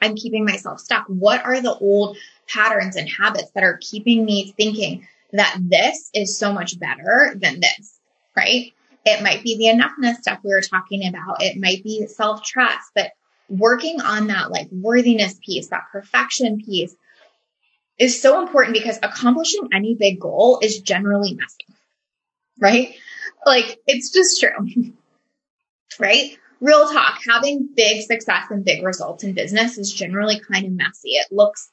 I'm 0.00 0.16
keeping 0.16 0.44
myself 0.44 0.80
stuck? 0.80 1.06
What 1.06 1.44
are 1.44 1.60
the 1.60 1.74
old 1.74 2.16
patterns 2.48 2.96
and 2.96 3.08
habits 3.08 3.50
that 3.54 3.64
are 3.64 3.78
keeping 3.80 4.24
me 4.24 4.52
thinking 4.56 5.06
that 5.32 5.56
this 5.60 6.10
is 6.14 6.38
so 6.38 6.52
much 6.52 6.78
better 6.78 7.32
than 7.36 7.60
this, 7.60 7.98
right? 8.36 8.72
It 9.04 9.22
might 9.22 9.42
be 9.42 9.56
the 9.56 9.66
enoughness 9.66 10.16
stuff 10.16 10.40
we 10.44 10.50
were 10.50 10.60
talking 10.60 11.06
about. 11.06 11.42
It 11.42 11.58
might 11.58 11.82
be 11.82 12.06
self 12.06 12.42
trust, 12.42 12.90
but 12.94 13.12
working 13.48 14.00
on 14.00 14.28
that 14.28 14.50
like 14.50 14.68
worthiness 14.70 15.38
piece, 15.44 15.68
that 15.68 15.88
perfection 15.90 16.60
piece 16.60 16.94
is 17.98 18.20
so 18.20 18.42
important 18.42 18.74
because 18.74 18.98
accomplishing 19.02 19.68
any 19.72 19.94
big 19.94 20.20
goal 20.20 20.58
is 20.62 20.80
generally 20.80 21.34
messy, 21.34 21.66
right? 22.58 22.94
Like 23.44 23.78
it's 23.86 24.10
just 24.10 24.40
true, 24.40 24.92
right? 25.98 26.36
real 26.62 26.88
talk, 26.88 27.18
having 27.28 27.68
big 27.76 28.02
success 28.02 28.46
and 28.50 28.64
big 28.64 28.84
results 28.84 29.24
in 29.24 29.34
business 29.34 29.76
is 29.76 29.92
generally 29.92 30.40
kind 30.40 30.64
of 30.64 30.72
messy. 30.72 31.10
It 31.10 31.26
looks 31.30 31.70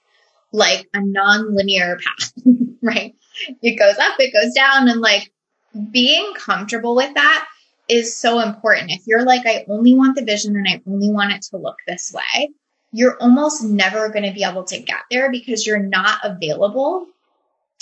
like 0.52 0.90
a 0.94 1.00
non-linear 1.00 2.00
path, 2.04 2.34
right? 2.82 3.16
It 3.62 3.80
goes 3.80 3.98
up, 4.00 4.16
it 4.20 4.34
goes 4.34 4.54
down, 4.54 4.90
and 4.90 5.00
like 5.00 5.32
being 5.92 6.34
comfortable 6.34 6.96
with 6.96 7.14
that 7.14 7.48
is 7.88 8.18
so 8.18 8.40
important. 8.40 8.92
If 8.92 9.06
you're 9.06 9.24
like, 9.24 9.46
I 9.46 9.66
only 9.70 9.94
want 9.94 10.16
the 10.16 10.26
vision 10.26 10.56
and 10.56 10.68
I 10.68 10.82
only 10.88 11.12
want 11.12 11.34
it 11.34 11.44
to 11.52 11.58
look 11.58 11.78
this 11.88 12.12
way, 12.12 12.50
you're 12.92 13.18
almost 13.22 13.64
never 13.64 14.10
going 14.10 14.26
to 14.26 14.34
be 14.34 14.44
able 14.44 14.64
to 14.66 14.80
get 14.80 15.02
there 15.12 15.32
because 15.32 15.68
you're 15.68 15.80
not 15.80 16.20
available, 16.24 17.06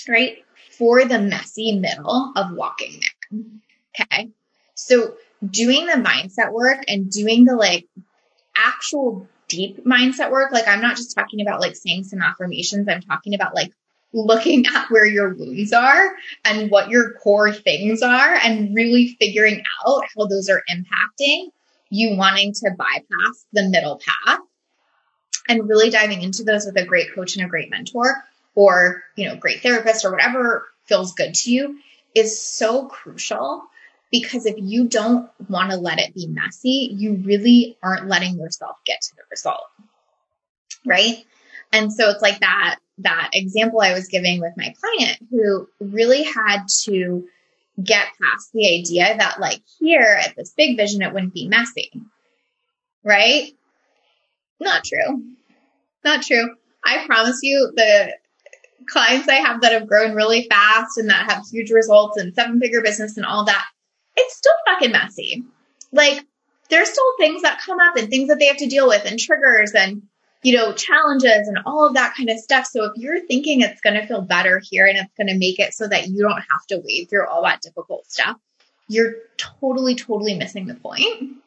right? 0.09 0.43
For 0.71 1.05
the 1.05 1.19
messy 1.19 1.79
middle 1.79 2.33
of 2.35 2.51
walking 2.51 2.99
there. 3.31 3.39
Okay. 4.11 4.29
So 4.75 5.15
doing 5.45 5.85
the 5.85 5.93
mindset 5.93 6.51
work 6.51 6.83
and 6.87 7.11
doing 7.11 7.45
the 7.45 7.55
like 7.55 7.87
actual 8.55 9.27
deep 9.47 9.85
mindset 9.85 10.31
work, 10.31 10.51
like 10.51 10.67
I'm 10.67 10.81
not 10.81 10.97
just 10.97 11.15
talking 11.15 11.41
about 11.41 11.61
like 11.61 11.75
saying 11.75 12.03
some 12.03 12.21
affirmations, 12.21 12.87
I'm 12.87 13.01
talking 13.01 13.33
about 13.35 13.55
like 13.55 13.71
looking 14.13 14.65
at 14.65 14.89
where 14.89 15.05
your 15.05 15.33
wounds 15.33 15.73
are 15.73 16.15
and 16.43 16.71
what 16.71 16.89
your 16.89 17.13
core 17.13 17.53
things 17.53 18.01
are 18.01 18.35
and 18.35 18.75
really 18.75 19.15
figuring 19.19 19.63
out 19.85 20.03
how 20.15 20.25
those 20.27 20.49
are 20.49 20.63
impacting 20.69 21.47
you 21.89 22.17
wanting 22.17 22.53
to 22.53 22.71
bypass 22.77 23.45
the 23.53 23.69
middle 23.69 23.99
path 23.99 24.39
and 25.47 25.69
really 25.69 25.89
diving 25.89 26.21
into 26.21 26.43
those 26.43 26.65
with 26.65 26.77
a 26.77 26.85
great 26.85 27.13
coach 27.13 27.35
and 27.35 27.45
a 27.45 27.49
great 27.49 27.69
mentor 27.69 28.23
or, 28.55 29.03
you 29.15 29.27
know, 29.27 29.35
great 29.35 29.61
therapist 29.61 30.03
or 30.03 30.11
whatever 30.11 30.67
feels 30.85 31.13
good 31.13 31.33
to 31.33 31.51
you 31.51 31.79
is 32.15 32.41
so 32.41 32.87
crucial 32.87 33.63
because 34.11 34.45
if 34.45 34.55
you 34.57 34.87
don't 34.87 35.29
want 35.49 35.71
to 35.71 35.77
let 35.77 35.99
it 35.99 36.13
be 36.13 36.27
messy, 36.27 36.89
you 36.93 37.15
really 37.15 37.77
aren't 37.83 38.07
letting 38.07 38.37
yourself 38.37 38.77
get 38.85 39.01
to 39.01 39.15
the 39.15 39.23
result. 39.29 39.65
Right. 40.85 41.25
And 41.73 41.91
so 41.91 42.09
it's 42.09 42.21
like 42.21 42.39
that, 42.39 42.79
that 42.99 43.31
example 43.33 43.81
I 43.81 43.93
was 43.93 44.07
giving 44.07 44.39
with 44.39 44.53
my 44.55 44.73
client 44.79 45.17
who 45.29 45.67
really 45.79 46.23
had 46.23 46.63
to 46.83 47.27
get 47.83 48.07
past 48.21 48.51
the 48.53 48.79
idea 48.79 49.17
that 49.17 49.39
like 49.39 49.61
here 49.79 50.19
at 50.23 50.35
this 50.35 50.53
big 50.55 50.77
vision, 50.77 51.01
it 51.01 51.13
wouldn't 51.13 51.33
be 51.33 51.47
messy. 51.47 51.91
Right? 53.03 53.51
Not 54.59 54.83
true. 54.83 55.23
Not 56.03 56.23
true. 56.23 56.55
I 56.83 57.05
promise 57.05 57.39
you 57.43 57.71
the 57.75 58.13
clients 58.87 59.27
I 59.27 59.35
have 59.35 59.61
that 59.61 59.73
have 59.73 59.87
grown 59.87 60.15
really 60.15 60.47
fast 60.49 60.97
and 60.97 61.09
that 61.09 61.29
have 61.29 61.43
huge 61.51 61.71
results 61.71 62.17
and 62.17 62.33
seven 62.33 62.59
figure 62.59 62.81
business 62.81 63.17
and 63.17 63.25
all 63.25 63.45
that, 63.45 63.65
it's 64.17 64.35
still 64.35 64.53
fucking 64.65 64.91
messy. 64.91 65.43
Like 65.91 66.25
there's 66.69 66.89
still 66.89 67.17
things 67.17 67.43
that 67.43 67.61
come 67.65 67.79
up 67.79 67.95
and 67.95 68.09
things 68.09 68.27
that 68.27 68.39
they 68.39 68.47
have 68.47 68.57
to 68.57 68.67
deal 68.67 68.87
with 68.87 69.05
and 69.05 69.17
triggers 69.17 69.71
and 69.73 70.03
you 70.43 70.55
know, 70.55 70.71
challenges 70.71 71.47
and 71.47 71.59
all 71.65 71.87
of 71.87 71.95
that 71.95 72.15
kind 72.15 72.29
of 72.29 72.37
stuff. 72.37 72.65
So 72.65 72.85
if 72.85 72.93
you're 72.95 73.25
thinking 73.25 73.61
it's 73.61 73.81
going 73.81 73.99
to 73.99 74.05
feel 74.05 74.21
better 74.21 74.61
here 74.63 74.85
and 74.85 74.97
it's 74.97 75.13
going 75.17 75.27
to 75.27 75.37
make 75.37 75.59
it 75.59 75.73
so 75.73 75.87
that 75.87 76.07
you 76.07 76.21
don't 76.21 76.31
have 76.31 76.65
to 76.69 76.81
wade 76.83 77.09
through 77.09 77.27
all 77.27 77.43
that 77.43 77.61
difficult 77.61 78.09
stuff, 78.09 78.37
you're 78.87 79.15
totally, 79.37 79.95
totally 79.95 80.35
missing 80.35 80.67
the 80.67 80.75
point. 80.75 81.37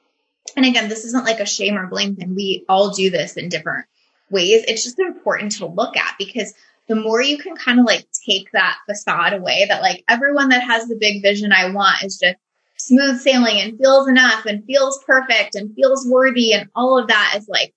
And 0.56 0.66
again, 0.66 0.88
this 0.88 1.04
isn't 1.04 1.24
like 1.24 1.40
a 1.40 1.46
shame 1.46 1.78
or 1.78 1.86
blame 1.86 2.16
thing. 2.16 2.34
We 2.34 2.64
all 2.68 2.90
do 2.90 3.10
this 3.10 3.36
in 3.36 3.48
different 3.48 3.86
ways. 4.28 4.64
It's 4.66 4.84
just 4.84 4.98
important 4.98 5.52
to 5.52 5.66
look 5.66 5.96
at 5.96 6.16
because 6.18 6.52
the 6.88 6.96
more 6.96 7.22
you 7.22 7.38
can 7.38 7.56
kind 7.56 7.78
of 7.78 7.86
like 7.86 8.06
take 8.26 8.50
that 8.52 8.78
facade 8.86 9.32
away 9.32 9.66
that 9.68 9.80
like 9.80 10.02
everyone 10.08 10.48
that 10.48 10.64
has 10.64 10.88
the 10.88 10.96
big 10.96 11.22
vision 11.22 11.52
I 11.52 11.70
want 11.70 12.02
is 12.02 12.18
just 12.18 12.36
smooth 12.86 13.20
sailing 13.20 13.60
and 13.60 13.78
feels 13.78 14.08
enough 14.08 14.46
and 14.46 14.64
feels 14.64 15.02
perfect 15.04 15.54
and 15.54 15.74
feels 15.74 16.06
worthy 16.06 16.52
and 16.52 16.68
all 16.74 16.98
of 16.98 17.08
that 17.08 17.34
is 17.36 17.48
like, 17.48 17.74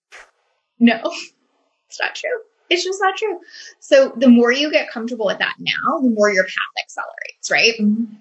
no, 0.79 0.95
it's 1.89 1.99
not 2.01 2.15
true. 2.15 2.29
It's 2.69 2.83
just 2.83 3.01
not 3.01 3.15
true. 3.15 3.39
So 3.79 4.13
the 4.15 4.29
more 4.29 4.51
you 4.51 4.71
get 4.71 4.89
comfortable 4.89 5.27
with 5.27 5.39
that 5.39 5.55
now, 5.59 5.99
the 5.99 6.09
more 6.09 6.31
your 6.31 6.45
path 6.45 6.83
accelerates, 6.83 7.51
right? 7.51 7.73
Mm-hmm. 7.79 8.15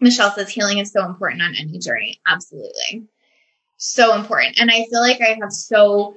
Michelle 0.00 0.32
says 0.32 0.48
healing 0.50 0.78
is 0.78 0.92
so 0.92 1.04
important 1.04 1.42
on 1.42 1.54
any 1.58 1.78
journey. 1.78 2.20
Absolutely. 2.26 3.06
So 3.76 4.14
important. 4.14 4.58
And 4.60 4.70
I 4.70 4.84
feel 4.90 5.00
like 5.00 5.20
I 5.20 5.38
have 5.40 5.52
so 5.52 6.16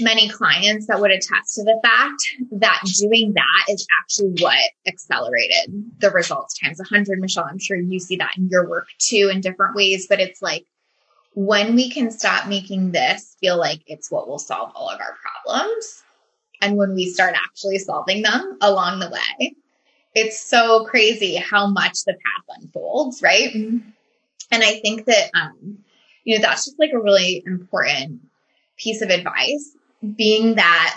many 0.00 0.28
clients 0.28 0.86
that 0.86 1.00
would 1.00 1.10
attest 1.10 1.54
to 1.54 1.64
the 1.64 1.78
fact 1.82 2.22
that 2.52 2.80
doing 2.98 3.32
that 3.34 3.64
is 3.68 3.86
actually 4.00 4.34
what 4.42 4.70
accelerated 4.86 5.90
the 5.98 6.10
results 6.10 6.58
times 6.58 6.78
100. 6.78 7.18
Michelle, 7.18 7.46
I'm 7.48 7.58
sure 7.58 7.76
you 7.76 7.98
see 7.98 8.16
that 8.16 8.36
in 8.36 8.48
your 8.48 8.68
work 8.68 8.88
too 8.98 9.30
in 9.32 9.40
different 9.40 9.74
ways, 9.74 10.06
but 10.08 10.20
it's 10.20 10.42
like 10.42 10.66
when 11.34 11.74
we 11.74 11.90
can 11.90 12.10
stop 12.10 12.48
making 12.48 12.92
this 12.92 13.36
feel 13.40 13.58
like 13.58 13.80
it's 13.86 14.10
what 14.10 14.28
will 14.28 14.38
solve 14.38 14.72
all 14.74 14.88
of 14.88 15.00
our 15.00 15.16
problems, 15.44 16.02
and 16.62 16.76
when 16.76 16.94
we 16.94 17.10
start 17.10 17.34
actually 17.34 17.78
solving 17.78 18.22
them 18.22 18.58
along 18.60 19.00
the 19.00 19.10
way, 19.10 19.54
it's 20.14 20.40
so 20.40 20.86
crazy 20.86 21.36
how 21.36 21.66
much 21.66 22.04
the 22.04 22.14
path 22.14 22.58
unfolds, 22.58 23.20
right? 23.22 23.54
And 23.54 23.92
I 24.50 24.80
think 24.80 25.04
that, 25.04 25.30
um, 25.34 25.78
you 26.24 26.36
know, 26.36 26.42
that's 26.42 26.64
just 26.64 26.78
like 26.78 26.92
a 26.92 26.98
really 26.98 27.42
important 27.44 28.22
piece 28.78 29.02
of 29.02 29.10
advice 29.10 29.75
being 30.16 30.56
that 30.56 30.96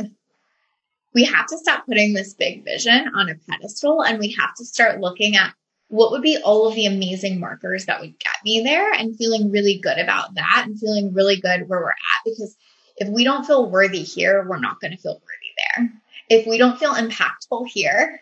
we 1.14 1.24
have 1.26 1.48
to 1.48 1.58
stop 1.58 1.86
putting 1.86 2.14
this 2.14 2.34
big 2.34 2.64
vision 2.64 3.12
on 3.16 3.30
a 3.30 3.36
pedestal 3.50 4.04
and 4.04 4.20
we 4.20 4.36
have 4.40 4.54
to 4.56 4.66
start 4.66 5.00
looking 5.00 5.36
at 5.36 5.54
what 5.88 6.12
would 6.12 6.22
be 6.22 6.38
all 6.38 6.68
of 6.68 6.76
the 6.76 6.86
amazing 6.86 7.40
markers 7.40 7.86
that 7.86 8.00
would 8.00 8.20
get 8.20 8.36
me 8.46 8.62
there 8.62 8.94
and 8.94 9.18
feeling 9.18 9.52
really 9.52 9.80
good 9.82 9.98
about 9.98 10.36
that 10.36 10.64
and 10.66 10.80
feeling 10.80 11.14
really 11.14 11.40
good 11.40 11.68
where 11.68 11.80
we're 11.80 11.90
at 11.90 12.24
because 12.26 12.56
if 13.00 13.08
we 13.08 13.24
don't 13.24 13.46
feel 13.46 13.70
worthy 13.70 14.04
here, 14.04 14.46
we're 14.48 14.60
not 14.60 14.80
going 14.80 14.92
to 14.92 14.98
feel 14.98 15.14
worthy 15.14 15.54
there. 15.78 15.94
If 16.30 16.46
we 16.46 16.58
don't 16.58 16.78
feel 16.78 16.94
impactful 16.94 17.68
here, 17.68 18.22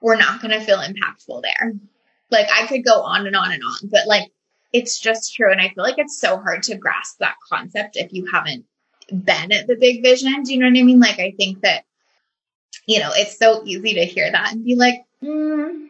we're 0.00 0.16
not 0.16 0.40
going 0.40 0.58
to 0.58 0.64
feel 0.64 0.78
impactful 0.78 1.42
there. 1.42 1.74
Like 2.30 2.48
I 2.52 2.66
could 2.66 2.84
go 2.84 3.02
on 3.02 3.26
and 3.26 3.36
on 3.36 3.52
and 3.52 3.62
on, 3.62 3.90
but 3.90 4.06
like 4.06 4.32
it's 4.72 4.98
just 4.98 5.34
true. 5.34 5.52
And 5.52 5.60
I 5.60 5.68
feel 5.68 5.84
like 5.84 5.98
it's 5.98 6.18
so 6.18 6.38
hard 6.38 6.64
to 6.64 6.76
grasp 6.76 7.18
that 7.20 7.36
concept 7.48 7.96
if 7.96 8.12
you 8.12 8.26
haven't 8.26 8.64
been 9.08 9.52
at 9.52 9.66
the 9.66 9.76
big 9.76 10.02
vision. 10.02 10.42
Do 10.42 10.52
you 10.52 10.58
know 10.60 10.66
what 10.66 10.78
I 10.78 10.82
mean? 10.82 11.00
Like, 11.00 11.18
I 11.18 11.34
think 11.36 11.60
that, 11.62 11.84
you 12.86 13.00
know, 13.00 13.10
it's 13.14 13.38
so 13.38 13.62
easy 13.64 13.94
to 13.94 14.04
hear 14.04 14.30
that 14.30 14.52
and 14.52 14.64
be 14.64 14.76
like, 14.76 15.04
mm, 15.22 15.88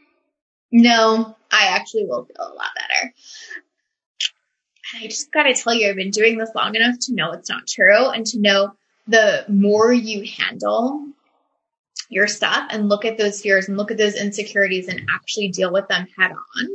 no, 0.72 1.36
I 1.50 1.66
actually 1.66 2.04
will 2.06 2.24
feel 2.24 2.36
a 2.38 2.54
lot 2.54 2.68
better. 2.74 3.14
And 4.92 5.04
I 5.04 5.06
just 5.06 5.32
got 5.32 5.44
to 5.44 5.54
tell 5.54 5.74
you, 5.74 5.88
I've 5.88 5.96
been 5.96 6.10
doing 6.10 6.38
this 6.38 6.54
long 6.54 6.74
enough 6.74 6.98
to 7.02 7.14
know 7.14 7.32
it's 7.32 7.48
not 7.48 7.66
true 7.66 8.08
and 8.08 8.26
to 8.26 8.40
know 8.40 8.74
the 9.06 9.44
more 9.48 9.92
you 9.92 10.24
handle 10.38 11.06
your 12.08 12.26
stuff 12.26 12.68
and 12.70 12.88
look 12.88 13.04
at 13.04 13.18
those 13.18 13.40
fears 13.40 13.68
and 13.68 13.76
look 13.76 13.90
at 13.90 13.96
those 13.96 14.14
insecurities 14.14 14.88
and 14.88 15.08
actually 15.14 15.48
deal 15.48 15.72
with 15.72 15.88
them 15.88 16.06
head 16.18 16.32
on, 16.32 16.68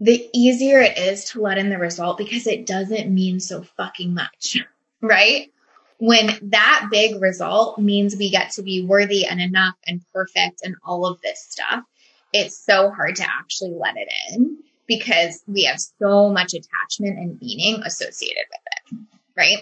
the 0.00 0.28
easier 0.32 0.80
it 0.80 0.96
is 0.96 1.24
to 1.26 1.40
let 1.40 1.58
in 1.58 1.70
the 1.70 1.78
result 1.78 2.18
because 2.18 2.46
it 2.46 2.66
doesn't 2.66 3.12
mean 3.12 3.40
so 3.40 3.62
fucking 3.62 4.14
much 4.14 4.58
right? 5.00 5.50
When 5.98 6.30
that 6.50 6.88
big 6.90 7.20
result 7.20 7.78
means 7.78 8.16
we 8.16 8.30
get 8.30 8.52
to 8.52 8.62
be 8.62 8.84
worthy 8.84 9.26
and 9.26 9.40
enough 9.40 9.74
and 9.86 10.00
perfect 10.12 10.60
and 10.62 10.76
all 10.84 11.06
of 11.06 11.20
this 11.20 11.44
stuff, 11.48 11.84
it's 12.32 12.56
so 12.56 12.90
hard 12.90 13.16
to 13.16 13.24
actually 13.24 13.74
let 13.74 13.96
it 13.96 14.08
in 14.30 14.58
because 14.86 15.42
we 15.46 15.64
have 15.64 15.80
so 15.80 16.30
much 16.30 16.54
attachment 16.54 17.18
and 17.18 17.40
meaning 17.40 17.82
associated 17.84 18.44
with 18.50 19.00
it, 19.00 19.18
right? 19.36 19.58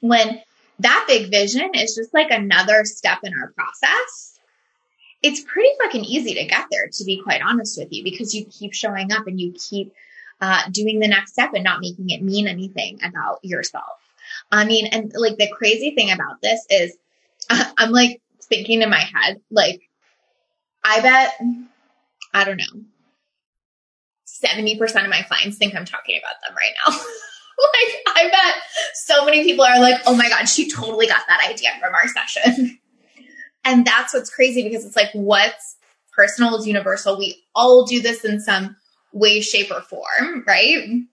When 0.00 0.40
that 0.78 1.04
big 1.06 1.30
vision 1.30 1.70
is 1.74 1.94
just 1.94 2.14
like 2.14 2.30
another 2.30 2.84
step 2.84 3.18
in 3.24 3.32
our 3.34 3.52
process, 3.52 4.38
it's 5.22 5.40
pretty 5.40 5.68
fucking 5.82 6.04
easy 6.04 6.34
to 6.34 6.46
get 6.46 6.66
there, 6.70 6.88
to 6.92 7.04
be 7.04 7.20
quite 7.22 7.42
honest 7.42 7.78
with 7.78 7.92
you, 7.92 8.02
because 8.02 8.34
you 8.34 8.44
keep 8.44 8.74
showing 8.74 9.12
up 9.12 9.26
and 9.26 9.40
you 9.40 9.52
keep 9.52 9.92
uh, 10.40 10.62
doing 10.70 10.98
the 10.98 11.08
next 11.08 11.32
step 11.32 11.54
and 11.54 11.62
not 11.62 11.80
making 11.80 12.10
it 12.10 12.22
mean 12.22 12.48
anything 12.48 12.98
about 13.04 13.38
yourself. 13.42 14.01
I 14.52 14.66
mean, 14.66 14.86
and 14.86 15.10
like 15.16 15.38
the 15.38 15.48
crazy 15.48 15.94
thing 15.94 16.12
about 16.12 16.42
this 16.42 16.64
is 16.68 16.96
uh, 17.48 17.64
I'm 17.78 17.90
like 17.90 18.20
thinking 18.42 18.82
in 18.82 18.90
my 18.90 19.00
head, 19.00 19.40
like, 19.50 19.80
I 20.84 21.00
bet, 21.00 21.32
I 22.34 22.44
don't 22.44 22.58
know, 22.58 22.82
70% 24.44 24.80
of 25.04 25.10
my 25.10 25.22
clients 25.22 25.56
think 25.56 25.74
I'm 25.74 25.86
talking 25.86 26.18
about 26.18 26.34
them 26.46 26.54
right 26.54 26.74
now. 26.86 26.92
like, 26.96 28.16
I 28.16 28.28
bet 28.30 28.62
so 28.94 29.24
many 29.24 29.42
people 29.42 29.64
are 29.64 29.80
like, 29.80 30.02
oh 30.06 30.14
my 30.14 30.28
God, 30.28 30.44
she 30.44 30.70
totally 30.70 31.06
got 31.06 31.22
that 31.28 31.48
idea 31.48 31.70
from 31.80 31.94
our 31.94 32.08
session. 32.08 32.78
and 33.64 33.86
that's 33.86 34.12
what's 34.12 34.30
crazy 34.34 34.64
because 34.64 34.84
it's 34.84 34.96
like, 34.96 35.10
what's 35.14 35.76
personal 36.14 36.56
is 36.56 36.66
universal. 36.66 37.18
We 37.18 37.42
all 37.54 37.86
do 37.86 38.02
this 38.02 38.24
in 38.24 38.40
some 38.40 38.76
way, 39.12 39.40
shape, 39.40 39.70
or 39.70 39.80
form, 39.80 40.44
right? 40.46 41.04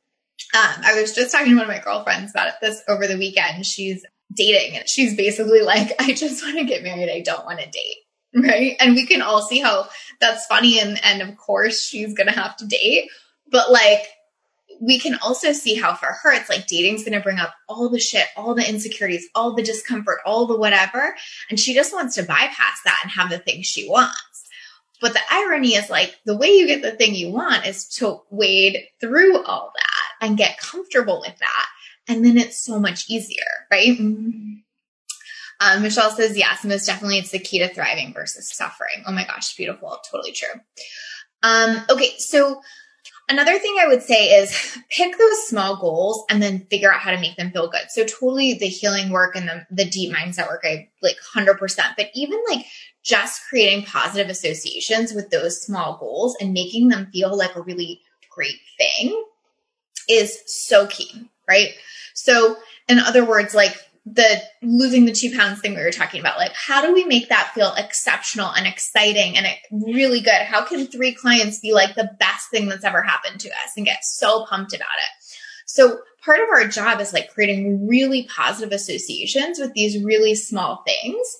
Um, 0.54 0.82
I 0.84 1.00
was 1.00 1.14
just 1.14 1.32
talking 1.32 1.52
to 1.52 1.56
one 1.56 1.64
of 1.64 1.68
my 1.70 1.80
girlfriends 1.80 2.32
about 2.32 2.54
this 2.62 2.82
over 2.88 3.08
the 3.08 3.18
weekend. 3.18 3.66
She's 3.66 4.06
dating 4.34 4.78
and 4.78 4.88
she's 4.88 5.16
basically 5.16 5.62
like, 5.62 5.94
I 6.00 6.14
just 6.14 6.44
want 6.44 6.58
to 6.58 6.66
get 6.66 6.84
married. 6.84 7.10
I 7.10 7.22
don't 7.22 7.46
want 7.46 7.60
to 7.60 7.70
date. 7.70 7.98
Right. 8.32 8.76
And 8.80 8.94
we 8.94 9.08
can 9.08 9.24
all 9.24 9.42
see 9.42 9.60
how 9.60 9.90
that's 10.22 10.46
funny. 10.46 10.80
And, 10.80 11.04
and 11.04 11.24
of 11.24 11.36
course 11.36 11.82
she's 11.82 12.14
going 12.14 12.28
to 12.28 12.40
have 12.40 12.56
to 12.58 12.68
date, 12.68 13.10
but 13.52 13.72
like, 13.72 14.04
we 14.80 15.00
can 15.00 15.18
also 15.24 15.52
see 15.52 15.74
how 15.74 15.96
for 15.96 16.06
her, 16.06 16.32
it's 16.34 16.48
like 16.48 16.68
dating's 16.68 17.04
going 17.04 17.18
to 17.18 17.24
bring 17.24 17.40
up 17.40 17.54
all 17.68 17.90
the 17.90 18.00
shit, 18.00 18.28
all 18.38 18.54
the 18.54 18.70
insecurities, 18.70 19.28
all 19.34 19.56
the 19.56 19.64
discomfort, 19.64 20.20
all 20.28 20.46
the 20.46 20.56
whatever. 20.56 21.16
And 21.50 21.60
she 21.60 21.74
just 21.74 21.92
wants 21.92 22.16
to 22.16 22.24
bypass 22.24 22.80
that 22.86 23.00
and 23.02 23.12
have 23.12 23.32
the 23.32 23.40
things 23.40 23.66
she 23.66 23.90
wants. 23.90 24.16
But 25.02 25.14
the 25.14 25.22
irony 25.30 25.76
is 25.76 25.90
like 25.90 26.16
the 26.26 26.38
way 26.38 26.50
you 26.50 26.68
get 26.68 26.82
the 26.82 26.92
thing 26.92 27.16
you 27.16 27.32
want 27.32 27.66
is 27.66 27.88
to 27.96 28.22
wade 28.30 28.86
through 29.02 29.44
all 29.44 29.72
that 29.76 29.99
and 30.22 30.38
get 30.38 30.60
comfortable 30.60 31.22
with 31.22 31.38
that. 31.40 31.66
And 32.08 32.26
then 32.26 32.38
it's 32.38 32.64
so 32.64 32.80
much 32.80 33.10
easier, 33.10 33.44
right? 33.72 33.98
Um, 35.62 35.82
Michelle 35.82 36.12
says, 36.12 36.38
yes, 36.38 36.64
most 36.64 36.86
definitely 36.86 37.20
it's 37.20 37.32
the 37.32 37.40
key 37.40 37.60
to 37.60 37.68
thriving 37.68 38.14
versus 38.14 38.50
suffering. 38.50 39.04
Oh 39.06 39.12
my 39.12 39.26
gosh, 39.26 39.56
beautiful. 39.56 40.00
Totally 40.10 40.32
true. 40.32 40.62
Um, 41.44 41.82
okay. 41.90 42.14
So 42.18 42.62
another 43.28 43.60
thing 43.60 43.76
I 43.80 43.88
would 43.88 44.02
say 44.02 44.30
is 44.42 44.78
pick 44.90 45.18
those 45.18 45.48
small 45.48 45.76
goals 45.76 46.24
and 46.30 46.42
then 46.42 46.66
figure 46.72 46.92
out 46.94 47.02
how 47.02 47.12
to 47.12 47.20
make 47.20 47.36
them 47.36 47.52
feel 47.52 47.70
good. 47.70 47.90
So 47.90 48.06
totally 48.06 48.54
the 48.54 48.68
healing 48.68 49.10
work 49.10 49.36
and 49.36 49.48
the, 49.48 49.66
the 49.70 49.86
deep 49.86 50.14
mindset 50.14 50.48
work, 50.48 50.62
I 50.64 50.90
like 51.02 51.18
100%, 51.36 51.60
but 51.98 52.08
even 52.16 52.42
like 52.50 52.66
just 53.04 53.42
creating 53.50 53.86
positive 53.86 54.30
associations 54.30 55.14
with 55.14 55.30
those 55.30 55.62
small 55.62 55.98
goals 55.98 56.38
and 56.40 56.54
making 56.54 56.88
them 56.88 57.10
feel 57.12 57.38
like 57.38 57.56
a 57.56 57.62
really 57.62 58.02
great 58.30 58.60
thing 58.78 59.26
is 60.10 60.42
so 60.48 60.88
key, 60.88 61.30
right? 61.48 61.70
So, 62.14 62.58
in 62.88 63.00
other 63.00 63.24
words, 63.24 63.54
like 63.54 63.76
the 64.06 64.42
losing 64.62 65.06
the 65.06 65.12
two 65.12 65.36
pounds 65.36 65.60
thing 65.60 65.76
we 65.76 65.84
were 65.84 65.92
talking 65.92 66.20
about, 66.20 66.38
like 66.38 66.54
how 66.54 66.82
do 66.82 66.94
we 66.94 67.06
make 67.06 67.30
that 67.30 67.52
feel 67.54 67.74
exceptional 67.78 68.50
and 68.50 68.66
exciting 68.66 69.38
and 69.38 69.48
really 69.72 70.22
good? 70.22 70.42
How 70.42 70.66
can 70.66 70.88
three 70.88 71.14
clients 71.14 71.60
be 71.60 71.74
like 71.74 71.96
the 71.96 72.10
best 72.20 72.50
thing 72.50 72.68
that's 72.68 72.84
ever 72.84 73.04
happened 73.04 73.40
to 73.42 73.50
us 73.50 73.74
and 73.78 73.86
get 73.86 74.04
so 74.04 74.46
pumped 74.50 74.74
about 74.74 74.88
it? 74.88 75.36
So, 75.66 76.00
part 76.26 76.40
of 76.40 76.50
our 76.50 76.68
job 76.68 77.00
is 77.00 77.14
like 77.14 77.34
creating 77.34 77.88
really 77.88 78.28
positive 78.36 78.74
associations 78.74 79.60
with 79.60 79.74
these 79.74 80.04
really 80.04 80.36
small 80.36 80.84
things. 80.86 81.38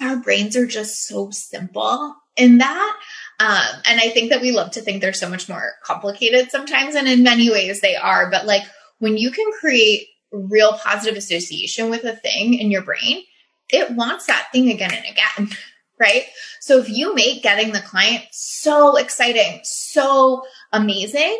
Our 0.00 0.16
brains 0.16 0.56
are 0.56 0.66
just 0.66 1.06
so 1.06 1.30
simple 1.30 2.16
in 2.36 2.58
that 2.58 2.96
um, 3.40 3.80
and 3.86 3.98
I 3.98 4.10
think 4.10 4.30
that 4.30 4.42
we 4.42 4.52
love 4.52 4.72
to 4.72 4.82
think 4.82 5.00
they're 5.00 5.14
so 5.14 5.30
much 5.30 5.48
more 5.48 5.72
complicated 5.82 6.50
sometimes, 6.50 6.94
and 6.94 7.08
in 7.08 7.22
many 7.22 7.50
ways 7.50 7.80
they 7.80 7.96
are. 7.96 8.30
But 8.30 8.44
like 8.44 8.62
when 8.98 9.16
you 9.16 9.30
can 9.30 9.50
create 9.58 10.08
real 10.30 10.74
positive 10.74 11.16
association 11.16 11.88
with 11.88 12.04
a 12.04 12.14
thing 12.14 12.52
in 12.52 12.70
your 12.70 12.82
brain, 12.82 13.22
it 13.70 13.92
wants 13.92 14.26
that 14.26 14.48
thing 14.52 14.68
again 14.70 14.92
and 14.92 15.06
again, 15.06 15.56
right? 15.98 16.24
So 16.60 16.78
if 16.78 16.90
you 16.90 17.14
make 17.14 17.42
getting 17.42 17.72
the 17.72 17.80
client 17.80 18.24
so 18.30 18.96
exciting, 18.96 19.60
so 19.64 20.42
amazing, 20.70 21.38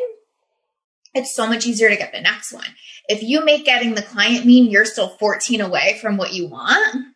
it's 1.14 1.36
so 1.36 1.46
much 1.46 1.66
easier 1.66 1.90
to 1.90 1.96
get 1.96 2.12
the 2.12 2.22
next 2.22 2.50
one. 2.50 2.64
If 3.10 3.22
you 3.22 3.44
make 3.44 3.66
getting 3.66 3.94
the 3.94 4.02
client 4.02 4.46
mean 4.46 4.70
you're 4.70 4.86
still 4.86 5.08
14 5.08 5.60
away 5.60 5.98
from 6.00 6.16
what 6.16 6.32
you 6.32 6.46
want, 6.46 7.09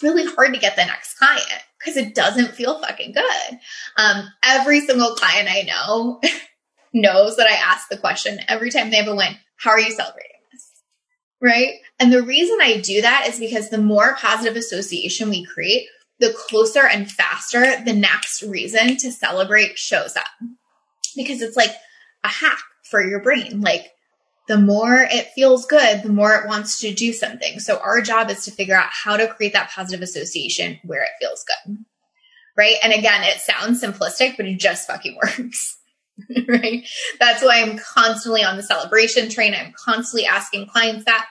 it's 0.00 0.02
really 0.02 0.24
hard 0.34 0.54
to 0.54 0.60
get 0.60 0.76
the 0.76 0.84
next 0.84 1.18
client 1.18 1.62
because 1.78 1.96
it 1.96 2.14
doesn't 2.14 2.52
feel 2.52 2.80
fucking 2.80 3.12
good. 3.12 3.58
Um, 3.96 4.28
every 4.42 4.80
single 4.80 5.14
client 5.14 5.48
I 5.50 5.62
know 5.62 6.20
knows 6.92 7.36
that 7.36 7.46
I 7.46 7.54
ask 7.54 7.88
the 7.88 7.98
question 7.98 8.38
every 8.48 8.70
time 8.70 8.90
they 8.90 8.96
have 8.96 9.08
a 9.08 9.14
win, 9.14 9.36
how 9.56 9.70
are 9.70 9.80
you 9.80 9.90
celebrating 9.90 10.40
this? 10.52 10.70
Right? 11.40 11.74
And 11.98 12.12
the 12.12 12.22
reason 12.22 12.58
I 12.60 12.80
do 12.80 13.02
that 13.02 13.26
is 13.28 13.38
because 13.38 13.68
the 13.68 13.78
more 13.78 14.16
positive 14.16 14.56
association 14.56 15.28
we 15.28 15.44
create, 15.44 15.86
the 16.18 16.32
closer 16.32 16.86
and 16.86 17.10
faster 17.10 17.82
the 17.84 17.94
next 17.94 18.42
reason 18.42 18.96
to 18.98 19.12
celebrate 19.12 19.78
shows 19.78 20.16
up. 20.16 20.26
Because 21.16 21.42
it's 21.42 21.56
like 21.56 21.74
a 22.24 22.28
hack 22.28 22.60
for 22.84 23.02
your 23.02 23.20
brain. 23.20 23.60
Like 23.60 23.86
the 24.50 24.58
more 24.58 25.06
it 25.08 25.28
feels 25.28 25.64
good, 25.64 26.02
the 26.02 26.08
more 26.08 26.34
it 26.34 26.48
wants 26.48 26.80
to 26.80 26.92
do 26.92 27.12
something. 27.12 27.60
So 27.60 27.78
our 27.78 28.00
job 28.00 28.30
is 28.30 28.44
to 28.46 28.50
figure 28.50 28.74
out 28.74 28.90
how 28.90 29.16
to 29.16 29.28
create 29.28 29.52
that 29.52 29.70
positive 29.70 30.02
association 30.02 30.80
where 30.82 31.04
it 31.04 31.10
feels 31.20 31.44
good. 31.44 31.76
Right. 32.56 32.74
And 32.82 32.92
again, 32.92 33.22
it 33.22 33.40
sounds 33.40 33.80
simplistic, 33.80 34.36
but 34.36 34.46
it 34.46 34.58
just 34.58 34.88
fucking 34.88 35.16
works. 35.22 35.78
right. 36.48 36.84
That's 37.20 37.44
why 37.44 37.62
I'm 37.62 37.78
constantly 37.78 38.42
on 38.42 38.56
the 38.56 38.64
celebration 38.64 39.28
train. 39.28 39.54
I'm 39.54 39.72
constantly 39.72 40.26
asking 40.26 40.66
clients 40.66 41.04
that 41.04 41.28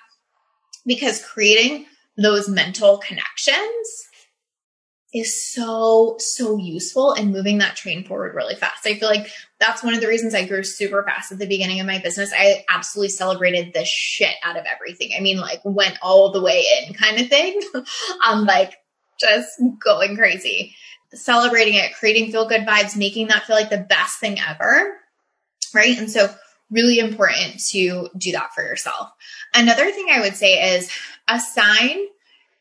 because 0.85 1.21
creating 1.21 1.87
those 2.15 2.47
mental 2.47 2.99
connections 2.99 4.08
is 5.13 5.51
so, 5.51 6.15
so 6.19 6.57
useful 6.57 7.13
in 7.13 7.31
moving 7.31 7.57
that 7.57 7.75
train 7.75 8.03
forward 8.03 8.35
really 8.35 8.55
fast. 8.55 8.85
I 8.85 8.93
feel 8.93 9.09
like 9.09 9.31
that's 9.59 9.83
one 9.83 9.95
of 9.95 10.01
the 10.01 10.07
reasons 10.07 10.35
I 10.35 10.45
grew 10.45 10.63
super 10.63 11.03
fast 11.03 11.31
at 11.31 11.39
the 11.39 11.47
beginning 11.47 11.79
of 11.79 11.87
my 11.87 11.97
business. 11.97 12.31
I 12.35 12.63
absolutely 12.69 13.09
celebrated 13.09 13.73
the 13.73 13.85
shit 13.85 14.35
out 14.43 14.57
of 14.57 14.65
everything. 14.65 15.11
I 15.17 15.21
mean, 15.21 15.37
like 15.37 15.61
went 15.63 15.97
all 16.01 16.31
the 16.31 16.41
way 16.41 16.63
in 16.83 16.93
kind 16.93 17.19
of 17.19 17.27
thing. 17.27 17.59
I'm 18.21 18.45
like 18.45 18.75
just 19.19 19.59
going 19.83 20.15
crazy, 20.15 20.75
celebrating 21.13 21.73
it, 21.73 21.95
creating 21.95 22.31
feel 22.31 22.47
good 22.47 22.67
vibes, 22.67 22.95
making 22.95 23.27
that 23.27 23.45
feel 23.45 23.55
like 23.55 23.71
the 23.71 23.77
best 23.77 24.19
thing 24.19 24.37
ever. 24.39 24.95
Right. 25.73 25.97
And 25.97 26.09
so 26.09 26.29
really 26.69 26.99
important 26.99 27.59
to 27.69 28.09
do 28.15 28.31
that 28.33 28.53
for 28.53 28.63
yourself. 28.63 29.09
Another 29.55 29.91
thing 29.91 30.07
I 30.11 30.21
would 30.21 30.35
say 30.35 30.75
is 30.75 30.91
assign 31.27 32.05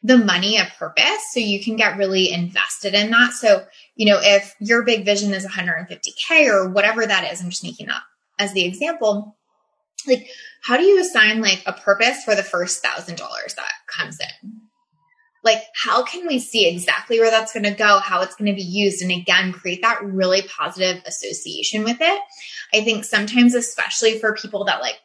the 0.02 0.16
money 0.16 0.56
a 0.56 0.64
purpose 0.78 1.32
so 1.32 1.40
you 1.40 1.62
can 1.62 1.76
get 1.76 1.96
really 1.96 2.30
invested 2.32 2.94
in 2.94 3.10
that. 3.10 3.32
So, 3.32 3.64
you 3.96 4.06
know, 4.06 4.20
if 4.22 4.54
your 4.60 4.84
big 4.84 5.04
vision 5.04 5.34
is 5.34 5.46
150K 5.46 6.48
or 6.48 6.70
whatever 6.70 7.04
that 7.04 7.32
is, 7.32 7.42
I'm 7.42 7.50
just 7.50 7.64
making 7.64 7.86
that 7.86 8.02
as 8.38 8.52
the 8.52 8.64
example. 8.64 9.36
Like, 10.06 10.28
how 10.62 10.76
do 10.76 10.84
you 10.84 11.00
assign 11.00 11.40
like 11.40 11.62
a 11.66 11.72
purpose 11.72 12.22
for 12.24 12.34
the 12.34 12.44
first 12.44 12.82
thousand 12.82 13.16
dollars 13.16 13.54
that 13.54 13.68
comes 13.88 14.18
in? 14.20 14.60
Like, 15.44 15.62
how 15.74 16.04
can 16.04 16.26
we 16.26 16.38
see 16.38 16.68
exactly 16.68 17.20
where 17.20 17.30
that's 17.30 17.52
going 17.52 17.64
to 17.64 17.70
go, 17.70 17.98
how 17.98 18.22
it's 18.22 18.34
going 18.34 18.50
to 18.50 18.56
be 18.56 18.62
used, 18.62 19.02
and 19.02 19.10
again, 19.10 19.52
create 19.52 19.82
that 19.82 20.02
really 20.02 20.42
positive 20.42 21.02
association 21.06 21.84
with 21.84 21.98
it? 22.00 22.20
I 22.74 22.82
think 22.82 23.04
sometimes, 23.04 23.54
especially 23.54 24.18
for 24.18 24.34
people 24.34 24.64
that 24.64 24.80
like 24.80 24.98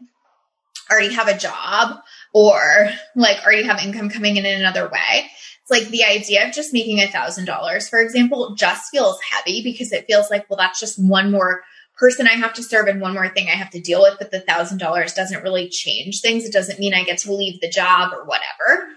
already 0.89 1.13
have 1.13 1.27
a 1.27 1.37
job 1.37 1.99
or 2.33 2.89
like 3.15 3.43
already 3.43 3.63
have 3.63 3.83
income 3.83 4.09
coming 4.09 4.37
in 4.37 4.45
in 4.45 4.59
another 4.59 4.87
way. 4.87 5.29
It's 5.61 5.71
like 5.71 5.87
the 5.89 6.03
idea 6.03 6.47
of 6.47 6.53
just 6.53 6.73
making 6.73 6.99
a 6.99 7.07
thousand 7.07 7.45
dollars, 7.45 7.87
for 7.87 7.99
example, 7.99 8.55
just 8.55 8.91
feels 8.91 9.19
heavy 9.21 9.63
because 9.63 9.93
it 9.93 10.05
feels 10.07 10.29
like, 10.29 10.49
well, 10.49 10.57
that's 10.57 10.79
just 10.79 11.01
one 11.01 11.31
more 11.31 11.63
person 11.97 12.27
I 12.27 12.33
have 12.33 12.53
to 12.55 12.63
serve 12.63 12.87
and 12.87 12.99
one 12.99 13.13
more 13.13 13.29
thing 13.29 13.47
I 13.47 13.55
have 13.55 13.69
to 13.71 13.79
deal 13.79 14.01
with. 14.01 14.17
But 14.19 14.31
the 14.31 14.41
thousand 14.41 14.79
dollars 14.79 15.13
doesn't 15.13 15.43
really 15.43 15.69
change 15.69 16.21
things. 16.21 16.43
It 16.43 16.51
doesn't 16.53 16.79
mean 16.79 16.93
I 16.93 17.03
get 17.03 17.19
to 17.19 17.33
leave 17.33 17.61
the 17.61 17.69
job 17.69 18.11
or 18.13 18.25
whatever. 18.25 18.89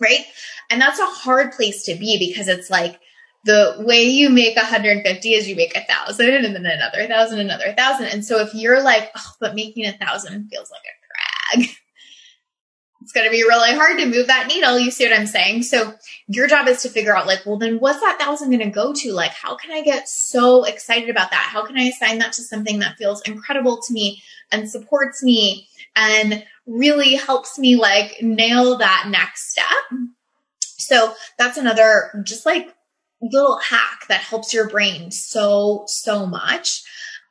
Right. 0.00 0.24
And 0.70 0.80
that's 0.80 0.98
a 0.98 1.06
hard 1.06 1.52
place 1.52 1.84
to 1.84 1.94
be 1.94 2.18
because 2.18 2.48
it's 2.48 2.70
like, 2.70 2.98
the 3.46 3.76
way 3.78 4.02
you 4.02 4.28
make 4.28 4.56
150 4.56 5.32
is 5.32 5.48
you 5.48 5.54
make 5.54 5.76
a 5.76 5.84
thousand 5.84 6.44
and 6.44 6.54
then 6.54 6.66
another 6.66 7.06
thousand, 7.06 7.38
another 7.38 7.72
thousand. 7.76 8.06
And 8.06 8.24
so 8.24 8.40
if 8.40 8.54
you're 8.54 8.82
like, 8.82 9.10
oh, 9.16 9.32
but 9.40 9.54
making 9.54 9.86
a 9.86 9.92
thousand 9.92 10.48
feels 10.48 10.70
like 10.70 10.82
a 10.82 11.58
drag, 11.60 11.70
it's 13.00 13.12
going 13.12 13.24
to 13.24 13.30
be 13.30 13.44
really 13.44 13.72
hard 13.72 13.98
to 13.98 14.06
move 14.06 14.26
that 14.26 14.48
needle. 14.48 14.80
You 14.80 14.90
see 14.90 15.08
what 15.08 15.16
I'm 15.16 15.28
saying? 15.28 15.62
So 15.62 15.94
your 16.26 16.48
job 16.48 16.66
is 16.66 16.82
to 16.82 16.88
figure 16.88 17.16
out 17.16 17.28
like, 17.28 17.46
well, 17.46 17.56
then 17.56 17.78
what's 17.78 18.00
that 18.00 18.18
thousand 18.18 18.50
going 18.50 18.64
to 18.64 18.70
go 18.70 18.92
to? 18.92 19.12
Like, 19.12 19.30
how 19.30 19.54
can 19.54 19.70
I 19.70 19.82
get 19.82 20.08
so 20.08 20.64
excited 20.64 21.08
about 21.08 21.30
that? 21.30 21.48
How 21.52 21.64
can 21.64 21.78
I 21.78 21.84
assign 21.84 22.18
that 22.18 22.32
to 22.32 22.42
something 22.42 22.80
that 22.80 22.96
feels 22.96 23.22
incredible 23.22 23.80
to 23.80 23.92
me 23.92 24.22
and 24.50 24.68
supports 24.68 25.22
me 25.22 25.68
and 25.94 26.44
really 26.66 27.14
helps 27.14 27.60
me 27.60 27.76
like 27.76 28.20
nail 28.22 28.78
that 28.78 29.06
next 29.08 29.52
step? 29.52 30.00
So 30.60 31.14
that's 31.38 31.58
another 31.58 32.22
just 32.24 32.44
like 32.44 32.75
little 33.30 33.58
hack 33.58 34.06
that 34.08 34.20
helps 34.20 34.52
your 34.52 34.68
brain 34.68 35.10
so, 35.10 35.84
so 35.86 36.26
much. 36.26 36.82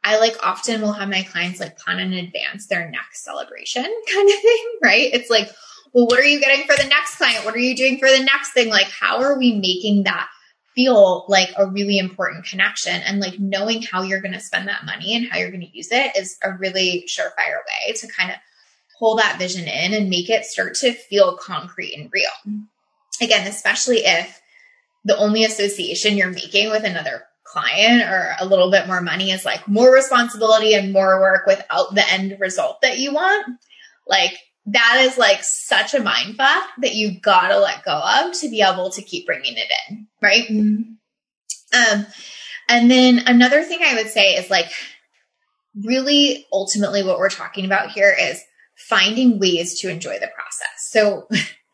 I 0.04 0.20
like 0.20 0.36
often 0.44 0.82
will 0.82 0.94
have 0.94 1.10
my 1.10 1.24
clients 1.24 1.60
like 1.60 1.78
plan 1.78 2.00
in 2.00 2.14
advance 2.14 2.68
their 2.68 2.90
next 2.90 3.24
celebration 3.24 3.84
kind 4.14 4.30
of 4.30 4.40
thing, 4.40 4.66
right? 4.84 5.10
It's 5.14 5.30
like, 5.30 5.50
well, 5.94 6.06
what 6.06 6.20
are 6.20 6.26
you 6.26 6.40
getting 6.40 6.68
for 6.68 6.76
the 6.76 6.88
next 6.90 7.16
client? 7.16 7.46
What 7.46 7.56
are 7.56 7.60
you 7.60 7.76
doing 7.76 7.98
for 7.98 8.10
the 8.10 8.24
next 8.24 8.52
thing? 8.52 8.70
Like, 8.70 8.90
how 8.90 9.22
are 9.22 9.38
we 9.40 9.60
making 9.60 10.04
that 10.04 10.28
feel 10.76 11.26
like 11.30 11.50
a 11.58 11.66
really 11.66 11.98
important 11.98 12.46
connection? 12.46 13.02
And 13.02 13.20
like 13.20 13.40
knowing 13.40 13.82
how 13.82 14.04
you're 14.04 14.22
going 14.22 14.34
to 14.34 14.40
spend 14.40 14.68
that 14.68 14.86
money 14.86 15.16
and 15.16 15.26
how 15.26 15.40
you're 15.40 15.52
going 15.52 15.62
to 15.66 15.76
use 15.76 15.88
it 15.92 16.16
is 16.18 16.38
a 16.44 16.52
really 16.52 17.06
surefire 17.08 17.62
way 17.88 17.94
to 17.94 18.08
kind 18.08 18.30
of 18.30 18.38
pull 19.00 19.16
that 19.16 19.40
vision 19.40 19.68
in 19.68 19.94
and 19.94 20.10
make 20.10 20.30
it 20.30 20.46
start 20.46 20.76
to 20.76 20.94
feel 20.94 21.38
concrete 21.38 21.96
and 21.96 22.12
real. 22.14 22.30
Again, 23.22 23.48
especially 23.48 24.00
if 24.00 24.42
the 25.06 25.18
only 25.18 25.46
association 25.46 26.18
you're 26.18 26.32
making 26.32 26.70
with 26.70 26.84
another 26.84 27.24
client 27.44 28.02
or 28.02 28.36
a 28.40 28.46
little 28.46 28.72
bit 28.72 28.88
more 28.88 29.02
money 29.02 29.32
is 29.32 29.46
like 29.46 29.68
more 29.68 29.94
responsibility 29.94 30.74
and 30.74 30.92
more 30.92 31.22
work 31.22 31.46
without 31.46 31.94
the 31.94 32.04
end 32.12 32.36
result 32.40 32.82
that 32.82 32.98
you 32.98 33.14
want. 33.14 33.46
Like 34.08 34.34
that 34.66 35.06
is 35.08 35.18
like 35.18 35.44
such 35.44 35.94
a 35.94 36.02
mind 36.02 36.36
fuck 36.36 36.68
that 36.80 36.96
you 36.96 37.20
gotta 37.20 37.60
let 37.60 37.86
go 37.86 37.94
of 37.94 38.34
to 38.40 38.50
be 38.50 38.62
able 38.62 38.90
to 38.90 39.02
keep 39.04 39.28
bringing 39.28 39.56
it 39.56 39.72
in, 39.90 40.08
right? 40.22 40.48
Mm-hmm. 40.48 42.00
Um, 42.00 42.08
and 42.68 42.90
then 42.90 43.20
another 43.28 43.64
thing 43.64 43.80
I 43.84 43.94
would 43.96 44.10
say 44.10 44.34
is 44.34 44.50
like 44.50 44.72
really 45.84 46.48
ultimately 46.52 47.04
what 47.04 47.20
we're 47.20 47.30
talking 47.30 47.66
about 47.66 47.92
here 47.92 48.16
is 48.20 48.42
finding 48.76 49.40
ways 49.40 49.80
to 49.82 49.90
enjoy 49.90 50.20
the 50.20 50.32
process. 50.34 50.90
So 50.90 51.28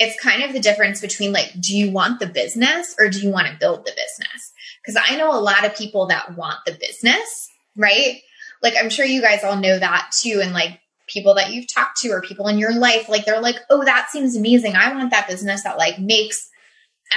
it's 0.00 0.18
kind 0.18 0.42
of 0.42 0.54
the 0.54 0.60
difference 0.60 1.02
between 1.02 1.30
like, 1.30 1.52
do 1.60 1.76
you 1.76 1.92
want 1.92 2.20
the 2.20 2.26
business 2.26 2.96
or 2.98 3.10
do 3.10 3.20
you 3.20 3.28
want 3.28 3.48
to 3.48 3.58
build 3.60 3.84
the 3.84 3.92
business? 3.92 4.52
Because 4.82 5.00
I 5.06 5.16
know 5.16 5.30
a 5.30 5.38
lot 5.38 5.66
of 5.66 5.76
people 5.76 6.06
that 6.06 6.38
want 6.38 6.58
the 6.64 6.72
business, 6.72 7.48
right? 7.76 8.20
Like, 8.62 8.72
I'm 8.80 8.88
sure 8.88 9.04
you 9.04 9.20
guys 9.20 9.44
all 9.44 9.56
know 9.56 9.78
that 9.78 10.10
too. 10.18 10.40
And 10.42 10.54
like, 10.54 10.80
people 11.06 11.34
that 11.34 11.52
you've 11.52 11.72
talked 11.72 12.00
to 12.00 12.08
or 12.08 12.22
people 12.22 12.48
in 12.48 12.56
your 12.56 12.72
life, 12.72 13.10
like, 13.10 13.26
they're 13.26 13.42
like, 13.42 13.56
oh, 13.68 13.84
that 13.84 14.08
seems 14.10 14.36
amazing. 14.36 14.74
I 14.74 14.90
want 14.94 15.10
that 15.10 15.28
business 15.28 15.64
that 15.64 15.76
like 15.76 15.98
makes 15.98 16.48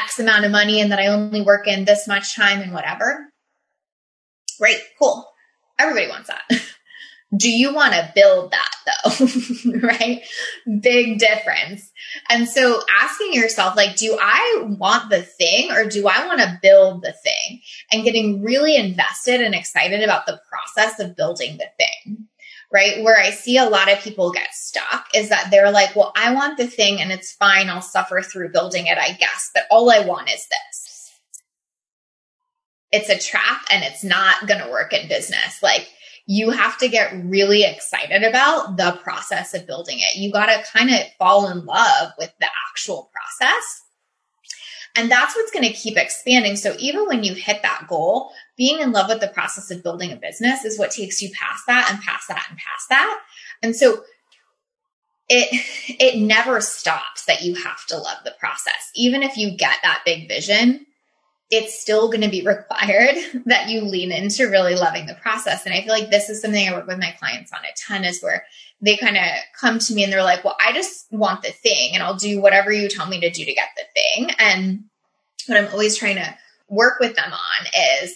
X 0.03 0.19
amount 0.19 0.43
of 0.43 0.51
money 0.51 0.81
and 0.81 0.91
that 0.91 0.99
I 0.99 1.07
only 1.07 1.41
work 1.41 1.67
in 1.67 1.85
this 1.85 2.05
much 2.05 2.35
time 2.35 2.59
and 2.59 2.73
whatever. 2.73 3.29
Right. 4.59 4.81
Cool. 4.99 5.25
Everybody 5.79 6.09
wants 6.09 6.27
that. 6.27 6.43
Do 7.35 7.49
you 7.49 7.73
want 7.73 7.93
to 7.93 8.11
build 8.13 8.51
that 8.51 8.69
though? 8.85 9.79
right? 9.87 10.21
Big 10.81 11.19
difference. 11.19 11.91
And 12.29 12.47
so 12.47 12.81
asking 13.01 13.33
yourself, 13.33 13.75
like, 13.75 13.95
do 13.95 14.17
I 14.21 14.65
want 14.67 15.09
the 15.09 15.21
thing 15.21 15.71
or 15.71 15.85
do 15.85 16.07
I 16.07 16.27
want 16.27 16.41
to 16.41 16.59
build 16.61 17.01
the 17.01 17.13
thing? 17.13 17.61
And 17.91 18.03
getting 18.03 18.43
really 18.43 18.75
invested 18.75 19.41
and 19.41 19.55
excited 19.55 20.03
about 20.03 20.25
the 20.25 20.39
process 20.49 20.99
of 20.99 21.15
building 21.15 21.57
the 21.57 21.67
thing. 21.77 22.27
Right. 22.71 23.03
Where 23.03 23.19
I 23.19 23.29
see 23.29 23.57
a 23.57 23.69
lot 23.69 23.91
of 23.91 23.99
people 23.99 24.31
get 24.31 24.51
stuck 24.51 25.05
is 25.13 25.29
that 25.29 25.49
they're 25.51 25.71
like, 25.71 25.95
well, 25.95 26.11
I 26.15 26.33
want 26.33 26.57
the 26.57 26.65
thing 26.65 26.99
and 27.01 27.11
it's 27.11 27.31
fine. 27.31 27.69
I'll 27.69 27.81
suffer 27.81 28.21
through 28.21 28.51
building 28.51 28.87
it, 28.87 28.97
I 28.97 29.11
guess. 29.11 29.51
But 29.53 29.65
all 29.69 29.91
I 29.91 29.99
want 29.99 30.29
is 30.29 30.47
this. 30.47 31.11
It's 32.91 33.09
a 33.09 33.19
trap 33.19 33.61
and 33.71 33.83
it's 33.83 34.03
not 34.03 34.47
going 34.47 34.59
to 34.59 34.71
work 34.71 34.91
in 34.91 35.07
business. 35.07 35.61
Like, 35.61 35.87
you 36.25 36.51
have 36.51 36.77
to 36.77 36.87
get 36.87 37.13
really 37.25 37.63
excited 37.63 38.23
about 38.23 38.77
the 38.77 38.97
process 39.03 39.53
of 39.53 39.67
building 39.67 39.97
it. 39.99 40.17
You 40.17 40.31
got 40.31 40.45
to 40.45 40.63
kind 40.71 40.89
of 40.89 41.01
fall 41.19 41.49
in 41.49 41.65
love 41.65 42.11
with 42.17 42.33
the 42.39 42.47
actual 42.69 43.11
process. 43.11 43.81
And 44.95 45.11
that's 45.11 45.35
what's 45.35 45.51
going 45.51 45.65
to 45.65 45.73
keep 45.73 45.97
expanding. 45.97 46.55
So 46.55 46.75
even 46.79 47.07
when 47.07 47.23
you 47.23 47.33
hit 47.33 47.61
that 47.63 47.87
goal, 47.89 48.31
being 48.55 48.79
in 48.79 48.91
love 48.91 49.09
with 49.09 49.21
the 49.21 49.27
process 49.27 49.71
of 49.71 49.83
building 49.83 50.11
a 50.11 50.15
business 50.15 50.63
is 50.63 50.77
what 50.77 50.91
takes 50.91 51.21
you 51.21 51.29
past 51.31 51.63
that 51.67 51.89
and 51.91 52.01
past 52.01 52.27
that 52.27 52.45
and 52.49 52.57
past 52.57 52.89
that. 52.89 53.19
And 53.63 53.75
so 53.75 54.03
it 55.29 55.47
it 55.99 56.19
never 56.19 56.61
stops 56.61 57.25
that 57.25 57.41
you 57.41 57.55
have 57.55 57.85
to 57.87 57.97
love 57.97 58.17
the 58.23 58.35
process. 58.39 58.91
Even 58.95 59.23
if 59.23 59.35
you 59.35 59.57
get 59.57 59.77
that 59.81 60.03
big 60.05 60.27
vision, 60.27 60.85
it's 61.55 61.79
still 61.79 62.07
going 62.07 62.21
to 62.21 62.29
be 62.29 62.41
required 62.45 63.15
that 63.45 63.69
you 63.69 63.81
lean 63.81 64.11
into 64.11 64.49
really 64.49 64.75
loving 64.75 65.05
the 65.05 65.15
process. 65.15 65.65
And 65.65 65.73
I 65.73 65.81
feel 65.81 65.93
like 65.93 66.09
this 66.09 66.29
is 66.29 66.41
something 66.41 66.67
I 66.67 66.73
work 66.73 66.87
with 66.87 66.99
my 66.99 67.15
clients 67.19 67.51
on 67.51 67.59
a 67.59 67.73
ton 67.87 68.05
is 68.05 68.21
where 68.21 68.45
they 68.81 68.97
kind 68.97 69.17
of 69.17 69.23
come 69.59 69.79
to 69.79 69.93
me 69.93 70.03
and 70.03 70.11
they're 70.11 70.23
like, 70.23 70.43
well, 70.43 70.57
I 70.59 70.73
just 70.73 71.11
want 71.11 71.41
the 71.41 71.51
thing 71.51 71.91
and 71.93 72.03
I'll 72.03 72.15
do 72.15 72.41
whatever 72.41 72.71
you 72.71 72.89
tell 72.89 73.07
me 73.07 73.19
to 73.21 73.29
do 73.29 73.45
to 73.45 73.53
get 73.53 73.69
the 73.77 73.83
thing. 73.93 74.29
And 74.39 74.83
what 75.47 75.57
I'm 75.57 75.71
always 75.71 75.97
trying 75.97 76.15
to 76.15 76.37
work 76.67 76.99
with 76.99 77.15
them 77.15 77.31
on 77.31 77.67
is, 78.01 78.15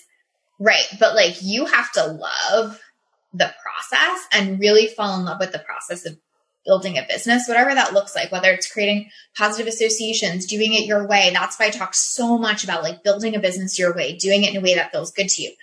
right, 0.59 0.85
but 0.99 1.15
like 1.15 1.35
you 1.41 1.65
have 1.65 1.91
to 1.93 2.05
love 2.05 2.79
the 3.33 3.53
process 3.63 4.27
and 4.33 4.59
really 4.59 4.87
fall 4.87 5.19
in 5.19 5.25
love 5.25 5.39
with 5.39 5.51
the 5.51 5.59
process 5.59 6.05
of 6.05 6.17
building 6.67 6.97
a 6.97 7.05
business, 7.09 7.47
whatever 7.47 7.73
that 7.73 7.93
looks 7.93 8.13
like, 8.13 8.31
whether 8.31 8.51
it's 8.51 8.71
creating 8.71 9.09
positive 9.35 9.65
associations, 9.65 10.45
doing 10.45 10.73
it 10.73 10.85
your 10.85 11.07
way. 11.07 11.31
That's 11.33 11.57
why 11.57 11.67
I 11.67 11.69
talk 11.71 11.95
so 11.95 12.37
much 12.37 12.63
about 12.63 12.83
like 12.83 13.03
building 13.03 13.35
a 13.35 13.39
business 13.39 13.79
your 13.79 13.95
way, 13.95 14.15
doing 14.15 14.43
it 14.43 14.51
in 14.51 14.57
a 14.57 14.61
way 14.61 14.75
that 14.75 14.91
feels 14.91 15.11
good 15.11 15.29
to 15.29 15.41
you 15.41 15.53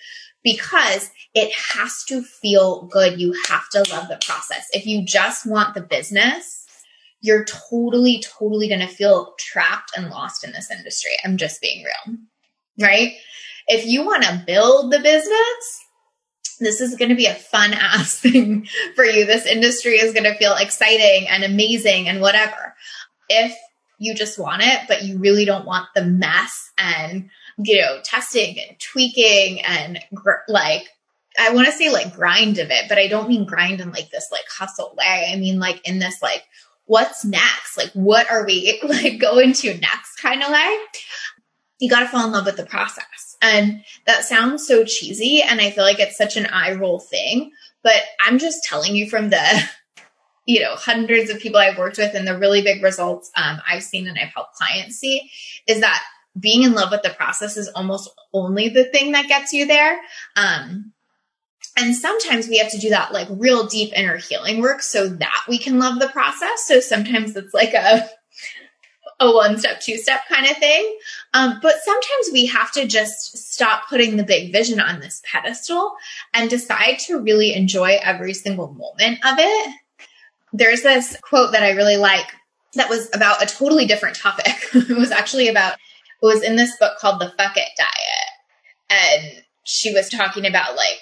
because 0.43 1.11
it 1.35 1.53
has 1.53 2.05
to 2.05 2.23
feel 2.23 2.87
good. 2.87 3.21
You 3.21 3.35
have 3.49 3.69
to 3.71 3.85
love 3.93 4.09
the 4.09 4.19
process. 4.25 4.67
If 4.73 4.87
you 4.87 5.05
just 5.05 5.47
want 5.47 5.75
the 5.75 5.83
business, 5.83 6.67
you're 7.21 7.45
totally, 7.45 8.23
totally 8.23 8.69
going 8.69 8.81
to 8.81 8.87
feel 8.87 9.35
trapped 9.39 9.97
and 9.97 10.11
lost 10.11 10.45
in 10.45 10.53
this 10.53 10.71
industry. 10.71 11.13
I'm 11.25 11.39
just 11.39 11.61
being 11.61 11.85
real, 11.85 12.19
right? 12.81 13.15
If 13.67 13.87
you 13.87 14.05
want 14.05 14.25
to 14.25 14.43
build 14.47 14.93
the 14.93 15.01
business, 15.01 15.84
this 16.59 16.81
is 16.81 16.97
going 16.97 17.09
to 17.09 17.15
be 17.15 17.27
a 17.27 17.35
fun 17.35 17.73
ass 17.73 18.19
thing 18.21 18.67
for 18.95 19.05
you. 19.05 19.25
This 19.25 19.47
industry 19.47 19.95
is 19.95 20.13
going 20.13 20.25
to 20.25 20.37
feel 20.37 20.55
exciting 20.55 21.29
and 21.29 21.45
amazing 21.45 22.09
and 22.09 22.21
whatever. 22.21 22.75
If 23.29 23.57
you 23.99 24.15
just 24.15 24.39
want 24.39 24.63
it, 24.63 24.81
but 24.89 25.03
you 25.03 25.19
really 25.19 25.45
don't 25.45 25.67
want 25.67 25.89
the 25.95 26.05
mess 26.05 26.71
and, 26.77 27.31
you 27.59 27.81
know, 27.81 28.01
testing 28.03 28.59
and 28.59 28.79
tweaking 28.79 29.61
and 29.63 29.99
gr- 30.13 30.45
like, 30.49 30.89
I 31.39 31.53
want 31.53 31.67
to 31.67 31.73
say 31.73 31.91
like 31.91 32.15
grind 32.15 32.59
of 32.59 32.71
it, 32.71 32.85
but 32.89 32.99
I 32.99 33.09
don't 33.09 33.29
mean 33.29 33.45
grind 33.45 33.81
in 33.81 33.91
like 33.93 34.11
this 34.11 34.29
like 34.31 34.45
hustle 34.49 34.95
way. 34.97 35.31
I 35.33 35.37
mean 35.37 35.59
like 35.59 35.87
in 35.89 35.99
this 35.99 36.23
like, 36.23 36.45
what's 36.87 37.25
next? 37.25 37.77
Like, 37.77 37.91
what 37.93 38.31
are 38.31 38.45
we 38.45 38.81
like 38.89 39.19
going 39.19 39.53
to 39.55 39.79
next 39.79 40.17
kind 40.21 40.43
of 40.43 40.51
way? 40.51 40.77
You 41.81 41.91
got 41.91 42.01
to 42.01 42.09
fall 42.09 42.27
in 42.27 42.33
love 42.33 42.47
with 42.47 42.57
the 42.57 42.67
process. 42.67 43.24
And 43.41 43.85
that 44.07 44.25
sounds 44.25 44.67
so 44.67 44.85
cheesy. 44.85 45.43
And 45.43 45.61
I 45.61 45.71
feel 45.71 45.85
like 45.85 46.01
it's 46.01 46.17
such 46.17 46.37
an 46.37 46.47
eye 46.47 46.73
roll 46.73 46.99
thing. 46.99 47.53
But 47.83 48.03
I'm 48.21 48.39
just 48.39 48.65
telling 48.65 48.97
you 48.97 49.09
from 49.09 49.31
the, 49.31 49.63
you 50.47 50.61
know, 50.61 50.75
hundreds 50.75 51.31
of 51.31 51.41
people 51.41 51.59
I've 51.59 51.79
worked 51.79 51.99
with 51.99 52.15
and 52.15 52.27
the 52.27 52.39
really 52.39 52.63
big 52.63 52.83
results 52.83 53.31
um, 53.37 53.61
I've 53.69 53.83
seen 53.83 54.09
and 54.09 54.19
I've 54.19 54.33
helped 54.35 54.55
clients 54.55 54.97
see 54.97 55.31
is 55.67 55.81
that 55.81 56.03
being 56.39 56.63
in 56.65 56.73
love 56.73 56.91
with 56.91 57.03
the 57.03 57.11
process 57.11 57.57
is 57.57 57.69
almost 57.69 58.11
only 58.33 58.69
the 58.69 58.85
thing 58.85 59.13
that 59.13 59.29
gets 59.29 59.53
you 59.53 59.67
there. 59.67 60.01
Um, 60.37 60.93
and 61.77 61.95
sometimes 61.95 62.49
we 62.49 62.59
have 62.59 62.71
to 62.71 62.79
do 62.79 62.91
that 62.91 63.13
like 63.13 63.29
real 63.31 63.67
deep 63.67 63.93
inner 63.95 64.17
healing 64.17 64.61
work 64.61 64.83
so 64.83 65.09
that 65.09 65.45
we 65.49 65.59
can 65.59 65.79
love 65.79 65.99
the 65.99 66.09
process. 66.09 66.67
So 66.67 66.81
sometimes 66.81 67.37
it's 67.37 67.55
like 67.55 67.75
a 67.75 68.09
a 69.21 69.33
one 69.33 69.59
step, 69.59 69.81
two 69.81 69.97
step 69.97 70.21
kind 70.29 70.47
of 70.47 70.57
thing. 70.57 70.99
Um, 71.33 71.59
but 71.63 71.77
sometimes 71.85 72.31
we 72.33 72.47
have 72.47 72.73
to 72.73 72.87
just 72.87 73.37
stop 73.37 73.89
putting 73.89 74.17
the 74.17 74.25
big 74.25 74.53
vision 74.53 74.81
on 74.81 75.01
this 75.01 75.23
pedestal 75.31 75.93
and 76.33 76.51
decide 76.51 76.99
to 77.01 77.21
really 77.21 77.55
enjoy 77.55 77.99
every 78.03 78.35
single 78.35 78.73
moment 78.73 79.25
of 79.25 79.37
it. 79.39 79.75
There's 80.53 80.83
this 80.83 81.17
quote 81.21 81.53
that 81.53 81.63
I 81.63 81.71
really 81.71 81.97
like 81.97 82.27
that 82.75 82.91
was 82.91 83.09
about 83.15 83.43
a 83.43 83.47
totally 83.47 83.87
different 83.87 84.17
topic. 84.17 84.55
it 84.75 84.97
was 84.97 85.11
actually 85.11 85.49
about, 85.49 85.75
it 85.75 86.27
was 86.27 86.43
in 86.43 86.57
this 86.57 86.77
book 86.79 86.99
called 86.99 87.21
The 87.21 87.33
Fuck 87.37 87.57
It 87.57 87.69
Diet. 87.77 88.31
And 88.91 89.43
she 89.65 89.93
was 89.93 90.09
talking 90.09 90.47
about 90.47 90.77
like 90.77 91.01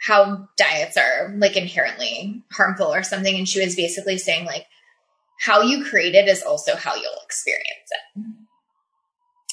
how 0.00 0.48
diets 0.56 0.96
are 0.96 1.34
like 1.36 1.56
inherently 1.56 2.42
harmful 2.52 2.92
or 2.92 3.02
something. 3.02 3.36
And 3.36 3.48
she 3.48 3.64
was 3.64 3.74
basically 3.74 4.18
saying 4.18 4.46
like, 4.46 4.66
how 5.40 5.62
you 5.62 5.84
create 5.84 6.14
it 6.14 6.28
is 6.28 6.42
also 6.42 6.76
how 6.76 6.94
you'll 6.94 7.22
experience 7.24 7.90
it. 7.90 8.24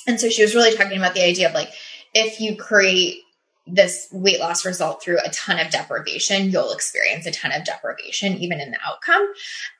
And 0.07 0.19
so 0.19 0.29
she 0.29 0.41
was 0.41 0.55
really 0.55 0.75
talking 0.75 0.97
about 0.97 1.13
the 1.13 1.23
idea 1.23 1.47
of 1.47 1.53
like, 1.53 1.69
if 2.13 2.39
you 2.39 2.55
create 2.55 3.17
this 3.67 4.07
weight 4.11 4.39
loss 4.39 4.65
result 4.65 5.01
through 5.01 5.17
a 5.23 5.29
ton 5.29 5.59
of 5.59 5.71
deprivation, 5.71 6.51
you'll 6.51 6.71
experience 6.71 7.25
a 7.25 7.31
ton 7.31 7.51
of 7.51 7.65
deprivation, 7.65 8.37
even 8.37 8.59
in 8.59 8.71
the 8.71 8.77
outcome. 8.85 9.27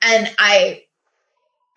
And 0.02 0.30
I 0.38 0.82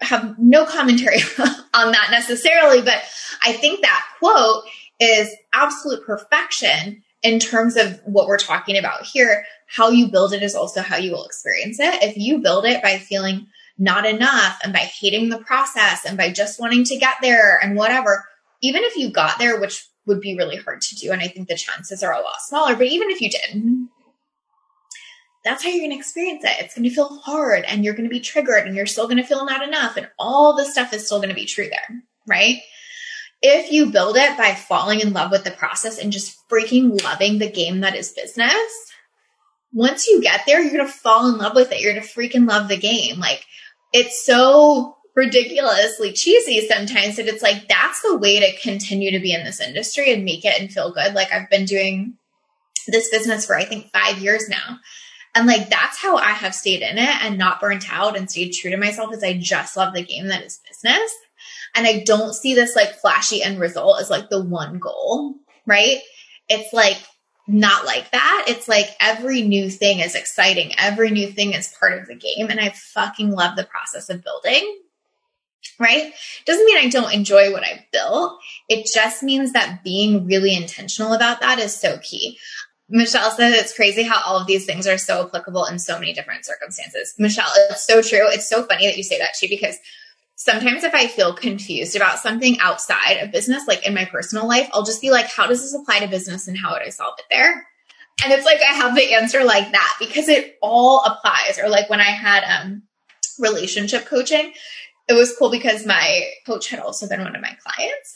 have 0.01 0.37
no 0.39 0.65
commentary 0.65 1.19
on 1.73 1.91
that 1.91 2.07
necessarily, 2.11 2.81
but 2.81 3.01
I 3.45 3.53
think 3.53 3.81
that 3.81 4.05
quote 4.19 4.63
is 4.99 5.33
absolute 5.53 6.05
perfection 6.05 7.03
in 7.21 7.39
terms 7.39 7.75
of 7.75 7.99
what 8.05 8.27
we're 8.27 8.37
talking 8.37 8.77
about 8.77 9.03
here. 9.05 9.45
How 9.67 9.89
you 9.89 10.07
build 10.07 10.33
it 10.33 10.41
is 10.41 10.55
also 10.55 10.81
how 10.81 10.97
you 10.97 11.11
will 11.11 11.25
experience 11.25 11.79
it. 11.79 12.03
If 12.03 12.17
you 12.17 12.39
build 12.39 12.65
it 12.65 12.81
by 12.81 12.97
feeling 12.97 13.47
not 13.79 14.05
enough 14.05 14.59
and 14.63 14.73
by 14.73 14.79
hating 14.79 15.29
the 15.29 15.39
process 15.39 16.05
and 16.05 16.17
by 16.17 16.29
just 16.31 16.59
wanting 16.59 16.83
to 16.83 16.97
get 16.97 17.15
there 17.21 17.57
and 17.63 17.77
whatever, 17.77 18.25
even 18.61 18.83
if 18.83 18.97
you 18.97 19.09
got 19.09 19.39
there, 19.39 19.59
which 19.59 19.87
would 20.05 20.19
be 20.19 20.35
really 20.35 20.57
hard 20.57 20.81
to 20.81 20.95
do, 20.95 21.11
and 21.11 21.21
I 21.21 21.27
think 21.27 21.47
the 21.47 21.55
chances 21.55 22.03
are 22.03 22.13
a 22.13 22.21
lot 22.21 22.41
smaller, 22.41 22.75
but 22.75 22.87
even 22.87 23.09
if 23.09 23.21
you 23.21 23.29
did, 23.29 23.87
that's 25.45 25.63
how 25.63 25.69
you're 25.69 25.79
going 25.79 25.91
to 25.91 25.97
experience 25.97 26.43
it. 26.43 26.57
It's 26.59 26.75
going 26.75 26.83
to 26.83 26.93
feel 26.93 27.19
hard 27.19 27.63
and 27.65 27.83
you're 27.83 27.93
going 27.93 28.09
to 28.09 28.13
be 28.13 28.19
triggered 28.19 28.67
and 28.67 28.75
you're 28.75 28.85
still 28.85 29.05
going 29.07 29.17
to 29.17 29.23
feel 29.23 29.45
not 29.45 29.65
enough 29.65 29.95
and 29.95 30.09
all 30.19 30.55
the 30.55 30.65
stuff 30.65 30.93
is 30.93 31.05
still 31.05 31.19
going 31.19 31.29
to 31.29 31.35
be 31.35 31.45
true 31.45 31.69
there, 31.69 32.01
right? 32.27 32.59
If 33.41 33.71
you 33.71 33.85
build 33.85 34.17
it 34.17 34.37
by 34.37 34.53
falling 34.53 34.99
in 34.99 35.13
love 35.13 35.31
with 35.31 35.45
the 35.45 35.51
process 35.51 35.97
and 35.97 36.11
just 36.11 36.37
freaking 36.51 37.01
loving 37.01 37.39
the 37.39 37.49
game 37.49 37.79
that 37.79 37.95
is 37.95 38.11
business, 38.11 38.89
once 39.71 40.07
you 40.07 40.21
get 40.21 40.41
there, 40.45 40.61
you're 40.61 40.73
going 40.73 40.85
to 40.85 40.91
fall 40.91 41.29
in 41.29 41.37
love 41.37 41.55
with 41.55 41.71
it. 41.71 41.79
You're 41.79 41.93
going 41.93 42.05
to 42.05 42.13
freaking 42.13 42.49
love 42.49 42.67
the 42.67 42.77
game. 42.77 43.19
Like 43.19 43.45
it's 43.93 44.25
so 44.25 44.95
ridiculously 45.15 46.13
cheesy 46.13 46.65
sometimes 46.67 47.17
that 47.17 47.27
it's 47.27 47.43
like 47.43 47.67
that's 47.67 48.01
the 48.01 48.17
way 48.17 48.39
to 48.39 48.61
continue 48.61 49.11
to 49.11 49.19
be 49.19 49.33
in 49.33 49.43
this 49.43 49.59
industry 49.59 50.13
and 50.13 50.23
make 50.23 50.45
it 50.45 50.59
and 50.59 50.71
feel 50.71 50.93
good. 50.93 51.13
Like 51.13 51.33
I've 51.33 51.49
been 51.49 51.65
doing 51.65 52.17
this 52.87 53.09
business 53.09 53.45
for 53.45 53.55
I 53.55 53.65
think 53.65 53.91
five 53.91 54.19
years 54.19 54.47
now. 54.49 54.79
And 55.35 55.45
like 55.45 55.69
that's 55.69 55.97
how 55.97 56.17
I 56.17 56.31
have 56.31 56.55
stayed 56.55 56.81
in 56.81 56.97
it 56.97 57.23
and 57.23 57.37
not 57.37 57.61
burnt 57.61 57.91
out 57.91 58.17
and 58.17 58.29
stayed 58.29 58.53
true 58.53 58.71
to 58.71 58.77
myself 58.77 59.13
is 59.13 59.23
I 59.23 59.37
just 59.37 59.77
love 59.77 59.93
the 59.93 60.03
game 60.03 60.27
that 60.27 60.43
is 60.43 60.59
business. 60.67 61.11
And 61.75 61.85
I 61.85 62.03
don't 62.03 62.33
see 62.33 62.55
this 62.55 62.75
like 62.75 62.95
flashy 62.95 63.43
end 63.43 63.59
result 63.59 64.01
as 64.01 64.09
like 64.09 64.29
the 64.29 64.43
one 64.43 64.79
goal, 64.79 65.35
right? 65.65 65.99
It's 66.47 66.73
like 66.73 66.97
not 67.49 67.85
like 67.85 68.11
that. 68.11 68.45
It's 68.47 68.67
like 68.67 68.89
every 68.99 69.41
new 69.41 69.69
thing 69.69 69.99
is 69.99 70.15
exciting. 70.15 70.73
Every 70.77 71.09
new 71.11 71.31
thing 71.31 71.53
is 71.53 71.73
part 71.79 71.99
of 71.99 72.07
the 72.07 72.15
game. 72.15 72.49
And 72.49 72.59
I 72.59 72.69
fucking 72.69 73.31
love 73.31 73.55
the 73.55 73.63
process 73.63 74.09
of 74.09 74.23
building. 74.23 74.77
Right? 75.77 76.13
Doesn't 76.45 76.65
mean 76.65 76.77
I 76.77 76.89
don't 76.89 77.13
enjoy 77.13 77.51
what 77.51 77.63
I've 77.63 77.89
built. 77.91 78.39
It 78.69 78.89
just 78.93 79.23
means 79.23 79.53
that 79.53 79.83
being 79.83 80.25
really 80.25 80.55
intentional 80.55 81.13
about 81.13 81.41
that 81.41 81.59
is 81.59 81.75
so 81.75 81.97
key. 81.97 82.37
Michelle 82.89 83.31
said 83.31 83.51
it's 83.53 83.75
crazy 83.75 84.03
how 84.03 84.21
all 84.25 84.39
of 84.39 84.47
these 84.47 84.65
things 84.65 84.87
are 84.87 84.97
so 84.97 85.25
applicable 85.25 85.65
in 85.65 85.77
so 85.77 85.99
many 85.99 86.13
different 86.13 86.45
circumstances. 86.45 87.13
Michelle, 87.17 87.51
it's 87.69 87.85
so 87.85 88.01
true. 88.01 88.27
It's 88.29 88.49
so 88.49 88.63
funny 88.63 88.87
that 88.87 88.97
you 88.97 89.03
say 89.03 89.19
that 89.19 89.35
too, 89.37 89.47
because 89.47 89.77
sometimes 90.39 90.85
if 90.85 90.95
I 90.95 91.07
feel 91.07 91.33
confused 91.33 91.97
about 91.97 92.19
something 92.19 92.59
outside 92.61 93.17
of 93.17 93.31
business, 93.31 93.67
like 93.67 93.85
in 93.85 93.93
my 93.93 94.05
personal 94.05 94.47
life, 94.47 94.69
I'll 94.73 94.85
just 94.85 95.01
be 95.01 95.11
like, 95.11 95.27
how 95.27 95.47
does 95.47 95.61
this 95.61 95.73
apply 95.73 95.99
to 95.99 96.07
business 96.07 96.47
and 96.47 96.57
how 96.57 96.71
would 96.71 96.81
I 96.81 96.89
solve 96.89 97.15
it 97.19 97.25
there? 97.29 97.67
And 98.23 98.31
it's 98.31 98.45
like 98.45 98.61
I 98.61 98.73
have 98.73 98.95
the 98.95 99.13
answer 99.13 99.43
like 99.43 99.69
that 99.73 99.95
because 99.99 100.29
it 100.29 100.55
all 100.61 101.03
applies. 101.03 101.59
Or 101.61 101.67
like 101.67 101.89
when 101.89 101.99
I 101.99 102.11
had 102.11 102.43
um 102.45 102.83
relationship 103.37 104.05
coaching, 104.05 104.53
it 105.09 105.13
was 105.13 105.35
cool 105.37 105.51
because 105.51 105.85
my 105.85 106.29
coach 106.45 106.69
had 106.69 106.79
also 106.79 107.07
been 107.07 107.21
one 107.21 107.35
of 107.35 107.41
my 107.41 107.57
clients. 107.61 108.15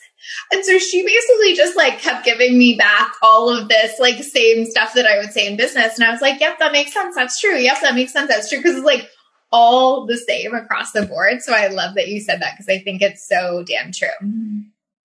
And 0.53 0.63
so 0.63 0.79
she 0.79 1.05
basically 1.05 1.55
just 1.55 1.75
like 1.75 1.99
kept 1.99 2.23
giving 2.23 2.57
me 2.57 2.75
back 2.75 3.11
all 3.21 3.49
of 3.49 3.67
this 3.67 3.99
like 3.99 4.23
same 4.23 4.65
stuff 4.65 4.93
that 4.93 5.05
I 5.05 5.17
would 5.17 5.33
say 5.33 5.45
in 5.45 5.57
business. 5.57 5.95
And 5.95 6.05
I 6.05 6.11
was 6.11 6.21
like, 6.21 6.39
yep, 6.39 6.59
that 6.59 6.71
makes 6.71 6.93
sense. 6.93 7.15
That's 7.15 7.39
true. 7.39 7.57
Yep, 7.57 7.81
that 7.81 7.95
makes 7.95 8.13
sense. 8.13 8.29
That's 8.29 8.49
true. 8.49 8.63
Cause 8.63 8.75
it's 8.75 8.85
like 8.85 9.09
all 9.53 10.07
the 10.07 10.17
same 10.17 10.53
across 10.53 10.91
the 10.91 11.05
board. 11.05 11.41
So 11.41 11.53
I 11.53 11.67
love 11.67 11.95
that 11.95 12.09
you 12.09 12.19
said 12.19 12.41
that 12.41 12.55
because 12.57 12.67
I 12.67 12.79
think 12.79 13.01
it's 13.01 13.25
so 13.25 13.63
damn 13.63 13.91
true. 13.91 14.07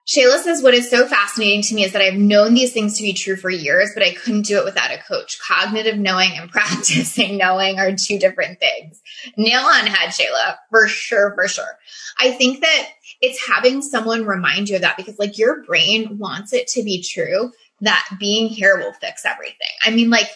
Shayla 0.08 0.42
says, 0.42 0.62
What 0.62 0.72
is 0.72 0.88
so 0.88 1.06
fascinating 1.06 1.60
to 1.62 1.74
me 1.74 1.84
is 1.84 1.92
that 1.92 2.00
I've 2.00 2.18
known 2.18 2.54
these 2.54 2.72
things 2.72 2.96
to 2.96 3.02
be 3.02 3.12
true 3.12 3.36
for 3.36 3.50
years, 3.50 3.90
but 3.92 4.02
I 4.02 4.14
couldn't 4.14 4.46
do 4.46 4.58
it 4.58 4.64
without 4.64 4.90
a 4.90 4.96
coach. 4.96 5.38
Cognitive 5.46 5.98
knowing 5.98 6.30
and 6.34 6.50
practicing 6.50 7.36
knowing 7.36 7.78
are 7.78 7.94
two 7.94 8.18
different 8.18 8.58
things. 8.58 9.02
Nail 9.36 9.60
on 9.60 9.86
head, 9.86 10.08
Shayla, 10.08 10.56
for 10.70 10.88
sure, 10.88 11.34
for 11.34 11.46
sure. 11.46 11.78
I 12.18 12.30
think 12.30 12.62
that 12.62 12.88
it's 13.20 13.46
having 13.46 13.82
someone 13.82 14.24
remind 14.24 14.70
you 14.70 14.76
of 14.76 14.82
that 14.82 14.96
because, 14.96 15.18
like, 15.18 15.36
your 15.36 15.62
brain 15.64 16.16
wants 16.16 16.54
it 16.54 16.68
to 16.68 16.82
be 16.82 17.02
true 17.02 17.52
that 17.82 18.08
being 18.18 18.48
here 18.48 18.78
will 18.78 18.94
fix 18.94 19.26
everything. 19.26 19.68
I 19.84 19.90
mean, 19.90 20.08
like, 20.08 20.28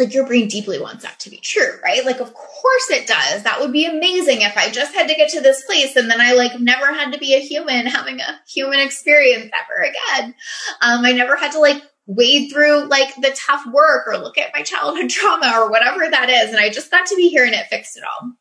like 0.00 0.14
your 0.14 0.26
brain 0.26 0.48
deeply 0.48 0.80
wants 0.80 1.04
that 1.04 1.20
to 1.20 1.30
be 1.30 1.36
true, 1.36 1.78
right? 1.84 2.04
Like, 2.04 2.20
of 2.20 2.34
course 2.34 2.90
it 2.90 3.06
does. 3.06 3.42
That 3.42 3.60
would 3.60 3.72
be 3.72 3.86
amazing 3.86 4.42
if 4.42 4.56
I 4.56 4.70
just 4.70 4.94
had 4.94 5.08
to 5.08 5.14
get 5.14 5.30
to 5.30 5.40
this 5.40 5.64
place 5.64 5.96
and 5.96 6.10
then 6.10 6.20
I 6.20 6.32
like 6.32 6.58
never 6.58 6.92
had 6.92 7.12
to 7.12 7.18
be 7.18 7.34
a 7.34 7.40
human 7.40 7.86
having 7.86 8.20
a 8.20 8.40
human 8.48 8.80
experience 8.80 9.50
ever 9.54 9.82
again. 9.82 10.34
Um, 10.80 11.04
I 11.04 11.12
never 11.12 11.36
had 11.36 11.52
to 11.52 11.60
like 11.60 11.82
wade 12.06 12.50
through 12.50 12.88
like 12.88 13.14
the 13.16 13.36
tough 13.36 13.64
work 13.72 14.08
or 14.08 14.18
look 14.18 14.38
at 14.38 14.52
my 14.54 14.62
childhood 14.62 15.10
trauma 15.10 15.52
or 15.56 15.70
whatever 15.70 16.10
that 16.10 16.30
is. 16.30 16.50
And 16.50 16.58
I 16.58 16.70
just 16.70 16.90
got 16.90 17.06
to 17.06 17.16
be 17.16 17.28
here 17.28 17.44
and 17.44 17.54
it 17.54 17.66
fixed 17.66 17.96
it 17.96 18.04
all. 18.04 18.32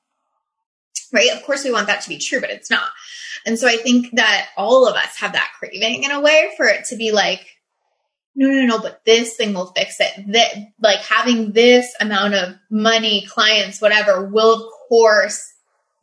Right. 1.11 1.31
Of 1.31 1.43
course 1.43 1.63
we 1.63 1.71
want 1.71 1.87
that 1.87 2.01
to 2.01 2.09
be 2.09 2.17
true, 2.17 2.39
but 2.39 2.51
it's 2.51 2.69
not. 2.69 2.89
And 3.45 3.57
so 3.57 3.67
I 3.67 3.77
think 3.77 4.15
that 4.15 4.49
all 4.57 4.87
of 4.87 4.95
us 4.95 5.17
have 5.17 5.33
that 5.33 5.51
craving 5.57 6.03
in 6.03 6.11
a 6.11 6.21
way 6.21 6.51
for 6.57 6.67
it 6.67 6.85
to 6.85 6.95
be 6.95 7.11
like, 7.11 7.45
no, 8.35 8.47
no, 8.47 8.65
no, 8.65 8.79
but 8.79 9.03
this 9.05 9.35
thing 9.35 9.53
will 9.53 9.73
fix 9.75 9.99
it. 9.99 10.31
That 10.31 10.53
like 10.81 10.99
having 10.99 11.51
this 11.51 11.93
amount 11.99 12.35
of 12.35 12.55
money, 12.69 13.25
clients, 13.27 13.81
whatever 13.81 14.25
will 14.25 14.63
of 14.63 14.71
course 14.87 15.41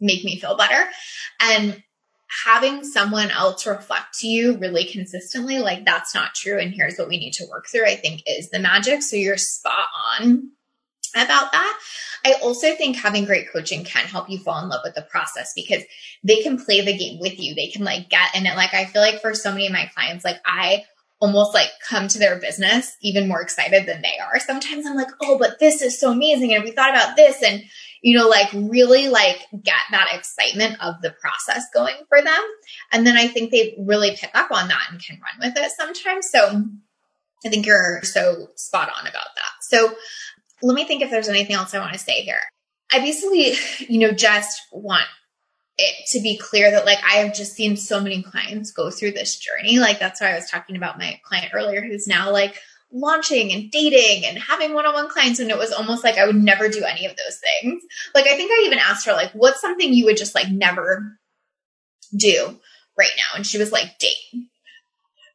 make 0.00 0.24
me 0.24 0.38
feel 0.38 0.56
better. 0.56 0.88
And 1.40 1.82
having 2.44 2.84
someone 2.84 3.30
else 3.30 3.66
reflect 3.66 4.18
to 4.18 4.26
you 4.26 4.58
really 4.58 4.84
consistently, 4.84 5.58
like 5.58 5.84
that's 5.84 6.14
not 6.14 6.34
true. 6.34 6.58
And 6.58 6.74
here's 6.74 6.98
what 6.98 7.08
we 7.08 7.18
need 7.18 7.32
to 7.34 7.46
work 7.50 7.66
through, 7.68 7.86
I 7.86 7.96
think 7.96 8.22
is 8.26 8.50
the 8.50 8.58
magic. 8.58 9.02
So 9.02 9.16
you're 9.16 9.38
spot 9.38 9.86
on 10.20 10.50
about 11.14 11.52
that. 11.52 11.78
I 12.24 12.32
also 12.42 12.74
think 12.74 12.96
having 12.96 13.24
great 13.24 13.50
coaching 13.52 13.84
can 13.84 14.04
help 14.04 14.28
you 14.28 14.38
fall 14.38 14.62
in 14.62 14.68
love 14.68 14.80
with 14.84 14.94
the 14.94 15.02
process 15.02 15.52
because 15.54 15.84
they 16.24 16.42
can 16.42 16.58
play 16.58 16.80
the 16.80 16.96
game 16.96 17.20
with 17.20 17.38
you. 17.38 17.54
They 17.54 17.68
can 17.68 17.84
like 17.84 18.10
get 18.10 18.34
in 18.34 18.46
it. 18.46 18.56
Like 18.56 18.74
I 18.74 18.84
feel 18.84 19.00
like 19.00 19.22
for 19.22 19.34
so 19.34 19.52
many 19.52 19.66
of 19.66 19.72
my 19.72 19.90
clients, 19.94 20.24
like 20.24 20.40
I 20.44 20.84
almost 21.20 21.54
like 21.54 21.70
come 21.88 22.08
to 22.08 22.18
their 22.18 22.38
business 22.38 22.96
even 23.00 23.28
more 23.28 23.40
excited 23.40 23.86
than 23.86 24.02
they 24.02 24.18
are. 24.22 24.38
Sometimes 24.38 24.86
I'm 24.86 24.96
like, 24.96 25.10
oh, 25.22 25.38
but 25.38 25.58
this 25.58 25.80
is 25.80 25.98
so 25.98 26.12
amazing. 26.12 26.54
And 26.54 26.62
we 26.62 26.72
thought 26.72 26.90
about 26.90 27.16
this 27.16 27.42
and, 27.42 27.62
you 28.02 28.16
know, 28.18 28.28
like 28.28 28.48
really 28.52 29.08
like 29.08 29.38
get 29.62 29.80
that 29.92 30.10
excitement 30.12 30.76
of 30.82 31.00
the 31.00 31.10
process 31.10 31.64
going 31.72 31.96
for 32.08 32.22
them. 32.22 32.42
And 32.92 33.06
then 33.06 33.16
I 33.16 33.28
think 33.28 33.50
they 33.50 33.74
really 33.78 34.16
pick 34.16 34.30
up 34.34 34.50
on 34.50 34.68
that 34.68 34.88
and 34.90 35.02
can 35.02 35.18
run 35.20 35.48
with 35.48 35.56
it 35.56 35.72
sometimes. 35.72 36.28
So 36.30 36.64
I 37.44 37.48
think 37.48 37.64
you're 37.64 38.02
so 38.02 38.48
spot 38.56 38.90
on 38.98 39.06
about 39.06 39.34
that. 39.36 39.52
So 39.62 39.94
let 40.62 40.74
me 40.74 40.84
think 40.84 41.02
if 41.02 41.10
there's 41.10 41.28
anything 41.28 41.56
else 41.56 41.74
I 41.74 41.78
want 41.78 41.94
to 41.94 41.98
say 41.98 42.22
here. 42.22 42.40
I 42.92 43.00
basically, 43.00 43.54
you 43.88 44.00
know, 44.00 44.12
just 44.12 44.62
want 44.70 45.06
it 45.78 46.06
to 46.08 46.20
be 46.20 46.38
clear 46.38 46.70
that 46.70 46.86
like 46.86 46.98
I 47.04 47.16
have 47.16 47.34
just 47.34 47.54
seen 47.54 47.76
so 47.76 48.00
many 48.00 48.22
clients 48.22 48.70
go 48.70 48.90
through 48.90 49.12
this 49.12 49.36
journey. 49.36 49.78
Like 49.78 49.98
that's 49.98 50.20
why 50.20 50.32
I 50.32 50.36
was 50.36 50.50
talking 50.50 50.76
about 50.76 50.98
my 50.98 51.20
client 51.24 51.52
earlier 51.54 51.82
who's 51.82 52.06
now 52.06 52.32
like 52.32 52.56
launching 52.92 53.52
and 53.52 53.70
dating 53.70 54.24
and 54.24 54.38
having 54.38 54.72
one-on-one 54.72 55.10
clients 55.10 55.38
and 55.38 55.50
it 55.50 55.58
was 55.58 55.72
almost 55.72 56.04
like 56.04 56.16
I 56.16 56.26
would 56.26 56.36
never 56.36 56.68
do 56.68 56.84
any 56.84 57.04
of 57.04 57.16
those 57.16 57.38
things. 57.38 57.82
Like 58.14 58.26
I 58.26 58.36
think 58.36 58.50
I 58.50 58.64
even 58.66 58.78
asked 58.78 59.06
her 59.06 59.12
like 59.12 59.32
what's 59.32 59.60
something 59.60 59.92
you 59.92 60.06
would 60.06 60.16
just 60.16 60.34
like 60.34 60.50
never 60.50 61.18
do 62.16 62.58
right 62.96 63.10
now 63.16 63.36
and 63.36 63.46
she 63.46 63.58
was 63.58 63.72
like 63.72 63.98
date. 63.98 64.46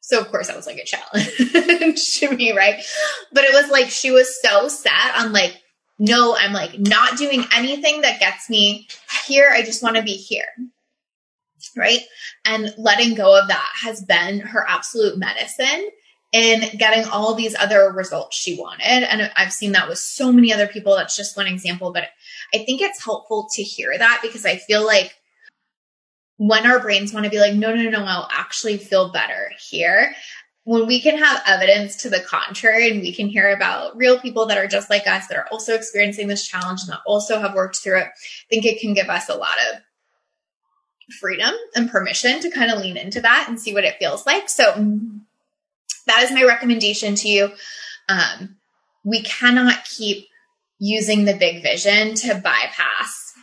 So 0.02 0.20
of 0.20 0.30
course 0.30 0.48
that 0.48 0.58
was 0.58 0.66
like 0.66 0.78
a 0.78 0.86
challenge 0.86 2.14
to 2.20 2.36
me, 2.36 2.56
right? 2.58 2.84
But 3.32 3.44
it 3.44 3.54
was 3.54 3.70
like 3.70 3.90
she 3.90 4.10
was 4.10 4.42
so 4.42 4.68
set 4.68 5.16
on 5.18 5.34
like 5.34 5.62
no, 6.02 6.36
I'm 6.36 6.52
like 6.52 6.80
not 6.80 7.16
doing 7.16 7.46
anything 7.56 8.02
that 8.02 8.20
gets 8.20 8.50
me 8.50 8.88
here. 9.28 9.52
I 9.54 9.62
just 9.62 9.84
want 9.84 9.98
to 9.98 10.02
be 10.02 10.14
here. 10.14 10.48
Right. 11.78 12.00
And 12.44 12.74
letting 12.76 13.14
go 13.14 13.40
of 13.40 13.48
that 13.50 13.72
has 13.84 14.04
been 14.04 14.40
her 14.40 14.66
absolute 14.68 15.20
medicine 15.20 15.90
in 16.32 16.76
getting 16.80 17.06
all 17.06 17.36
these 17.36 17.56
other 17.56 17.92
results 17.92 18.36
she 18.36 18.60
wanted. 18.60 19.04
And 19.04 19.32
I've 19.36 19.54
seen 19.54 19.74
that 19.74 19.88
with 19.88 20.00
so 20.00 20.32
many 20.32 20.52
other 20.52 20.66
people. 20.66 20.96
That's 20.96 21.16
just 21.16 21.38
one 21.38 21.46
example, 21.46 21.94
but 21.94 22.06
I 22.52 22.66
think 22.66 22.82
it's 22.82 23.06
helpful 23.06 23.48
to 23.54 23.62
hear 23.62 23.96
that 23.96 24.22
because 24.24 24.44
I 24.44 24.56
feel 24.56 24.84
like 24.84 25.14
when 26.38 26.66
our 26.66 26.80
brains 26.80 27.14
want 27.14 27.26
to 27.26 27.30
be 27.30 27.40
like, 27.40 27.54
no, 27.54 27.76
no, 27.76 27.84
no, 27.84 27.92
no 27.92 28.06
I'll 28.06 28.28
actually 28.32 28.78
feel 28.78 29.12
better 29.12 29.52
here 29.70 30.16
when 30.72 30.88
we 30.88 31.02
can 31.02 31.18
have 31.18 31.44
evidence 31.46 31.98
to 31.98 32.10
the 32.10 32.22
contrary 32.22 32.90
and 32.90 33.02
we 33.02 33.14
can 33.14 33.28
hear 33.28 33.54
about 33.54 33.98
real 33.98 34.18
people 34.18 34.46
that 34.46 34.58
are 34.58 34.68
just 34.68 34.90
like 34.90 35.06
us 35.06 35.28
that 35.28 35.38
are 35.38 35.48
also 35.52 35.76
experiencing 35.76 36.30
this 36.30 36.48
challenge 36.48 36.80
and 36.84 36.92
that 36.92 37.02
also 37.06 37.42
have 37.42 37.54
worked 37.54 37.76
through 37.76 37.98
it, 37.98 38.06
I 38.06 38.48
think 38.50 38.64
it 38.64 38.80
can 38.80 38.94
give 38.94 39.10
us 39.10 39.28
a 39.28 39.36
lot 39.36 39.58
of 39.70 39.82
freedom 41.20 41.54
and 41.76 41.92
permission 41.92 42.40
to 42.40 42.50
kind 42.50 42.72
of 42.72 42.80
lean 42.80 42.96
into 42.96 43.20
that 43.20 43.48
and 43.50 43.60
see 43.60 43.74
what 43.74 43.84
it 43.84 43.98
feels 44.00 44.26
like. 44.26 44.48
So 44.50 44.64
that 46.08 46.24
is 46.24 46.32
my 46.32 46.46
recommendation 46.46 47.16
to 47.16 47.28
you. 47.28 47.52
Um, 48.08 48.56
we 49.04 49.24
cannot 49.24 49.84
keep 49.84 50.26
using 50.80 51.26
the 51.26 51.36
big 51.36 51.64
vision 51.64 52.16
to 52.16 52.36
bypass 52.36 53.34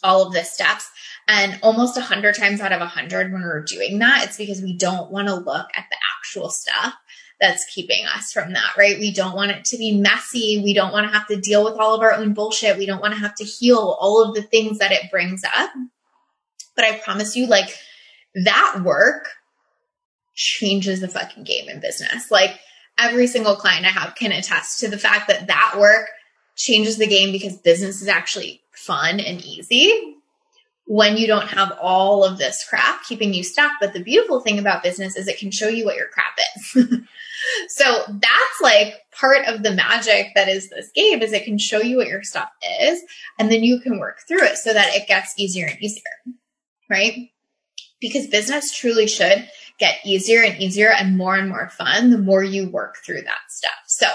all 0.00 0.28
of 0.28 0.32
the 0.32 0.44
steps. 0.44 0.88
And 1.26 1.58
almost 1.62 1.96
a 1.96 2.02
hundred 2.02 2.36
times 2.36 2.60
out 2.60 2.72
of 2.72 2.80
a 2.80 2.86
hundred 2.86 3.32
when 3.32 3.42
we're 3.42 3.64
doing 3.64 3.98
that, 3.98 4.26
it's 4.26 4.36
because 4.36 4.62
we 4.62 4.76
don't 4.76 5.10
want 5.10 5.26
to 5.26 5.34
look 5.34 5.66
at 5.74 5.86
the 5.90 5.96
actual 6.22 6.50
stuff 6.50 6.94
that's 7.40 7.64
keeping 7.64 8.06
us 8.06 8.32
from 8.32 8.52
that, 8.52 8.76
right? 8.78 9.00
We 9.00 9.12
don't 9.12 9.34
want 9.34 9.50
it 9.50 9.64
to 9.66 9.76
be 9.76 9.96
messy. 9.96 10.60
We 10.62 10.74
don't 10.74 10.92
want 10.92 11.06
to 11.06 11.12
have 11.12 11.26
to 11.26 11.40
deal 11.40 11.64
with 11.64 11.74
all 11.74 11.94
of 11.94 12.00
our 12.00 12.14
own 12.14 12.34
bullshit. 12.34 12.78
We 12.78 12.86
don't 12.86 13.00
want 13.00 13.14
to 13.14 13.20
have 13.20 13.34
to 13.36 13.44
heal 13.44 13.96
all 13.98 14.22
of 14.22 14.34
the 14.34 14.42
things 14.42 14.78
that 14.78 14.92
it 14.92 15.10
brings 15.10 15.42
up. 15.44 15.70
But 16.76 16.84
I 16.84 16.98
promise 16.98 17.34
you, 17.34 17.46
like 17.48 17.76
that 18.44 18.82
work 18.84 19.28
changes 20.34 21.00
the 21.00 21.08
fucking 21.08 21.42
game 21.42 21.68
in 21.68 21.80
business. 21.80 22.30
Like 22.30 22.58
every 22.96 23.26
single 23.26 23.56
client 23.56 23.86
I 23.86 23.90
have 23.90 24.14
can 24.14 24.30
attest 24.30 24.80
to 24.80 24.88
the 24.88 24.98
fact 24.98 25.28
that 25.28 25.48
that 25.48 25.76
work 25.78 26.08
changes 26.56 26.96
the 26.96 27.06
game 27.08 27.32
because 27.32 27.56
business 27.56 28.02
is 28.02 28.08
actually 28.08 28.62
fun 28.70 29.18
and 29.18 29.44
easy 29.44 30.16
when 30.92 31.16
you 31.16 31.26
don't 31.26 31.48
have 31.48 31.72
all 31.80 32.22
of 32.22 32.36
this 32.36 32.66
crap 32.68 33.02
keeping 33.04 33.32
you 33.32 33.42
stuck. 33.42 33.72
But 33.80 33.94
the 33.94 34.02
beautiful 34.02 34.40
thing 34.40 34.58
about 34.58 34.82
business 34.82 35.16
is 35.16 35.26
it 35.26 35.38
can 35.38 35.50
show 35.50 35.68
you 35.68 35.86
what 35.86 35.96
your 35.96 36.08
crap 36.08 36.36
is. 36.54 36.98
so 37.68 38.04
that's 38.08 38.60
like 38.60 38.96
part 39.10 39.46
of 39.46 39.62
the 39.62 39.72
magic 39.72 40.32
that 40.34 40.50
is 40.50 40.68
this 40.68 40.90
game 40.94 41.22
is 41.22 41.32
it 41.32 41.46
can 41.46 41.56
show 41.56 41.80
you 41.80 41.96
what 41.96 42.08
your 42.08 42.22
stuff 42.22 42.50
is 42.82 43.02
and 43.38 43.50
then 43.50 43.64
you 43.64 43.80
can 43.80 43.98
work 43.98 44.18
through 44.28 44.42
it 44.42 44.58
so 44.58 44.74
that 44.74 44.94
it 44.94 45.08
gets 45.08 45.32
easier 45.38 45.66
and 45.66 45.80
easier. 45.80 46.02
Right? 46.90 47.30
Because 47.98 48.26
business 48.26 48.70
truly 48.70 49.06
should 49.06 49.48
get 49.78 49.96
easier 50.04 50.42
and 50.42 50.60
easier 50.60 50.90
and 50.90 51.16
more 51.16 51.36
and 51.36 51.48
more 51.48 51.70
fun 51.70 52.10
the 52.10 52.18
more 52.18 52.44
you 52.44 52.68
work 52.68 52.96
through 53.02 53.22
that 53.22 53.40
stuff. 53.48 53.72
So 53.86 54.08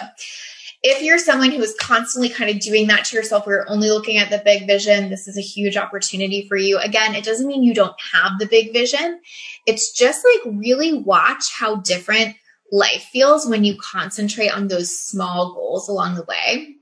if 0.83 1.01
you're 1.01 1.17
someone 1.17 1.51
who 1.51 1.61
is 1.61 1.75
constantly 1.79 2.29
kind 2.29 2.49
of 2.49 2.59
doing 2.59 2.87
that 2.87 3.05
to 3.05 3.15
yourself, 3.15 3.45
where 3.45 3.57
you're 3.57 3.69
only 3.69 3.89
looking 3.89 4.17
at 4.17 4.29
the 4.29 4.41
big 4.43 4.67
vision, 4.67 5.09
this 5.09 5.27
is 5.27 5.37
a 5.37 5.41
huge 5.41 5.75
opportunity 5.75 6.47
for 6.47 6.55
you. 6.55 6.77
Again, 6.77 7.15
it 7.15 7.23
doesn't 7.23 7.47
mean 7.47 7.63
you 7.63 7.73
don't 7.73 7.95
have 8.13 8.39
the 8.39 8.45
big 8.45 8.73
vision. 8.73 9.19
It's 9.65 9.91
just 9.91 10.23
like 10.23 10.55
really 10.55 10.93
watch 10.93 11.51
how 11.57 11.77
different 11.77 12.35
life 12.71 13.09
feels 13.11 13.47
when 13.47 13.63
you 13.63 13.77
concentrate 13.77 14.49
on 14.49 14.67
those 14.67 14.95
small 14.95 15.53
goals 15.53 15.89
along 15.89 16.15
the 16.15 16.25
way. 16.25 16.75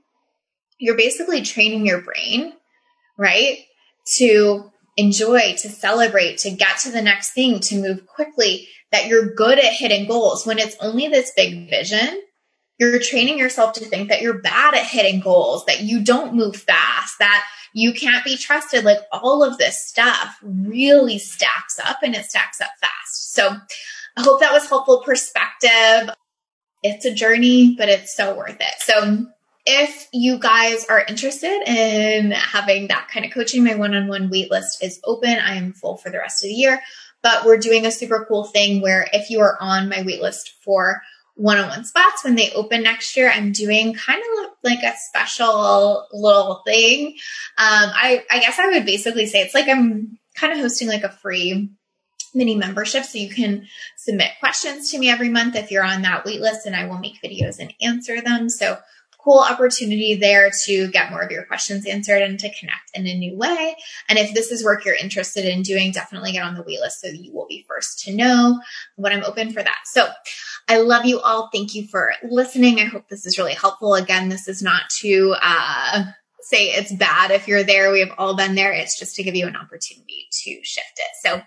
You're 0.78 0.96
basically 0.96 1.42
training 1.42 1.86
your 1.86 2.02
brain, 2.02 2.52
right? 3.16 3.58
To 4.16 4.70
enjoy, 4.98 5.54
to 5.58 5.68
celebrate, 5.70 6.38
to 6.38 6.50
get 6.50 6.78
to 6.80 6.90
the 6.90 7.02
next 7.02 7.32
thing, 7.32 7.60
to 7.60 7.80
move 7.80 8.06
quickly, 8.06 8.68
that 8.92 9.06
you're 9.06 9.34
good 9.34 9.58
at 9.58 9.72
hitting 9.72 10.06
goals. 10.06 10.46
When 10.46 10.58
it's 10.58 10.76
only 10.80 11.08
this 11.08 11.32
big 11.34 11.70
vision, 11.70 12.20
you're 12.78 12.98
training 12.98 13.38
yourself 13.38 13.72
to 13.74 13.84
think 13.84 14.08
that 14.08 14.20
you're 14.20 14.40
bad 14.40 14.74
at 14.74 14.84
hitting 14.84 15.20
goals, 15.20 15.64
that 15.66 15.80
you 15.80 16.02
don't 16.02 16.34
move 16.34 16.56
fast, 16.56 17.18
that 17.18 17.44
you 17.72 17.92
can't 17.92 18.24
be 18.24 18.36
trusted. 18.36 18.84
Like 18.84 19.00
all 19.12 19.42
of 19.42 19.58
this 19.58 19.86
stuff 19.86 20.38
really 20.42 21.18
stacks 21.18 21.78
up 21.82 21.98
and 22.02 22.14
it 22.14 22.24
stacks 22.24 22.60
up 22.60 22.70
fast. 22.80 23.32
So 23.32 23.56
I 24.16 24.22
hope 24.22 24.40
that 24.40 24.52
was 24.52 24.68
helpful 24.68 25.02
perspective. 25.02 26.14
It's 26.82 27.04
a 27.04 27.14
journey, 27.14 27.74
but 27.76 27.88
it's 27.88 28.14
so 28.14 28.36
worth 28.36 28.58
it. 28.60 28.74
So 28.80 29.26
if 29.64 30.08
you 30.12 30.38
guys 30.38 30.86
are 30.86 31.04
interested 31.08 31.62
in 31.66 32.30
having 32.30 32.88
that 32.88 33.08
kind 33.12 33.26
of 33.26 33.32
coaching, 33.32 33.64
my 33.64 33.74
one-on-one 33.74 34.30
waitlist 34.30 34.82
is 34.82 35.00
open. 35.04 35.38
I 35.38 35.56
am 35.56 35.72
full 35.72 35.96
for 35.96 36.10
the 36.10 36.18
rest 36.18 36.44
of 36.44 36.48
the 36.48 36.54
year, 36.54 36.80
but 37.22 37.44
we're 37.44 37.58
doing 37.58 37.84
a 37.84 37.90
super 37.90 38.24
cool 38.28 38.44
thing 38.44 38.80
where 38.80 39.08
if 39.12 39.28
you 39.28 39.40
are 39.40 39.56
on 39.60 39.88
my 39.88 39.96
waitlist 39.96 40.50
for 40.64 41.02
one-on-one 41.36 41.84
spots 41.84 42.24
when 42.24 42.34
they 42.34 42.50
open 42.52 42.82
next 42.82 43.16
year. 43.16 43.30
I'm 43.30 43.52
doing 43.52 43.94
kind 43.94 44.20
of 44.20 44.50
like 44.64 44.82
a 44.82 44.94
special 45.08 46.06
little 46.12 46.62
thing. 46.66 47.08
Um, 47.58 47.90
I, 47.94 48.24
I 48.30 48.40
guess 48.40 48.58
I 48.58 48.68
would 48.68 48.86
basically 48.86 49.26
say 49.26 49.42
it's 49.42 49.54
like 49.54 49.68
I'm 49.68 50.18
kind 50.34 50.52
of 50.52 50.58
hosting 50.58 50.88
like 50.88 51.04
a 51.04 51.10
free 51.10 51.70
mini 52.34 52.54
membership 52.54 53.04
so 53.04 53.18
you 53.18 53.30
can 53.30 53.66
submit 53.96 54.30
questions 54.40 54.90
to 54.90 54.98
me 54.98 55.10
every 55.10 55.28
month 55.28 55.56
if 55.56 55.70
you're 55.70 55.84
on 55.84 56.02
that 56.02 56.24
wait 56.24 56.40
list 56.40 56.66
and 56.66 56.76
I 56.76 56.86
will 56.86 56.98
make 56.98 57.22
videos 57.22 57.58
and 57.58 57.72
answer 57.80 58.20
them. 58.20 58.48
So 58.48 58.78
cool 59.26 59.40
opportunity 59.40 60.14
there 60.14 60.50
to 60.64 60.88
get 60.88 61.10
more 61.10 61.20
of 61.20 61.32
your 61.32 61.44
questions 61.44 61.84
answered 61.84 62.22
and 62.22 62.38
to 62.38 62.54
connect 62.60 62.90
in 62.94 63.06
a 63.08 63.18
new 63.18 63.36
way. 63.36 63.74
And 64.08 64.18
if 64.20 64.32
this 64.32 64.52
is 64.52 64.64
work 64.64 64.84
you're 64.84 64.94
interested 64.94 65.44
in 65.44 65.62
doing, 65.62 65.90
definitely 65.90 66.32
get 66.32 66.44
on 66.44 66.54
the 66.54 66.62
waitlist 66.62 67.00
so 67.00 67.08
you 67.08 67.32
will 67.34 67.46
be 67.48 67.66
first 67.68 68.04
to 68.04 68.14
know 68.14 68.60
when 68.94 69.12
I'm 69.12 69.24
open 69.24 69.52
for 69.52 69.64
that. 69.64 69.78
So 69.86 70.08
I 70.68 70.78
love 70.78 71.04
you 71.04 71.20
all. 71.20 71.48
Thank 71.52 71.74
you 71.74 71.86
for 71.86 72.12
listening. 72.22 72.80
I 72.80 72.84
hope 72.84 73.08
this 73.08 73.24
is 73.24 73.38
really 73.38 73.54
helpful. 73.54 73.94
Again, 73.94 74.28
this 74.28 74.48
is 74.48 74.62
not 74.62 74.82
to 75.00 75.34
uh, 75.40 76.04
say 76.40 76.68
it's 76.68 76.92
bad 76.92 77.30
if 77.30 77.46
you're 77.46 77.62
there. 77.62 77.92
We 77.92 78.00
have 78.00 78.12
all 78.18 78.36
been 78.36 78.54
there. 78.54 78.72
It's 78.72 78.98
just 78.98 79.14
to 79.16 79.22
give 79.22 79.34
you 79.34 79.46
an 79.46 79.56
opportunity 79.56 80.26
to 80.44 80.60
shift 80.62 80.98
it. 80.98 81.28
So 81.28 81.40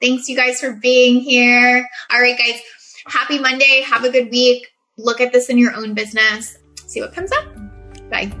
thanks 0.00 0.28
you 0.28 0.36
guys 0.36 0.60
for 0.60 0.72
being 0.72 1.20
here. 1.20 1.88
All 2.10 2.20
right, 2.20 2.38
guys. 2.38 2.60
Happy 3.06 3.38
Monday. 3.38 3.82
Have 3.84 4.04
a 4.04 4.10
good 4.10 4.30
week. 4.30 4.66
Look 4.96 5.20
at 5.20 5.32
this 5.32 5.48
in 5.48 5.58
your 5.58 5.74
own 5.74 5.94
business. 5.94 6.56
See 6.86 7.00
what 7.00 7.14
comes 7.14 7.32
up. 7.32 7.46
Bye. 8.10 8.32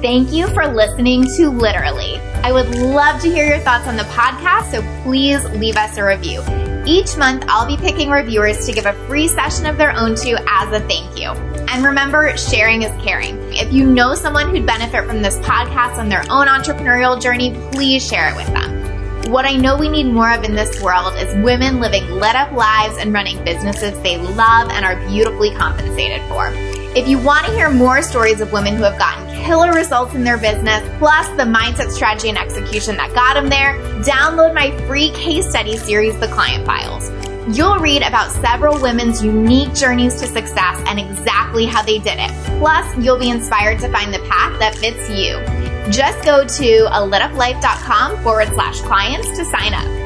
Thank 0.00 0.32
you 0.32 0.48
for 0.54 0.66
listening 0.66 1.26
to 1.36 1.50
Literally. 1.50 2.16
I 2.42 2.52
would 2.52 2.70
love 2.70 3.20
to 3.20 3.30
hear 3.30 3.46
your 3.46 3.58
thoughts 3.58 3.86
on 3.86 3.98
the 3.98 4.04
podcast, 4.04 4.70
so 4.70 5.02
please 5.02 5.44
leave 5.50 5.76
us 5.76 5.98
a 5.98 6.04
review. 6.04 6.40
Each 6.86 7.18
month, 7.18 7.44
I'll 7.48 7.66
be 7.66 7.76
picking 7.76 8.08
reviewers 8.08 8.64
to 8.64 8.72
give 8.72 8.86
a 8.86 8.94
free 9.06 9.28
session 9.28 9.66
of 9.66 9.76
their 9.76 9.92
own 9.94 10.14
to 10.14 10.42
as 10.48 10.72
a 10.72 10.80
thank 10.88 11.20
you. 11.20 11.28
And 11.68 11.84
remember, 11.84 12.34
sharing 12.38 12.80
is 12.80 13.04
caring. 13.04 13.36
If 13.52 13.74
you 13.74 13.84
know 13.84 14.14
someone 14.14 14.48
who'd 14.48 14.64
benefit 14.64 15.04
from 15.04 15.20
this 15.20 15.36
podcast 15.40 15.98
on 15.98 16.08
their 16.08 16.24
own 16.30 16.46
entrepreneurial 16.46 17.20
journey, 17.20 17.54
please 17.70 18.02
share 18.02 18.30
it 18.30 18.36
with 18.36 18.46
them. 18.54 19.30
What 19.30 19.44
I 19.44 19.54
know 19.54 19.76
we 19.76 19.90
need 19.90 20.06
more 20.06 20.32
of 20.32 20.44
in 20.44 20.54
this 20.54 20.80
world 20.80 21.12
is 21.16 21.34
women 21.44 21.78
living 21.78 22.10
lit 22.12 22.36
up 22.36 22.52
lives 22.52 22.96
and 22.96 23.12
running 23.12 23.44
businesses 23.44 24.00
they 24.00 24.16
love 24.16 24.70
and 24.70 24.82
are 24.82 24.96
beautifully 25.08 25.54
compensated 25.54 26.22
for. 26.22 26.79
If 26.96 27.06
you 27.06 27.18
want 27.20 27.46
to 27.46 27.52
hear 27.52 27.70
more 27.70 28.02
stories 28.02 28.40
of 28.40 28.50
women 28.50 28.74
who 28.74 28.82
have 28.82 28.98
gotten 28.98 29.28
killer 29.44 29.72
results 29.72 30.12
in 30.16 30.24
their 30.24 30.36
business, 30.36 30.82
plus 30.98 31.28
the 31.36 31.44
mindset, 31.44 31.92
strategy, 31.92 32.30
and 32.30 32.36
execution 32.36 32.96
that 32.96 33.14
got 33.14 33.34
them 33.34 33.48
there, 33.48 33.74
download 34.02 34.54
my 34.54 34.76
free 34.88 35.10
case 35.12 35.48
study 35.48 35.76
series, 35.76 36.18
The 36.18 36.26
Client 36.26 36.66
Files. 36.66 37.08
You'll 37.56 37.78
read 37.78 38.02
about 38.02 38.32
several 38.32 38.80
women's 38.82 39.22
unique 39.22 39.72
journeys 39.72 40.18
to 40.20 40.26
success 40.26 40.82
and 40.88 40.98
exactly 40.98 41.64
how 41.64 41.82
they 41.82 42.00
did 42.00 42.18
it. 42.18 42.30
Plus, 42.58 42.98
you'll 42.98 43.20
be 43.20 43.30
inspired 43.30 43.78
to 43.80 43.88
find 43.92 44.12
the 44.12 44.18
path 44.28 44.58
that 44.58 44.74
fits 44.74 45.08
you. 45.08 45.38
Just 45.92 46.24
go 46.24 46.44
to 46.44 46.86
a 46.86 47.06
lituplife.com 47.06 48.20
forward 48.24 48.48
slash 48.48 48.80
clients 48.80 49.28
to 49.38 49.44
sign 49.44 49.74
up. 49.74 49.99